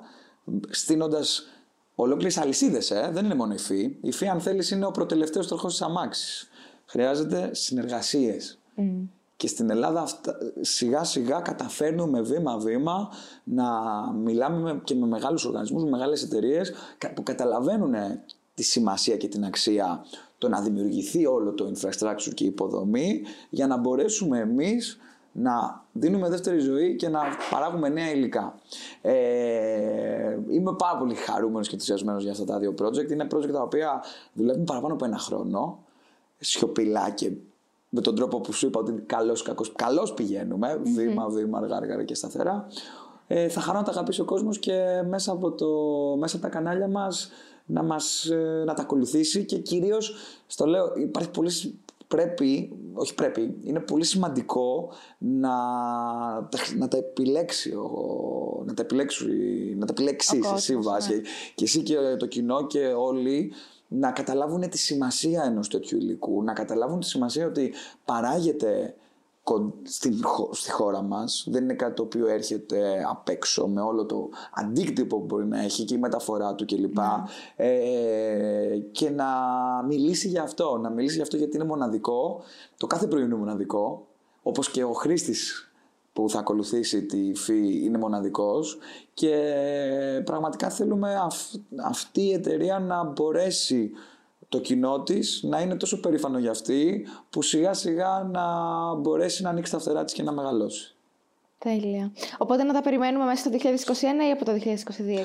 στείνοντας 0.70 1.44
ολόκληρες 1.96 2.38
αλυσίδες, 2.38 2.92
ε, 2.92 3.10
δεν 3.14 3.26
είναι 3.26 3.36
μόνο 3.36 3.54
η 3.54 3.58
φύ. 3.58 3.98
Η 4.02 4.12
φύ, 4.12 4.28
αν 4.28 4.40
θέλεις, 4.40 4.72
είναι 4.72 4.86
ο 4.86 4.92
προτελευταίος 4.92 5.48
τροχός 5.48 5.72
της 5.72 5.82
αμάξης. 5.82 6.50
Χρειάζεται 6.86 7.50
συνεργασίες. 7.54 8.60
Και 9.38 9.48
στην 9.48 9.70
Ελλάδα 9.70 10.08
σιγά 10.62 11.04
σιγά 11.04 11.40
καταφέρνουμε 11.40 12.22
βήμα-βήμα 12.22 13.10
να 13.44 13.66
μιλάμε 14.14 14.82
και 14.84 14.96
με 14.96 15.08
μεγάλους 15.08 15.46
οργανισμούς, 15.46 15.84
με 15.84 15.90
μεγάλες 15.90 16.24
εταιρείες 16.24 16.74
που 17.16 17.24
καταλαβαίνουν 17.24 17.94
τη 18.56 18.64
σημασία 18.64 19.18
και 19.18 19.28
την 19.28 19.46
αξία 19.46 20.06
το 20.46 20.52
να 20.52 20.62
δημιουργηθεί 20.62 21.26
όλο 21.26 21.54
το 21.54 21.72
infrastructure 21.74 22.34
και 22.34 22.43
η 22.43 22.48
υποδομή 22.48 23.22
για 23.50 23.68
να 23.68 23.78
μπορέσουμε 23.78 24.39
εμείς 24.39 25.00
να 25.32 25.84
δίνουμε 25.91 26.30
δεύτερη 26.30 26.60
ζωή 26.60 26.96
και 26.96 27.10
να 27.10 27.20
παράγουμε 27.52 27.89
νέα 27.89 28.12
υλικά. 28.12 28.56
Ε, 29.02 30.38
είμαι 30.50 30.74
πάρα 30.78 30.98
πολύ 30.98 31.14
χαρούμενος 31.14 31.68
και 31.68 31.74
ενθουσιασμένος 31.74 32.24
για 32.24 32.32
αυτά 32.32 32.46
τα 32.46 32.60
δύο 32.60 32.74
project. 32.82 33.12
Είναι 33.12 33.28
project 33.36 33.52
τα 33.52 33.62
οποία 33.62 34.04
δουλεύουν 34.34 34.64
παραπάνω 34.64 34.93
από 34.93 35.06
ένα 35.06 35.18
χρόνο, 35.18 35.84
σιωπηλά 36.39 37.10
και 37.10 37.32
με 37.89 38.02
τον 38.02 38.16
τρόπο 38.16 38.41
που 38.41 38.54
σου 38.54 38.68
είπα 38.68 38.80
ότι 38.80 38.91
καλώς, 39.06 39.41
κακώς, 39.41 39.72
καλώς 39.76 40.14
πηγαίνουμε, 40.14 40.76
mm-hmm. 40.76 40.88
βήμα, 40.96 41.30
βήμα, 41.30 41.58
αργά, 41.58 41.76
αργά 41.76 42.04
και 42.04 42.16
σταθερά. 42.16 42.68
Ε, 43.28 43.50
θα 43.50 43.62
χαρώ 43.62 43.78
να 43.78 43.84
τα 43.84 43.91
αγαπήσει 43.91 44.22
ο 44.22 44.26
κόσμος 44.26 44.60
και 44.60 45.04
μέσα 45.10 45.32
από, 45.32 45.52
το, 45.52 45.68
μέσα 46.20 46.36
από 46.36 46.46
τα 46.46 46.52
κανάλια 46.52 46.88
μας 46.88 47.30
να, 47.66 47.84
μας, 47.84 48.26
ε, 48.26 48.63
να 48.66 48.74
τα 48.74 48.82
ακολουθήσει 48.82 49.45
και 49.45 49.57
κυρίως, 49.57 50.16
στο 50.47 50.66
λέω, 50.66 50.93
υπάρχει 50.95 51.30
πολύ 51.30 51.51
πρέπει, 52.07 52.72
όχι 52.93 53.16
πρέπει, 53.16 53.57
είναι 53.63 53.80
πολύ 53.80 54.05
σημαντικό 54.05 54.91
να, 55.18 55.55
να 56.78 56.88
τα 56.88 56.97
επιλέξει, 56.97 57.74
να 58.66 58.74
τα 58.74 58.82
επιλέξει, 58.82 59.26
να 59.78 59.86
τα 59.86 59.93
επιλέξεις 59.97 60.39
εσύ 60.55 60.76
βάση. 60.76 61.16
Ναι. 61.16 61.22
Και 61.55 61.63
εσύ 61.63 61.82
και 61.82 61.95
το 62.20 62.26
κοινό 62.26 62.68
και 62.68 62.86
όλοι 62.86 63.53
να 63.88 64.11
καταλάβουν 64.11 64.70
τη 64.70 64.78
σημασία 64.78 65.43
ενός 65.43 65.68
τέτοιου 65.68 65.97
υλικού, 65.97 66.43
να 66.43 66.53
καταλάβουν 66.53 66.99
τη 66.99 67.05
σημασία 67.05 67.47
ότι 67.47 67.74
παράγεται 68.05 68.95
στην, 69.84 70.14
στη 70.52 70.72
χώρα 70.72 71.02
μας 71.02 71.48
δεν 71.52 71.64
είναι 71.64 71.74
κάτι 71.74 71.93
το 71.93 72.04
οποίο 72.04 72.28
έρχεται 72.28 73.06
απ' 73.10 73.30
έξω 73.30 73.68
με 73.68 73.82
όλο 73.82 74.06
το 74.06 74.30
αντίκτυπο 74.54 75.18
που 75.20 75.26
μπορεί 75.26 75.46
να 75.46 75.62
έχει 75.62 75.84
και 75.84 75.96
η 75.96 75.98
μεταφορά 75.98 76.56
του 76.56 76.66
κλπ. 76.66 76.98
Ναι. 76.98 77.06
Ε, 77.56 78.78
και 78.91 79.10
να 79.10 79.26
μιλήσει 79.88 80.28
για 80.28 80.43
αυτό, 80.43 80.78
να 80.78 80.89
μιλήσει 80.89 81.14
για 81.14 81.24
αυτό 81.24 81.38
γιατί 81.38 81.56
είναι 81.56 81.66
μοναδικό, 81.66 82.41
το 82.78 82.88
κάθε 82.88 83.08
προϊόν 83.08 83.28
είναι 83.28 83.38
μοναδικό, 83.38 84.08
όπως 84.43 84.70
και 84.70 84.84
ο 84.84 84.93
χρήστης 84.93 85.70
που 86.14 86.30
θα 86.30 86.39
ακολουθήσει 86.39 87.06
τη 87.06 87.36
ΦΥ 87.36 87.84
είναι 87.84 87.98
μοναδικός 87.98 88.78
και 89.14 89.54
πραγματικά 90.26 90.70
θέλουμε 90.70 91.18
αυτή 91.84 92.22
η 92.22 92.34
εταιρεία 92.34 92.80
να 92.80 93.04
μπορέσει 93.04 93.91
το 94.50 94.60
κοινό 94.60 95.04
της 95.04 95.43
να 95.43 95.62
είναι 95.62 95.76
τόσο 95.76 96.00
περήφανο 96.00 96.39
για 96.39 96.52
αυτή 96.52 97.08
που 97.30 97.41
σιγά 97.41 97.74
σιγά 97.74 98.30
να 98.32 98.43
μπορέσει 98.93 99.43
να 99.43 99.50
ανοίξει 99.50 99.72
τα 99.72 99.80
φτερά 99.80 100.04
της 100.04 100.14
και 100.14 100.24
να 100.24 100.32
μεγαλώσει. 100.32 100.96
Τέλεια. 101.58 102.12
Οπότε 102.38 102.64
να 102.64 102.74
τα 102.74 102.82
περιμένουμε 102.82 103.26
μέσα 103.26 103.50
στο 103.50 103.52
2021 103.52 104.28
ή 104.28 104.32
από 104.32 104.46
το 104.46 104.52
2022 104.52 104.58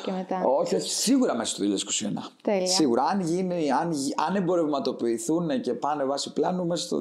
και 0.04 0.12
μετά; 0.12 0.42
Όχι, 0.44 0.74
όχι, 0.74 0.90
σίγουρα 0.90 1.34
μέσα 1.34 1.54
στο 1.54 1.64
2021. 1.64 2.32
Τέλεια. 2.42 2.66
Σίγουρα. 2.66 3.02
Αν, 3.02 3.20
γίνει, 3.20 3.70
αν, 3.70 3.92
αν 4.28 4.36
εμπορευματοποιηθούν 4.36 5.60
και 5.60 5.74
πάνε 5.74 6.04
βάσει 6.04 6.32
πλάνου, 6.32 6.66
μέσα 6.66 6.84
στο 6.84 6.98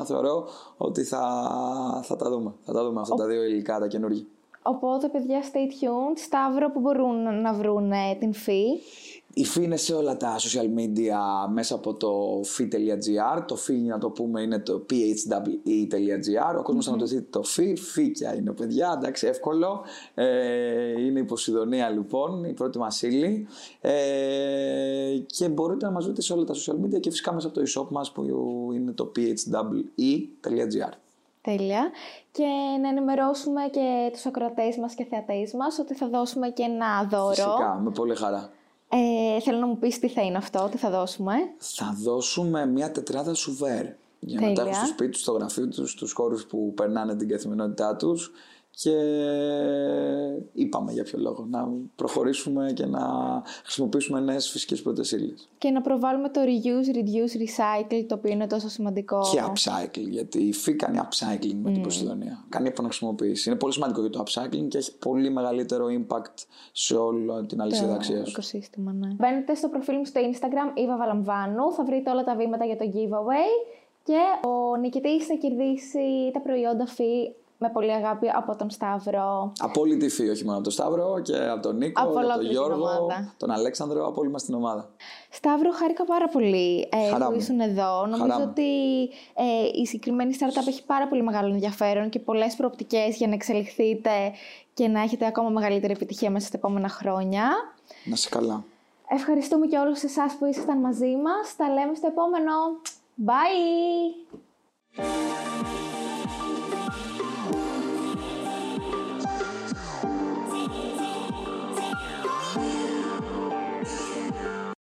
2021 0.00 0.04
θεωρώ 0.06 0.48
ότι 0.76 1.02
θα, 1.02 1.20
θα 2.04 2.16
τα 2.16 2.30
δούμε. 2.30 2.54
Θα 2.64 2.72
τα 2.72 2.84
δούμε 2.84 3.00
αυτά 3.00 3.14
τα 3.14 3.26
δύο 3.26 3.42
υλικά, 3.42 3.78
τα 3.78 3.86
καινούργια. 3.86 4.24
Οπότε, 4.62 5.08
παιδιά, 5.08 5.42
stay 5.42 5.84
tuned. 5.84 6.16
Σταύρο 6.16 6.70
που 6.70 6.80
μπορούν 6.80 7.40
να 7.40 7.52
βρουν 7.52 7.92
την 8.18 8.32
φύ. 8.32 8.64
Η 9.34 9.46
FI 9.54 9.62
είναι 9.62 9.76
σε 9.76 9.94
όλα 9.94 10.16
τα 10.16 10.36
social 10.38 10.78
media 10.78 11.16
μέσα 11.52 11.74
από 11.74 11.94
το 11.94 12.40
fi.gr. 12.40 13.44
Το 13.46 13.56
FI, 13.66 13.74
να 13.86 13.98
το 13.98 14.10
πούμε, 14.10 14.42
είναι 14.42 14.58
το 14.58 14.86
phwe.gr. 14.90 16.58
Ο 16.58 16.62
κόσμος 16.62 16.84
mm-hmm. 16.84 16.90
θα 16.90 16.96
μετωθεί 16.96 17.22
το 17.22 17.42
FI. 17.56 17.74
Φίκια 17.76 18.34
είναι, 18.34 18.52
παιδιά, 18.52 18.94
εντάξει, 18.96 19.26
εύκολο. 19.26 19.84
Ε, 20.14 21.00
είναι 21.00 21.18
η 21.18 21.24
Ποσειδονία, 21.24 21.88
λοιπόν, 21.88 22.44
η 22.44 22.52
πρώτη 22.52 22.78
μας 22.78 23.02
ύλη. 23.02 23.46
Ε, 23.80 25.18
και 25.26 25.48
μπορείτε 25.48 25.86
να 25.86 25.92
μας 25.92 26.04
βρείτε 26.04 26.20
σε 26.20 26.32
όλα 26.32 26.44
τα 26.44 26.54
social 26.54 26.74
media 26.84 27.00
και 27.00 27.10
φυσικά 27.10 27.32
μέσα 27.32 27.46
από 27.46 27.60
το 27.60 27.62
e-shop 27.66 27.88
μας 27.90 28.12
που 28.12 28.22
είναι 28.74 28.92
το 28.92 29.12
phwe.gr. 29.16 30.92
Τέλεια. 31.42 31.90
Και 32.32 32.46
να 32.82 32.88
ενημερώσουμε 32.88 33.60
και 33.70 34.08
τους 34.12 34.26
ακροατές 34.26 34.76
μας 34.76 34.94
και 34.94 35.04
θεατές 35.04 35.52
μας 35.52 35.78
ότι 35.78 35.94
θα 35.94 36.08
δώσουμε 36.08 36.48
και 36.48 36.62
ένα 36.62 37.04
δώρο. 37.10 37.28
Φυσικά, 37.28 37.80
με 37.82 37.90
πολύ 37.90 38.14
χαρά. 38.14 38.50
Ε, 38.92 39.40
θέλω 39.40 39.58
να 39.58 39.66
μου 39.66 39.78
πεις 39.78 39.98
τι 39.98 40.08
θα 40.08 40.22
είναι 40.22 40.36
αυτό, 40.36 40.68
τι 40.70 40.76
θα 40.76 40.90
δώσουμε. 40.90 41.32
Θα 41.58 41.96
δώσουμε 42.02 42.66
μια 42.66 42.90
τετράδα 42.90 43.34
σουβέρ. 43.34 43.86
Για 44.20 44.40
να 44.40 44.52
τα 44.52 44.62
έχουν 44.62 44.74
στο 44.74 44.86
σπίτι 44.86 45.10
τους, 45.10 45.20
στο 45.20 45.32
γραφείο 45.32 45.68
τους, 45.68 45.90
στους 45.90 46.12
χώρους 46.12 46.46
που 46.46 46.72
περνάνε 46.74 47.16
την 47.16 47.28
καθημερινότητά 47.28 47.96
τους 47.96 48.32
και 48.70 48.90
είπαμε 50.52 50.92
για 50.92 51.02
ποιο 51.02 51.18
λόγο. 51.18 51.46
Να 51.50 51.68
προχωρήσουμε 51.96 52.72
και 52.74 52.86
να 52.86 53.02
χρησιμοποιήσουμε 53.62 54.20
νέες 54.20 54.50
φυσικές 54.50 54.82
πρώτε 54.82 55.02
Και 55.58 55.70
να 55.70 55.80
προβάλλουμε 55.80 56.28
το 56.28 56.40
reuse, 56.40 56.96
reduce, 56.96 57.36
recycle, 57.36 58.04
το 58.06 58.14
οποίο 58.14 58.32
είναι 58.32 58.46
τόσο 58.46 58.68
σημαντικό. 58.68 59.20
Και 59.32 59.42
upcycle, 59.42 60.08
γιατί 60.08 60.38
η 60.38 60.52
ΦΥ 60.52 60.74
κάνει 60.74 60.98
upcycling 61.02 61.58
με 61.62 61.72
την 61.72 61.82
Ποσειδονία. 61.82 62.44
Κάνει 62.48 62.68
επαναχρησιμοποίηση. 62.68 63.48
Είναι 63.48 63.58
πολύ 63.58 63.72
σημαντικό 63.72 64.00
για 64.00 64.10
το 64.10 64.22
upcycling 64.26 64.68
και 64.68 64.78
έχει 64.78 64.98
πολύ 64.98 65.30
μεγαλύτερο 65.30 65.86
impact 65.86 66.44
σε 66.72 66.96
όλη 66.96 67.46
την 67.46 67.60
αλυσίδα 67.60 67.94
αξίας. 67.94 68.22
Το 68.24 68.30
οικοσύστημα, 68.30 68.92
ναι. 68.92 69.08
Μπαίνετε 69.16 69.54
στο 69.54 69.68
προφίλ 69.68 69.96
μου 69.96 70.04
στο 70.04 70.20
Instagram, 70.20 70.78
Ήβα 70.78 70.96
Βαλαμβάνου. 70.96 71.72
Θα 71.72 71.84
βρείτε 71.84 72.10
όλα 72.10 72.24
τα 72.24 72.36
βήματα 72.36 72.64
για 72.64 72.76
το 72.76 72.84
giveaway. 72.94 73.78
Και 74.02 74.48
ο 74.48 74.76
νικητής 74.76 75.26
θα 75.26 75.34
κερδίσει 75.34 76.30
τα 76.32 76.40
προϊόντα 76.40 76.86
φύ 76.86 77.34
με 77.62 77.70
πολύ 77.70 77.92
αγάπη 77.92 78.28
από 78.28 78.56
τον 78.56 78.70
Σταύρο. 78.70 79.52
Από 79.58 79.80
όλη 79.80 79.96
τη 79.96 80.08
φύ, 80.08 80.28
όχι 80.28 80.44
μόνο 80.44 80.54
από 80.54 80.62
τον 80.62 80.72
Σταύρο 80.72 81.20
και 81.22 81.36
από 81.36 81.62
τον 81.62 81.76
Νίκο, 81.76 82.02
από 82.02 82.12
τον 82.14 82.44
Γιώργο, 82.50 83.06
τον 83.36 83.50
Αλέξανδρο, 83.50 84.06
από 84.06 84.20
όλη 84.20 84.30
μας 84.30 84.44
την 84.44 84.54
ομάδα. 84.54 84.90
Σταύρο, 85.30 85.70
χάρηκα 85.72 86.04
πάρα 86.04 86.28
πολύ 86.28 86.88
ε, 86.92 87.24
που 87.24 87.32
ήσουν 87.36 87.60
εδώ. 87.60 88.06
Νομίζω 88.06 88.38
ότι 88.42 89.00
ε, 89.34 89.80
η 89.80 89.86
συγκεκριμένη 89.86 90.36
startup 90.38 90.66
έχει 90.68 90.84
πάρα 90.84 91.08
πολύ 91.08 91.22
μεγάλο 91.22 91.52
ενδιαφέρον 91.52 92.08
και 92.08 92.18
πολλές 92.18 92.54
προοπτικές 92.54 93.16
για 93.16 93.26
να 93.26 93.34
εξελιχθείτε 93.34 94.32
και 94.74 94.88
να 94.88 95.00
έχετε 95.02 95.26
ακόμα 95.26 95.48
μεγαλύτερη 95.48 95.92
επιτυχία 95.92 96.30
μέσα 96.30 96.46
στα 96.46 96.56
επόμενα 96.56 96.88
χρόνια. 96.88 97.50
Να 98.04 98.16
σε 98.16 98.28
καλά. 98.28 98.64
Ευχαριστούμε 99.08 99.66
και 99.66 99.78
όλους 99.78 100.02
εσάς 100.02 100.32
που 100.38 100.44
ήσασταν 100.44 100.78
μαζί 100.78 101.16
μας. 101.16 101.56
Τα 101.56 101.68
λέμε 101.68 101.94
στο 101.94 102.06
επόμενο. 102.06 102.52
Bye! 103.26 104.30